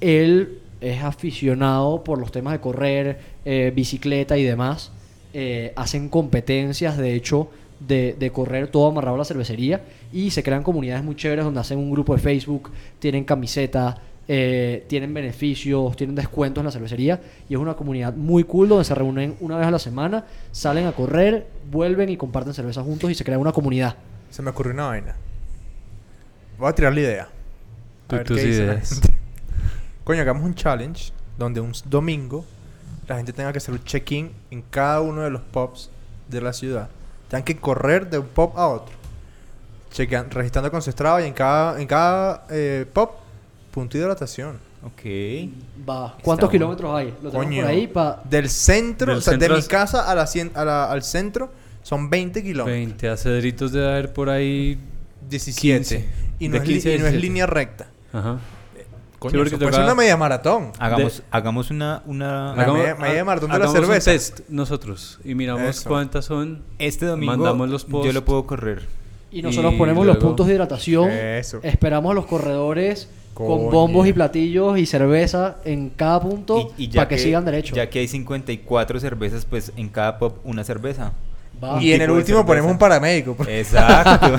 Él 0.00 0.60
es 0.80 1.02
aficionado 1.02 2.04
por 2.04 2.18
los 2.18 2.30
temas 2.30 2.52
de 2.52 2.60
correr, 2.60 3.18
eh, 3.44 3.72
bicicleta 3.74 4.36
y 4.36 4.44
demás. 4.44 4.92
Eh, 5.32 5.72
hacen 5.76 6.08
competencias, 6.08 6.96
de 6.96 7.14
hecho, 7.14 7.48
de, 7.80 8.30
correr 8.32 8.68
todo 8.68 8.88
amarrado 8.88 9.16
a 9.16 9.18
la 9.18 9.24
cervecería. 9.24 9.82
Y 10.12 10.30
se 10.30 10.42
crean 10.42 10.62
comunidades 10.62 11.02
muy 11.04 11.16
chéveres 11.16 11.44
donde 11.44 11.60
hacen 11.60 11.78
un 11.78 11.90
grupo 11.90 12.14
de 12.14 12.20
Facebook, 12.20 12.70
tienen 12.98 13.24
camisetas, 13.24 13.96
eh, 14.28 14.84
tienen 14.88 15.12
beneficios, 15.12 15.96
tienen 15.96 16.16
descuentos 16.16 16.62
en 16.62 16.66
la 16.66 16.70
cervecería 16.70 17.20
y 17.46 17.52
es 17.52 17.60
una 17.60 17.74
comunidad 17.74 18.14
muy 18.14 18.44
cool 18.44 18.70
donde 18.70 18.84
se 18.84 18.94
reúnen 18.94 19.36
una 19.40 19.58
vez 19.58 19.66
a 19.66 19.70
la 19.70 19.78
semana, 19.78 20.24
salen 20.50 20.86
a 20.86 20.92
correr, 20.92 21.46
vuelven 21.70 22.08
y 22.08 22.16
comparten 22.16 22.54
cerveza 22.54 22.82
juntos 22.82 23.10
y 23.10 23.14
se 23.14 23.22
crea 23.22 23.38
una 23.38 23.52
comunidad. 23.52 23.96
Se 24.30 24.40
me 24.40 24.50
ocurrió 24.50 24.72
una 24.72 24.86
vaina. 24.86 25.14
Voy 26.58 26.68
a 26.68 26.72
tirar 26.74 26.94
la 26.94 27.00
idea. 27.00 27.22
A 27.24 28.08
Tú- 28.08 28.16
ver 28.16 28.26
tus 28.26 28.38
ideas. 28.40 29.00
Coño, 30.04 30.20
hagamos 30.20 30.42
un 30.44 30.54
challenge 30.54 31.12
donde 31.38 31.60
un 31.60 31.72
domingo 31.86 32.44
la 33.08 33.16
gente 33.16 33.32
tenga 33.32 33.52
que 33.52 33.58
hacer 33.58 33.72
un 33.74 33.82
check-in 33.84 34.30
en 34.50 34.62
cada 34.62 35.00
uno 35.00 35.22
de 35.22 35.30
los 35.30 35.42
pubs 35.42 35.90
de 36.28 36.40
la 36.40 36.52
ciudad. 36.52 36.88
Tengan 37.28 37.44
que 37.44 37.56
correr 37.56 38.08
de 38.08 38.18
un 38.18 38.26
pub 38.26 38.52
a 38.56 38.68
otro. 38.68 38.94
Chequean, 39.92 40.30
registrando 40.30 40.70
con 40.70 40.82
su 40.82 40.90
Strava 40.90 41.22
y 41.22 41.26
en 41.26 41.32
cada, 41.34 41.80
en 41.80 41.86
cada 41.86 42.46
eh, 42.50 42.84
pub, 42.92 43.10
punto 43.70 43.96
de 43.96 44.04
hidratación. 44.04 44.58
Ok. 44.82 45.00
Va. 45.88 46.16
¿Cuántos 46.22 46.50
kilómetros 46.50 46.94
hay? 46.94 47.14
Lo 47.22 47.30
tenemos 47.30 47.56
por 47.56 47.64
ahí 47.70 47.86
para... 47.86 48.20
Del 48.24 48.50
centro, 48.50 49.12
Del 49.12 49.18
o 49.18 49.20
sea, 49.22 49.32
centro 49.32 49.54
de 49.54 49.60
mi 49.60 49.64
a- 49.64 49.68
casa 49.68 50.10
a 50.10 50.14
la, 50.14 50.24
cien- 50.26 50.50
a 50.54 50.64
la- 50.64 50.90
al 50.90 51.02
centro 51.02 51.50
son 51.82 52.10
20 52.10 52.42
kilómetros. 52.42 52.66
20 52.74 53.08
acedritos 53.08 53.72
de 53.72 53.86
haber 53.86 54.12
por 54.12 54.28
ahí. 54.28 54.78
17. 55.28 55.78
15. 55.78 56.08
Y 56.38 56.48
no, 56.48 56.52
De 56.54 56.58
es, 56.58 56.66
li- 56.68 56.74
15 56.74 56.88
a 56.92 56.94
y 56.94 56.98
no 56.98 57.06
es 57.06 57.12
17. 57.12 57.26
línea 57.26 57.46
recta. 57.46 57.86
Ajá. 58.12 58.38
Coño, 59.18 59.42
eso 59.42 59.56
puede 59.58 59.72
ser 59.72 59.84
una 59.84 59.94
media 59.94 60.16
maratón. 60.18 60.72
Hagamos, 60.78 61.22
hagamos 61.30 61.70
una, 61.70 62.02
una... 62.04 62.54
La 62.54 62.70
media- 62.72 62.94
media 62.96 63.24
maratón 63.24 63.50
de 63.50 63.58
la 63.58 63.64
hagamos 63.64 63.80
un 63.80 63.86
cerveza. 63.86 64.10
test 64.10 64.40
nosotros 64.50 65.18
y 65.24 65.34
miramos 65.34 65.62
Eso. 65.62 65.88
cuántas 65.88 66.26
son. 66.26 66.62
Este 66.78 67.06
domingo 67.06 67.32
Mandamos 67.34 67.70
los 67.70 67.86
yo 67.86 67.90
posts. 67.90 68.12
lo 68.14 68.24
puedo 68.24 68.46
correr. 68.46 68.82
Y 69.32 69.40
nosotros 69.40 69.72
Y 69.74 69.78
ponemos 69.78 70.04
los 70.04 70.16
luego- 70.16 70.28
puntos 70.28 70.46
de 70.46 70.52
hidratación. 70.54 71.10
Eso. 71.10 71.60
Esperamos 71.62 72.10
a 72.12 72.14
los 72.14 72.26
corredores 72.26 73.08
Coño. 73.32 73.48
con 73.48 73.70
bombos 73.70 74.06
y 74.06 74.12
platillos 74.12 74.78
y 74.78 74.84
cerveza 74.84 75.56
en 75.64 75.88
cada 75.88 76.20
punto 76.20 76.72
Y, 76.76 76.84
y 76.84 76.88
ya 76.88 77.00
para 77.00 77.08
que, 77.08 77.18
sigan 77.18 77.44
derecho. 77.46 77.74
Ya 77.74 77.88
que 77.88 78.00
hay 78.00 78.08
54 78.08 79.00
cervezas, 79.00 79.46
pues 79.46 79.72
en 79.76 79.88
cada 79.88 80.18
pop 80.18 80.36
una 80.44 80.64
cerveza. 80.64 81.12
Va. 81.64 81.82
Y 81.82 81.92
en 81.92 82.02
el 82.02 82.10
último 82.10 82.38
cerveza. 82.38 82.46
ponemos 82.46 82.70
un 82.70 82.78
paramédico. 82.78 83.34
pues. 83.34 83.48
Exacto. 83.48 84.36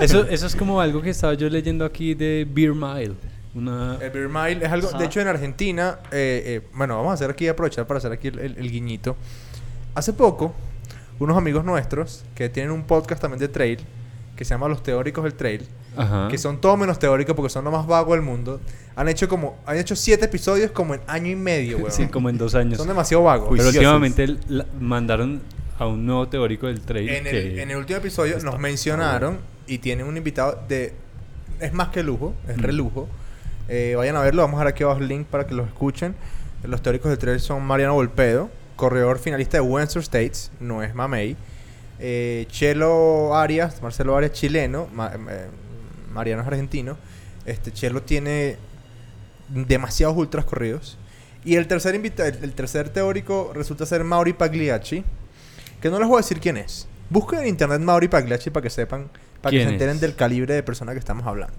Eso, 0.00 0.26
eso 0.28 0.46
es 0.46 0.56
como 0.56 0.80
algo 0.80 1.00
que 1.02 1.10
estaba 1.10 1.34
yo 1.34 1.48
leyendo 1.48 1.84
aquí 1.84 2.14
de 2.14 2.46
Beer 2.50 2.74
Mile. 2.74 3.12
Una, 3.54 3.98
El 4.00 4.10
Beer 4.10 4.28
Mile 4.28 4.64
es 4.64 4.72
algo. 4.72 4.88
Ajá. 4.88 4.98
De 4.98 5.04
hecho, 5.04 5.20
en 5.20 5.28
Argentina. 5.28 5.98
eh, 6.10 6.42
eh, 6.62 6.68
bueno, 6.74 6.96
vamos 6.96 7.10
a 7.10 7.14
hacer 7.14 7.30
aquí, 7.30 7.46
aprovechar 7.48 7.86
para 7.86 7.98
hacer 7.98 8.10
aquí 8.12 8.28
el, 8.28 8.38
el- 8.38 8.58
el 8.58 8.70
guiñito. 8.70 9.16
Hace 9.94 10.12
poco, 10.14 10.54
unos 11.18 11.36
amigos 11.36 11.64
nuestros 11.64 12.24
que 12.34 12.48
tienen 12.48 12.72
un 12.72 12.84
podcast 12.84 13.20
también 13.20 13.38
de 13.40 13.48
trail. 13.48 13.78
Que 14.34 14.46
se 14.46 14.54
llama 14.54 14.66
Los 14.66 14.82
Teóricos 14.82 15.22
del 15.24 15.34
Trail. 15.34 15.66
Ajá. 15.94 16.26
Que 16.30 16.38
son 16.38 16.58
todo 16.60 16.74
menos 16.78 16.98
teóricos 16.98 17.36
porque 17.36 17.50
son 17.50 17.64
lo 17.64 17.70
más 17.70 17.86
vago 17.86 18.14
del 18.14 18.22
mundo. 18.22 18.60
Han 18.96 19.08
hecho 19.08 19.28
como. 19.28 19.58
Han 19.66 19.76
hecho 19.76 19.94
siete 19.94 20.24
episodios 20.24 20.70
como 20.70 20.94
en 20.94 21.02
año 21.06 21.30
y 21.30 21.36
medio, 21.36 21.76
weón. 21.80 21.92
Sí, 21.92 22.06
como 22.06 22.30
en 22.30 22.38
dos 22.38 22.54
años. 22.54 22.78
Son 22.78 22.88
demasiado 22.88 23.22
vagos. 23.24 23.50
Pero 23.54 23.68
últimamente 23.68 24.26
mandaron 24.80 25.42
a 25.82 25.86
un 25.88 26.06
nuevo 26.06 26.28
teórico 26.28 26.66
del 26.66 26.80
trail. 26.80 27.08
En 27.08 27.26
el, 27.26 27.32
que- 27.32 27.62
en 27.62 27.70
el 27.70 27.76
último 27.76 27.98
episodio 27.98 28.38
nos 28.40 28.58
mencionaron 28.58 29.38
y 29.66 29.78
tienen 29.78 30.06
un 30.06 30.16
invitado 30.16 30.58
de... 30.68 30.92
Es 31.60 31.72
más 31.72 31.88
que 31.88 32.02
lujo, 32.02 32.34
es 32.48 32.56
Mm. 32.56 32.60
relujo. 32.60 33.08
Eh, 33.68 33.94
vayan 33.96 34.16
a 34.16 34.20
verlo, 34.22 34.42
vamos 34.42 34.56
a 34.56 34.64
dejar 34.64 34.74
aquí 34.74 34.82
abajo 34.82 35.00
el 35.00 35.08
link 35.08 35.26
para 35.26 35.46
que 35.46 35.54
los 35.54 35.66
escuchen. 35.68 36.14
Los 36.64 36.82
teóricos 36.82 37.10
del 37.10 37.18
trail 37.18 37.40
son 37.40 37.62
Mariano 37.64 37.94
Volpedo, 37.94 38.50
corredor 38.76 39.18
finalista 39.18 39.56
de 39.58 39.60
Western 39.62 40.02
States, 40.02 40.50
no 40.60 40.82
es 40.82 40.94
Mamey. 40.94 41.36
Eh, 42.00 42.46
Chelo 42.50 43.36
Arias, 43.36 43.80
Marcelo 43.82 44.16
Arias, 44.16 44.32
chileno. 44.32 44.88
Ma- 44.92 45.12
eh, 45.14 45.46
Mariano 46.12 46.42
es 46.42 46.48
argentino. 46.48 46.96
Este 47.46 47.72
Chelo 47.72 48.02
tiene 48.02 48.56
demasiados 49.48 50.16
ultras 50.16 50.44
corridos. 50.44 50.98
Y 51.44 51.56
el 51.56 51.66
tercer 51.66 51.94
el, 51.94 52.02
el 52.42 52.52
tercer 52.52 52.88
teórico 52.90 53.52
resulta 53.54 53.84
ser 53.86 54.04
Mauri 54.04 54.32
Pagliacci, 54.32 55.04
que 55.82 55.90
no 55.90 55.98
les 55.98 56.08
voy 56.08 56.16
a 56.16 56.20
decir 56.20 56.40
quién 56.40 56.56
es. 56.56 56.88
Busquen 57.10 57.40
en 57.40 57.48
internet 57.48 57.80
Mauri 57.82 58.08
Pagliacci 58.08 58.48
para 58.50 58.62
que 58.62 58.70
sepan, 58.70 59.08
para 59.42 59.50
que 59.50 59.56
¿Quién 59.58 59.68
se 59.68 59.72
enteren 59.74 59.96
es? 59.96 60.00
del 60.00 60.14
calibre 60.14 60.54
de 60.54 60.62
persona 60.62 60.92
que 60.92 60.98
estamos 60.98 61.26
hablando. 61.26 61.54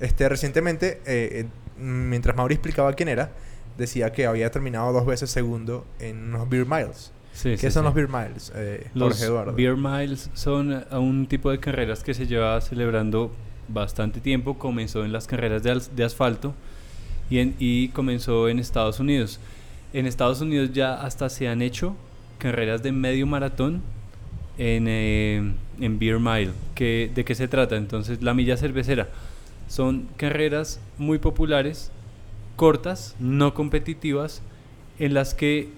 Este, 0.00 0.26
recientemente, 0.28 1.02
eh, 1.04 1.44
eh, 1.44 1.46
mientras 1.78 2.34
Mauri 2.36 2.54
explicaba 2.54 2.92
quién 2.94 3.08
era, 3.10 3.30
decía 3.76 4.12
que 4.12 4.24
había 4.26 4.50
terminado 4.50 4.90
dos 4.92 5.04
veces 5.04 5.30
segundo 5.30 5.84
en 5.98 6.28
unos 6.34 6.48
Beer 6.48 6.64
Miles. 6.64 7.12
Sí, 7.34 7.50
¿Qué 7.50 7.58
sí, 7.58 7.70
son 7.70 7.82
sí. 7.82 7.84
los 7.84 7.94
Beer 7.94 8.08
Miles? 8.08 8.52
Eh, 8.54 8.86
Los 8.94 9.10
Jorge 9.14 9.24
Eduardo. 9.26 9.52
Beer 9.52 9.76
Miles 9.76 10.30
son 10.32 10.72
eh, 10.72 10.84
un 10.96 11.26
tipo 11.26 11.50
de 11.50 11.58
carreras 11.60 12.02
que 12.02 12.14
se 12.14 12.26
lleva 12.26 12.58
celebrando 12.62 13.30
bastante 13.68 14.20
tiempo. 14.20 14.58
Comenzó 14.58 15.04
en 15.04 15.12
las 15.12 15.26
carreras 15.26 15.62
de, 15.62 15.78
de 15.94 16.04
asfalto 16.04 16.54
y, 17.28 17.40
en- 17.40 17.54
y 17.58 17.88
comenzó 17.88 18.48
en 18.48 18.58
Estados 18.58 19.00
Unidos. 19.00 19.38
En 19.92 20.06
Estados 20.06 20.40
Unidos 20.40 20.70
ya 20.72 20.94
hasta 20.94 21.28
se 21.28 21.48
han 21.48 21.60
hecho 21.60 21.94
carreras 22.38 22.82
de 22.82 22.92
medio 22.92 23.26
maratón 23.26 23.82
en, 24.58 24.86
eh, 24.88 25.52
en 25.80 25.98
Beer 25.98 26.18
Mile. 26.20 26.50
Que, 26.74 27.10
¿De 27.14 27.24
qué 27.24 27.34
se 27.34 27.48
trata? 27.48 27.76
Entonces, 27.76 28.22
la 28.22 28.34
milla 28.34 28.56
cervecera. 28.56 29.08
Son 29.68 30.06
carreras 30.16 30.80
muy 30.98 31.18
populares, 31.18 31.90
cortas, 32.56 33.16
no 33.18 33.52
competitivas, 33.54 34.42
en 34.98 35.14
las 35.14 35.34
que 35.34 35.68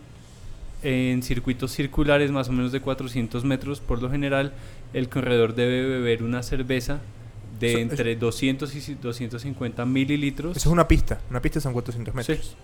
en 0.82 1.22
circuitos 1.24 1.72
circulares 1.72 2.30
más 2.30 2.48
o 2.48 2.52
menos 2.52 2.70
de 2.70 2.80
400 2.80 3.44
metros 3.44 3.80
por 3.80 4.00
lo 4.00 4.09
general 4.12 4.52
el 4.94 5.09
corredor 5.09 5.56
debe 5.56 5.84
beber 5.84 6.22
una 6.22 6.44
cerveza 6.44 7.00
de 7.59 7.70
Eso- 7.72 7.78
entre 7.80 8.14
200 8.14 8.72
y 8.88 8.94
250 8.94 9.84
mililitros 9.84 10.56
Eso 10.56 10.68
es 10.68 10.72
una 10.72 10.86
pista. 10.86 11.20
Una 11.30 11.42
pista 11.42 11.61
son 11.61 11.72
400 11.72 12.14
metros. 12.14 12.38
Sí. 12.38 12.54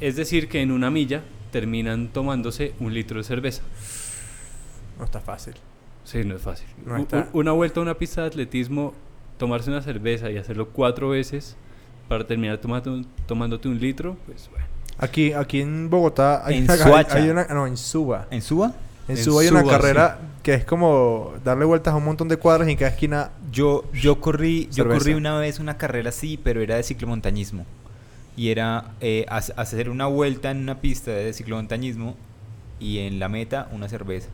es 0.00 0.16
decir 0.16 0.48
que 0.48 0.60
en 0.60 0.70
una 0.70 0.90
milla 0.90 1.22
terminan 1.50 2.08
tomándose 2.08 2.72
un 2.80 2.92
litro 2.94 3.18
de 3.18 3.24
cerveza 3.24 3.62
No 4.98 5.04
está 5.04 5.20
fácil. 5.20 5.54
sí 6.04 6.24
no 6.24 6.36
es 6.36 6.42
fácil 6.42 6.66
No 6.84 6.96
está- 6.96 7.28
una 7.32 7.52
vuelta 7.52 7.80
a 7.80 7.82
una 7.82 7.94
pista 7.94 8.22
de 8.22 8.28
atletismo 8.28 8.94
tomarse 9.38 9.70
una 9.70 9.82
cerveza 9.82 10.30
y 10.30 10.36
hacerlo 10.38 10.68
cuatro 10.68 11.08
veces 11.10 11.56
para 12.08 12.26
terminar 12.26 12.58
tomando 12.58 12.92
un- 12.92 13.06
tomándote 13.26 13.68
un 13.68 13.78
litro 13.78 14.16
pues 14.26 14.48
bueno 14.50 14.66
Aquí, 14.98 15.32
aquí 15.32 15.62
en 15.62 15.88
Bogotá 15.88 16.44
hay, 16.46 16.58
En 16.58 16.64
una, 16.64 17.06
hay- 17.08 17.30
una... 17.30 17.44
No, 17.46 17.66
en 17.66 17.78
Suba. 17.78 18.26
¿En 18.30 18.42
Suba? 18.42 18.74
En 19.08 19.16
En 19.16 19.24
Suba 19.24 19.40
hay 19.40 19.48
una 19.48 19.60
Suba, 19.62 19.72
carrera 19.72 20.18
que 20.42 20.52
es 20.52 20.64
como 20.66 21.32
darle 21.42 21.64
vueltas 21.64 21.94
a 21.94 21.96
un 21.96 22.04
montón 22.04 22.28
de 22.28 22.36
cuadras 22.36 22.68
y 22.68 22.72
en 22.72 22.76
cada 22.76 22.90
esquina... 22.90 23.30
Yo, 23.50 23.84
yo 23.94 24.20
corrí, 24.20 24.68
yo 24.70 24.86
corrí 24.86 25.14
una 25.14 25.38
vez 25.38 25.58
una 25.58 25.78
carrera 25.78 26.10
así, 26.10 26.36
pero 26.36 26.60
era 26.60 26.76
de 26.76 26.82
ciclomontañismo. 26.82 27.64
Y 28.40 28.50
era 28.50 28.92
eh, 29.00 29.26
hac- 29.28 29.52
hacer 29.56 29.90
una 29.90 30.06
vuelta 30.06 30.50
en 30.50 30.58
una 30.58 30.80
pista 30.80 31.10
de 31.10 31.32
ciclomontañismo 31.34 32.16
y 32.78 33.00
en 33.00 33.18
la 33.18 33.28
meta 33.28 33.68
una 33.72 33.88
cerveza. 33.88 34.28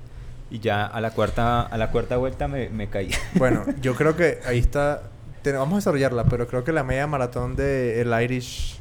Y 0.50 0.60
ya 0.60 0.86
a 0.86 1.00
la 1.00 1.10
cuarta, 1.10 1.62
a 1.62 1.76
la 1.76 1.90
cuarta 1.90 2.16
vuelta 2.16 2.46
me, 2.46 2.68
me 2.68 2.88
caí. 2.88 3.10
Bueno, 3.34 3.64
yo 3.82 3.94
creo 3.96 4.14
que 4.14 4.38
ahí 4.46 4.58
está 4.58 5.02
te- 5.42 5.52
vamos 5.52 5.72
a 5.74 5.76
desarrollarla, 5.78 6.24
pero 6.24 6.46
creo 6.46 6.62
que 6.62 6.70
la 6.72 6.84
media 6.84 7.06
maratón 7.08 7.56
de 7.56 8.00
el 8.00 8.12
Irish 8.22 8.78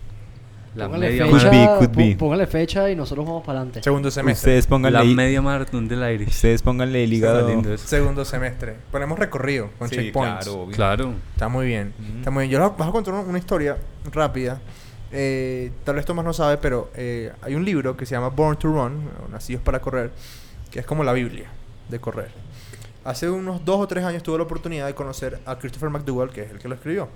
La 0.75 0.85
Póngale 0.85 1.09
media, 1.09 1.25
fecha, 1.25 1.49
Could 1.49 1.51
be, 1.51 1.67
could 1.87 1.95
be. 1.97 2.15
póngale 2.17 2.47
fecha 2.47 2.89
y 2.91 2.95
nosotros 2.95 3.25
vamos 3.25 3.43
para 3.45 3.59
adelante. 3.61 3.81
segundo 3.81 4.11
semestre. 4.11 4.51
Ustedes 4.51 4.67
pónganle, 4.67 4.99
la 4.99 5.05
ahí- 5.05 5.15
media 5.15 5.41
maratón 5.41 5.87
del 5.87 6.03
aire. 6.03 6.25
ustedes 6.25 6.61
pónganle 6.61 7.03
el 7.03 7.13
hígado. 7.13 7.77
Segundo 7.77 8.25
semestre. 8.25 8.75
Ponemos 8.91 9.17
recorrido 9.17 9.69
con 9.79 9.89
Sí, 9.89 9.95
checkpoints. 9.95 10.43
claro, 10.45 10.61
obvio. 10.61 10.75
Claro. 10.75 11.13
Está 11.33 11.47
muy 11.47 11.65
bien. 11.65 11.93
Ujú. 11.97 12.17
Está 12.19 12.29
muy 12.29 12.41
bien. 12.47 12.51
Yo 12.51 12.59
les 12.67 12.77
voy 12.77 12.87
a 12.87 12.91
contar 12.91 13.13
una 13.15 13.39
historia 13.39 13.77
rápida. 14.11 14.59
Eh, 15.11 15.71
tal 15.83 15.95
vez 15.95 16.05
Tomás 16.05 16.25
no 16.25 16.33
sabe, 16.33 16.57
pero 16.57 16.89
eh, 16.95 17.31
hay 17.41 17.55
un 17.55 17.63
libro 17.63 17.95
que 17.95 18.05
se 18.05 18.15
llama 18.15 18.29
Born 18.29 18.57
to 18.57 18.67
Run, 18.67 19.09
Nacidos 19.31 19.61
para 19.63 19.79
Correr, 19.81 20.11
que 20.71 20.79
es 20.79 20.85
como 20.85 21.03
la 21.03 21.13
Biblia 21.13 21.49
de 21.89 21.99
correr. 21.99 22.31
Hace 23.03 23.29
unos 23.29 23.63
dos 23.63 23.79
o 23.79 23.87
tres 23.87 24.03
años 24.03 24.23
tuve 24.23 24.37
la 24.37 24.43
oportunidad 24.43 24.87
de 24.87 24.95
conocer 24.95 25.39
a 25.45 25.57
Christopher 25.59 25.89
McDougall, 25.89 26.31
que 26.31 26.41
es 26.41 26.51
el 26.51 26.59
que 26.59 26.67
lo 26.67 26.75
escribió. 26.75 27.07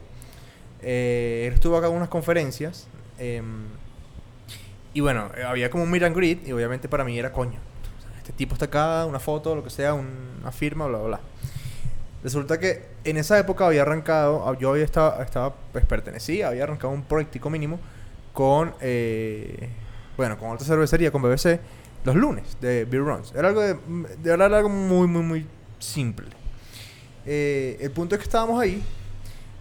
Eh, 0.82 1.46
él 1.48 1.54
estuvo 1.54 1.76
acá 1.78 1.88
en 1.88 1.94
unas 1.94 2.10
conferencias. 2.10 2.88
em, 3.18 3.64
y 4.94 5.02
bueno, 5.02 5.30
había 5.48 5.70
como 5.70 5.84
un 5.84 5.92
meet 5.92 6.04
and 6.04 6.18
y 6.48 6.52
obviamente 6.52 6.88
para 6.88 7.04
mí 7.04 7.18
era 7.20 7.32
coño. 7.34 7.60
Este 8.18 8.32
tipo 8.34 8.54
está 8.54 8.66
acá, 8.66 9.06
una 9.06 9.20
foto, 9.20 9.56
lo 9.56 9.64
que 9.64 9.70
sea, 9.70 9.94
un- 9.94 10.38
una 10.42 10.52
firma, 10.52 10.86
bla, 10.88 11.00
bla, 11.00 11.08
bla. 11.08 11.20
Resulta 12.24 12.60
que 12.60 12.86
en 13.06 13.18
esa 13.18 13.40
época 13.40 13.66
había 13.66 13.84
arrancado, 13.84 14.48
ah, 14.48 14.58
yo 14.60 14.72
había 14.72 14.84
estaba, 14.84 15.24
estaba 15.24 15.56
pues 15.72 15.86
pertenecía, 15.86 16.50
había 16.50 16.64
arrancado 16.64 16.94
un 16.94 17.04
proyectico 17.04 17.50
mínimo 17.50 17.80
con, 18.34 18.74
eh, 18.82 19.70
bueno, 20.18 20.38
con 20.38 20.52
otra 20.52 20.66
cervecería, 20.66 21.12
con 21.12 21.22
BBC, 21.22 21.60
los 22.04 22.16
lunes 22.16 22.58
de 22.60 22.86
Beer 22.86 23.04
Runs. 23.04 23.34
Era 23.34 23.48
algo 23.48 23.62
de, 23.62 23.78
de 24.22 24.34
algo 24.34 24.70
muy, 24.70 25.08
muy, 25.08 25.24
muy 25.24 25.48
simple. 25.80 26.28
Eh, 27.26 27.78
el 27.80 27.92
punto 27.92 28.16
es 28.16 28.20
que 28.20 28.26
estábamos 28.26 28.62
ahí, 28.62 28.84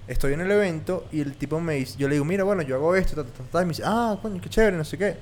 estoy 0.09 0.33
en 0.33 0.41
el 0.41 0.51
evento 0.51 1.07
y 1.13 1.21
el 1.21 1.37
tipo 1.37 1.61
me 1.61 1.75
dice, 1.75 1.97
yo 1.97 2.09
le 2.09 2.15
digo, 2.15 2.25
mira, 2.25 2.43
bueno, 2.43 2.63
yo 2.63 2.75
hago 2.75 2.97
esto, 2.97 3.25
ta, 3.25 3.31
ta", 3.53 3.63
y 3.63 3.67
me 3.67 3.71
dice, 3.71 3.83
ah, 3.87 4.19
coño, 4.21 4.41
qué 4.41 4.49
chévere, 4.49 4.77
no 4.77 4.85
sé 4.85 4.99
qué. 4.99 5.17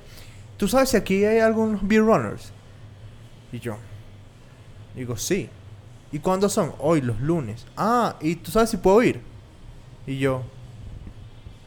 ¿Tú 0.57 0.67
sabes 0.67 0.89
si 0.89 0.97
aquí 0.97 1.23
hay 1.23 1.39
algunos 1.39 1.87
Beer 1.87 2.01
Runners? 2.01 2.51
Y 3.51 3.59
yo, 3.59 3.77
digo, 4.95 5.15
sí. 5.17 5.49
¿Y 6.11 6.19
cuándo 6.19 6.47
son? 6.49 6.73
Hoy, 6.79 7.01
los 7.01 7.19
lunes. 7.19 7.65
Ah, 7.75 8.15
¿y 8.21 8.35
tú 8.35 8.51
sabes 8.51 8.69
si 8.69 8.77
puedo 8.77 9.01
ir? 9.03 9.19
Y 10.05 10.17
yo, 10.19 10.41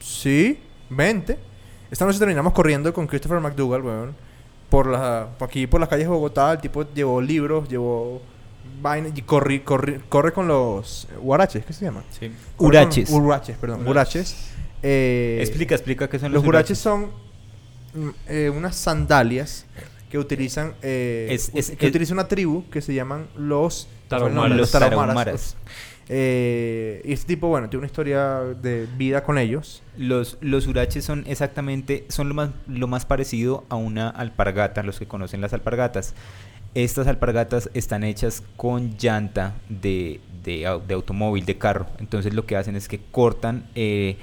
sí, 0.01 0.59
vente. 0.89 1.39
Esta 1.91 2.07
noche 2.07 2.19
terminamos 2.19 2.53
corriendo 2.53 2.93
con 2.93 3.07
Christopher 3.07 3.41
McDougall, 3.41 3.83
weón. 3.83 4.15
Por 4.69 4.87
la, 4.87 5.29
por 5.39 5.49
aquí, 5.49 5.67
por 5.67 5.81
las 5.81 5.89
calles 5.89 6.07
de 6.07 6.11
Bogotá. 6.13 6.53
El 6.53 6.61
tipo 6.61 6.85
llevó 6.95 7.21
libros, 7.21 7.69
llevó 7.69 8.23
vaina 8.81 9.11
y 9.15 9.23
corri, 9.23 9.61
corri- 9.65 10.01
corre 10.09 10.33
con 10.33 10.47
los 10.47 11.09
huaraches, 11.21 11.65
¿qué 11.67 11.73
se 11.73 11.85
llama? 11.85 12.05
Sí. 12.19 12.31
Con- 12.57 12.69
Uraches. 12.69 13.11
Huraches, 13.11 13.57
perdón. 13.59 13.87
Huraches. 13.87 14.37
Eh, 14.83 15.39
explica, 15.41 15.75
explica 15.75 16.09
qué 16.09 16.19
son 16.19 16.33
los 16.33 16.43
los 16.43 16.49
huraches 16.49 16.79
son 16.79 17.11
mm, 17.95 18.09
eh, 18.29 18.51
unas 18.57 18.77
sandalias 18.77 19.67
que 20.09 20.17
utilizan 20.19 20.75
eh, 20.81 21.27
Es- 21.31 21.51
es- 21.55 21.73
que 21.73 21.87
es- 21.87 21.91
utiliza 21.91 22.15
una 22.15 22.29
tribu 22.29 22.65
que 22.71 22.81
se 22.81 22.95
llaman 22.95 23.27
los 23.37 23.89
Tarahumaras. 24.11 24.59
los 24.59 24.71
tarahumaras. 24.71 25.15
tarahumaras. 25.15 25.57
Eh, 26.13 27.03
y 27.05 27.13
este 27.13 27.29
tipo, 27.29 27.49
bueno, 27.49 27.69
tiene 27.71 27.79
una 27.79 27.87
historia 27.87 28.41
de 28.61 28.87
vida 28.99 29.23
con 29.23 29.39
ellos. 29.39 29.83
Los, 29.97 30.39
los 30.41 30.67
uraches 30.67 31.05
son 31.05 31.25
exactamente, 31.27 32.05
son 32.09 32.29
lo 32.29 32.35
más, 32.35 32.51
lo 32.67 32.89
más 32.89 33.07
parecido 33.07 33.65
a 33.69 33.77
una 33.77 34.09
alpargata, 34.11 34.83
los 34.83 34.99
que 34.99 35.07
conocen 35.07 35.41
las 35.41 35.53
alpargatas. 35.53 36.15
Estas 36.75 37.07
alpargatas 37.07 37.71
están 37.75 38.05
hechas 38.05 38.43
con 38.57 38.97
llanta 38.99 39.55
de, 39.69 40.21
de, 40.45 40.81
de 40.87 40.95
automóvil, 40.95 41.45
de 41.47 41.59
carro. 41.59 41.87
Entonces 41.99 42.35
lo 42.35 42.45
que 42.45 42.57
hacen 42.57 42.77
es 42.77 42.89
que 42.89 43.01
cortan... 43.13 43.67
eh, 43.75 44.17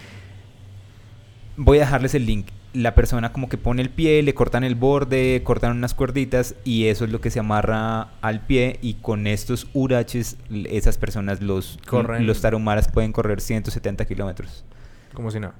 voy 1.57 1.77
a 1.77 1.81
dejarles 1.81 2.13
el 2.15 2.25
link. 2.25 2.47
La 2.73 2.93
persona 2.93 3.31
como 3.33 3.49
que 3.49 3.57
pone 3.57 3.81
el 3.81 3.89
pie, 3.89 4.21
le 4.21 4.33
cortan 4.35 4.63
el 4.63 4.75
borde, 4.75 5.41
cortan 5.43 5.75
unas 5.75 5.93
cuerditas 5.93 6.53
y 6.63 6.87
eso 6.87 7.05
es 7.05 7.11
lo 7.11 7.21
que 7.21 7.31
se 7.31 7.39
amarra 7.39 8.09
al 8.21 8.41
pie 8.45 8.77
y 8.81 8.95
con 8.95 9.25
estos 9.25 9.67
uraches 9.73 10.37
esas 10.51 10.97
personas, 10.97 11.41
los, 11.41 11.79
Corren. 11.87 12.27
los 12.27 12.41
tarahumaras 12.41 12.87
pueden 12.89 13.13
correr 13.13 13.41
170 13.41 14.05
kilómetros. 14.05 14.63
Como 15.13 15.31
si 15.31 15.39
nada. 15.39 15.55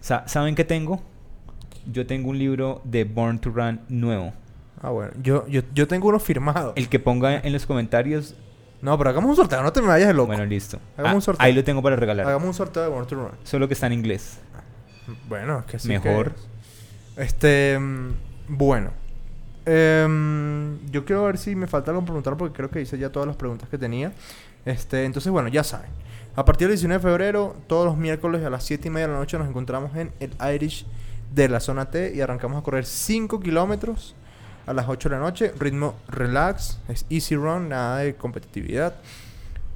Sa- 0.00 0.28
¿Saben 0.28 0.54
qué 0.54 0.64
tengo? 0.64 1.02
Yo 1.90 2.06
tengo 2.06 2.28
un 2.30 2.38
libro 2.38 2.82
de 2.84 3.04
Born 3.04 3.38
to 3.40 3.50
Run 3.50 3.80
nuevo. 3.88 4.32
Ah, 4.80 4.90
bueno. 4.90 5.10
Yo, 5.22 5.46
yo, 5.48 5.62
yo 5.74 5.88
tengo 5.88 6.08
uno 6.08 6.20
firmado. 6.20 6.72
El 6.76 6.88
que 6.88 7.00
ponga 7.00 7.38
en 7.40 7.52
los 7.52 7.66
comentarios, 7.66 8.34
No, 8.80 8.96
pero 8.96 9.10
hagamos 9.10 9.30
un 9.30 9.34
sorteo. 9.36 9.60
No 9.62 9.72
te 9.72 9.80
me 9.82 9.88
vayas 9.88 10.06
de 10.06 10.14
loco. 10.14 10.28
bueno, 10.28 10.44
listo. 10.44 10.78
Hagamos 10.96 11.12
Ah, 11.12 11.16
un 11.16 11.22
sorteo. 11.22 11.44
ahí 11.44 11.52
lo 11.52 11.64
tengo 11.64 11.82
para 11.82 11.96
regalar. 11.96 12.26
Hagamos 12.28 12.46
un 12.46 12.54
sorteo 12.54 12.84
de 12.84 12.88
Born 12.90 13.06
to 13.08 13.16
Run. 13.16 13.30
Solo 13.42 13.66
que 13.66 13.74
está 13.74 13.88
en 13.88 13.94
inglés. 13.94 14.38
Bueno, 15.28 15.60
es 15.60 15.64
que 15.66 15.78
sí 15.78 15.88
Mejor. 15.88 16.32
que- 17.16 17.22
Este... 17.24 17.78
Bueno. 18.48 18.90
Em, 19.66 20.78
yo 20.90 21.04
quiero 21.04 21.24
ver 21.24 21.36
si 21.36 21.54
me 21.54 21.66
falta 21.66 21.90
algo 21.90 22.02
preguntar 22.04 22.36
porque 22.36 22.56
creo 22.56 22.70
que 22.70 22.80
hice 22.80 22.96
ya 22.98 23.10
todas 23.10 23.26
las 23.26 23.36
preguntas 23.36 23.68
que 23.68 23.76
tenía. 23.76 24.12
Este, 24.64 25.04
entonces, 25.04 25.30
bueno, 25.30 25.48
ya 25.48 25.62
saben. 25.62 25.90
A 26.36 26.44
partir 26.44 26.68
del 26.68 26.76
19 26.76 27.02
de 27.02 27.08
febrero, 27.10 27.56
todos 27.66 27.84
los 27.84 27.96
miércoles 27.96 28.44
a 28.44 28.50
las 28.50 28.64
7 28.64 28.88
y 28.88 28.90
media 28.90 29.08
de 29.08 29.12
la 29.12 29.18
noche 29.18 29.36
nos 29.38 29.48
encontramos 29.48 29.94
en 29.96 30.10
el 30.20 30.32
Irish 30.54 30.86
de 31.34 31.48
la 31.48 31.60
zona 31.60 31.90
T 31.90 32.12
y 32.14 32.20
arrancamos 32.20 32.58
a 32.58 32.62
correr 32.62 32.86
5 32.86 33.40
kilómetros 33.40 34.14
a 34.66 34.72
las 34.72 34.88
8 34.88 35.08
de 35.10 35.14
la 35.16 35.20
noche. 35.20 35.52
Ritmo 35.58 35.96
relax, 36.08 36.78
es 36.88 37.04
easy 37.10 37.34
run, 37.36 37.68
nada 37.68 37.98
de 37.98 38.14
competitividad. 38.14 38.94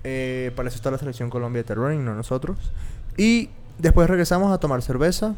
Eh, 0.05 0.53
para 0.57 0.68
eso 0.68 0.76
está 0.76 0.91
la 0.91 0.99
selección 0.99 1.28
Colombia 1.30 1.62
de 1.62 1.74
running, 1.74 2.05
no 2.05 2.14
nosotros. 2.14 2.57
Y 3.16 3.51
después 3.83 4.09
regresamos 4.09 4.53
a 4.53 4.59
tomar 4.59 4.80
cerveza 4.83 5.35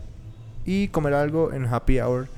y 0.65 0.89
comer 0.89 1.15
algo 1.15 1.53
en 1.53 1.67
happy 1.67 2.01
hour. 2.01 2.29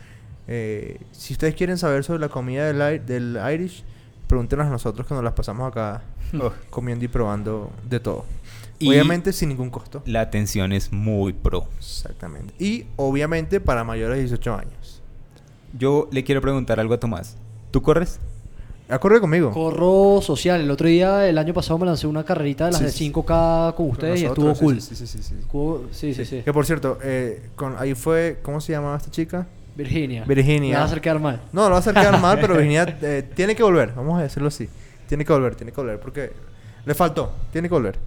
Eh, 0.49 1.01
si 1.13 1.35
ustedes 1.35 1.55
quieren 1.55 1.77
saber 1.77 2.05
sobre 2.05 2.21
la 2.21 2.29
comida 2.29 2.73
del, 2.73 3.05
del 3.05 3.39
Irish, 3.53 3.85
pregúntenos 4.29 4.67
a 4.67 4.71
nosotros 4.71 5.07
que 5.07 5.15
nos 5.15 5.23
las 5.25 5.35
pasamos 5.35 5.69
acá 5.71 6.03
Oh. 6.41 6.53
comiendo 6.71 7.05
y 7.05 7.09
probando 7.09 7.71
de 7.89 8.01
todo. 8.01 8.25
Y- 8.81 8.89
obviamente 8.89 9.33
sin 9.33 9.49
ningún 9.49 9.71
costo. 9.71 10.03
La 10.07 10.21
atención 10.23 10.73
es 10.73 10.93
muy 10.93 11.33
pro. 11.33 11.69
Exactamente. 11.79 12.53
Y 12.59 12.87
obviamente 12.97 13.61
para 13.61 13.85
mayores 13.85 14.17
de 14.17 14.23
18 14.23 14.55
años. 14.57 15.03
Yo 15.79 16.09
le 16.11 16.25
quiero 16.25 16.41
preguntar 16.41 16.81
algo 16.81 16.95
a 16.95 17.01
Tomás. 17.01 17.37
¿Tú 17.71 17.81
corres? 17.83 18.19
¿Ha 18.89 18.99
corrido 19.01 19.21
conmigo? 19.21 19.51
Corro 19.51 20.21
social. 20.23 20.61
El 20.61 20.71
otro 20.71 20.87
día, 20.87 21.29
el 21.29 21.39
año 21.39 21.53
pasado, 21.53 21.77
me 21.79 21.87
lancé 21.87 22.07
una 22.07 22.25
carrerita 22.25 22.67
de 22.67 22.71
las 22.73 22.79
Sí, 22.81 22.85
de 22.85 22.91
sí. 22.93 23.13
5K 23.13 23.75
con 23.75 23.87
Con 23.87 23.91
ustedes 23.91 24.21
y 24.23 24.27
estuvo 24.27 24.55
cool. 24.55 24.81
Sí, 24.81 24.95
sí, 24.95 25.07
sí, 25.07 25.19
sí, 25.19 25.23
sí. 25.25 25.35
Estuvo- 25.41 25.85
sí, 25.91 26.15
sí, 26.15 26.25
sí. 26.25 26.43
Que 26.43 26.53
por 26.53 26.65
cierto, 26.67 26.99
eh, 27.03 27.49
con, 27.57 27.75
ahí 27.79 27.95
fue, 27.95 28.39
¿cómo 28.43 28.61
se 28.61 28.73
llamaba 28.73 28.97
esta 28.97 29.11
chica? 29.11 29.47
Virginia. 29.75 30.25
Virginia. 30.25 30.71
Me 30.71 30.75
vas 30.77 30.83
a 30.83 30.87
hacer 30.87 31.01
quedar 31.01 31.19
mal. 31.21 31.43
No, 31.53 31.65
lo 31.65 31.71
va 31.71 31.77
a 31.77 31.79
hacer 31.81 31.95
quedar 31.95 32.21
mal, 32.21 32.39
pero 32.41 32.55
Virginia 32.55 32.97
eh, 33.03 33.29
tiene 33.35 33.57
que 33.57 33.63
volver. 33.65 33.93
Vamos 33.95 34.19
a 34.21 34.23
decirlo 34.23 34.49
así. 34.49 34.69
Tiene 35.09 35.25
que 35.25 35.33
volver, 35.33 35.57
tiene 35.57 35.73
que 35.73 35.81
volver. 35.81 35.99
Porque 35.99 36.33
le 36.85 36.95
faltó. 36.95 37.33
Tiene 37.53 37.69
que 37.69 37.75
volver. 37.75 37.99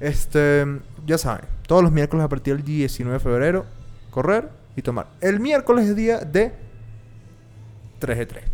Este, 0.00 0.64
ya 1.04 1.18
saben. 1.18 1.44
Todos 1.66 1.82
los 1.82 1.90
miércoles 1.92 2.24
a 2.24 2.28
partir 2.28 2.54
del 2.56 2.64
19 2.64 3.14
de 3.18 3.20
febrero, 3.20 3.66
correr 4.10 4.48
y 4.76 4.82
tomar. 4.82 5.08
El 5.20 5.40
miércoles 5.40 5.86
es 5.88 5.96
día 5.96 6.18
de 6.20 6.52
3 7.98 8.18
de 8.18 8.26
3. 8.26 8.44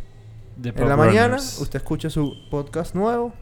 The 0.60 0.68
En 0.70 0.88
la 0.88 0.96
mañana 0.96 1.26
Runners. 1.36 1.58
usted 1.60 1.76
escucha 1.78 2.10
su 2.10 2.36
podcast 2.50 2.94
nuevo 2.94 3.32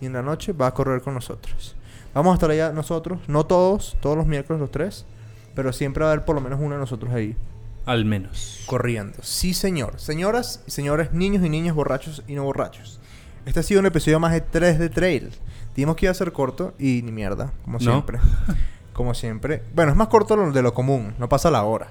y 0.00 0.06
en 0.06 0.12
la 0.12 0.22
noche 0.22 0.52
va 0.52 0.66
a 0.68 0.74
correr 0.74 1.00
con 1.00 1.14
nosotros. 1.14 1.74
Vamos 2.14 2.32
a 2.32 2.34
estar 2.34 2.50
allá 2.50 2.72
nosotros, 2.72 3.20
no 3.26 3.46
todos, 3.46 3.96
todos 4.00 4.16
los 4.16 4.26
miércoles 4.26 4.60
los 4.60 4.70
tres, 4.70 5.06
pero 5.54 5.72
siempre 5.72 6.04
va 6.04 6.10
a 6.10 6.12
haber 6.12 6.24
por 6.26 6.34
lo 6.34 6.42
menos 6.42 6.60
uno 6.60 6.74
de 6.74 6.80
nosotros 6.80 7.12
ahí 7.14 7.36
Al 7.86 8.04
menos. 8.04 8.62
corriendo. 8.66 9.18
Sí, 9.22 9.54
señor. 9.54 9.98
Señoras 9.98 10.62
y 10.66 10.70
señores, 10.72 11.12
niños 11.12 11.44
y 11.44 11.48
niñas, 11.48 11.74
borrachos 11.74 12.22
y 12.28 12.34
no 12.34 12.44
borrachos. 12.44 13.00
Este 13.46 13.60
ha 13.60 13.62
sido 13.62 13.80
un 13.80 13.86
episodio 13.86 14.20
más 14.20 14.32
de 14.32 14.40
3 14.42 14.78
de 14.78 14.88
Trail. 14.90 15.30
Dijimos 15.74 15.96
que 15.96 16.06
iba 16.06 16.10
a 16.10 16.14
ser 16.14 16.32
corto 16.32 16.74
y 16.78 17.00
ni 17.02 17.12
mierda, 17.12 17.52
como 17.64 17.78
No. 17.78 17.80
siempre. 17.92 18.18
como 18.92 19.14
siempre. 19.14 19.62
Bueno, 19.74 19.90
es 19.92 19.96
más 19.96 20.08
corto 20.08 20.36
de 20.52 20.62
lo 20.62 20.74
común, 20.74 21.14
no 21.18 21.28
pasa 21.30 21.50
la 21.50 21.62
hora. 21.64 21.88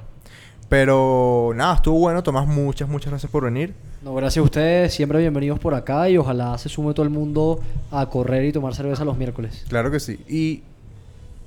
Pero 0.71 1.51
nada, 1.53 1.75
estuvo 1.75 1.99
bueno. 1.99 2.23
Tomás, 2.23 2.47
muchas, 2.47 2.87
muchas 2.87 3.09
gracias 3.09 3.29
por 3.29 3.43
venir. 3.43 3.73
No, 4.01 4.13
gracias 4.13 4.41
a 4.41 4.45
ustedes. 4.45 4.93
Siempre 4.93 5.19
bienvenidos 5.19 5.59
por 5.59 5.73
acá 5.73 6.07
y 6.09 6.17
ojalá 6.17 6.57
se 6.57 6.69
sume 6.69 6.93
todo 6.93 7.03
el 7.05 7.09
mundo 7.09 7.59
a 7.91 8.05
correr 8.05 8.45
y 8.45 8.53
tomar 8.53 8.73
cerveza 8.73 9.03
los 9.03 9.17
miércoles. 9.17 9.65
Claro 9.67 9.91
que 9.91 9.99
sí. 9.99 10.23
Y 10.29 10.63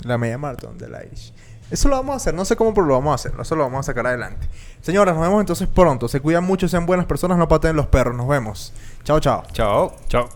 la 0.05 0.19
media 0.19 0.37
maratón 0.37 0.77
del 0.77 0.91
Irish. 1.07 1.33
Eso 1.71 1.89
lo 1.89 1.97
vamos 1.97 2.13
a 2.13 2.17
hacer, 2.17 2.35
no 2.35 2.45
sé 2.45 2.55
cómo, 2.55 2.75
pero 2.75 2.87
lo 2.87 2.93
vamos 2.97 3.13
a 3.13 3.15
hacer. 3.15 3.33
Eso 3.41 3.57
lo 3.57 3.63
vamos 3.63 3.81
a 3.81 3.83
sacar 3.85 4.07
adelante. 4.07 4.47
Señoras, 4.83 5.15
nos 5.15 5.25
vemos 5.25 5.41
entonces 5.41 5.69
pronto. 5.69 6.07
Se 6.07 6.21
cuidan 6.21 6.45
mucho, 6.45 6.69
sean 6.69 6.85
buenas 6.85 7.07
personas, 7.07 7.39
no 7.39 7.49
pateen 7.49 7.77
los 7.77 7.87
perros. 7.87 8.15
Nos 8.15 8.29
vemos. 8.29 8.75
Chao, 9.05 9.21
chao. 9.21 9.43
Chao. 9.55 9.97
Chao. 10.07 10.29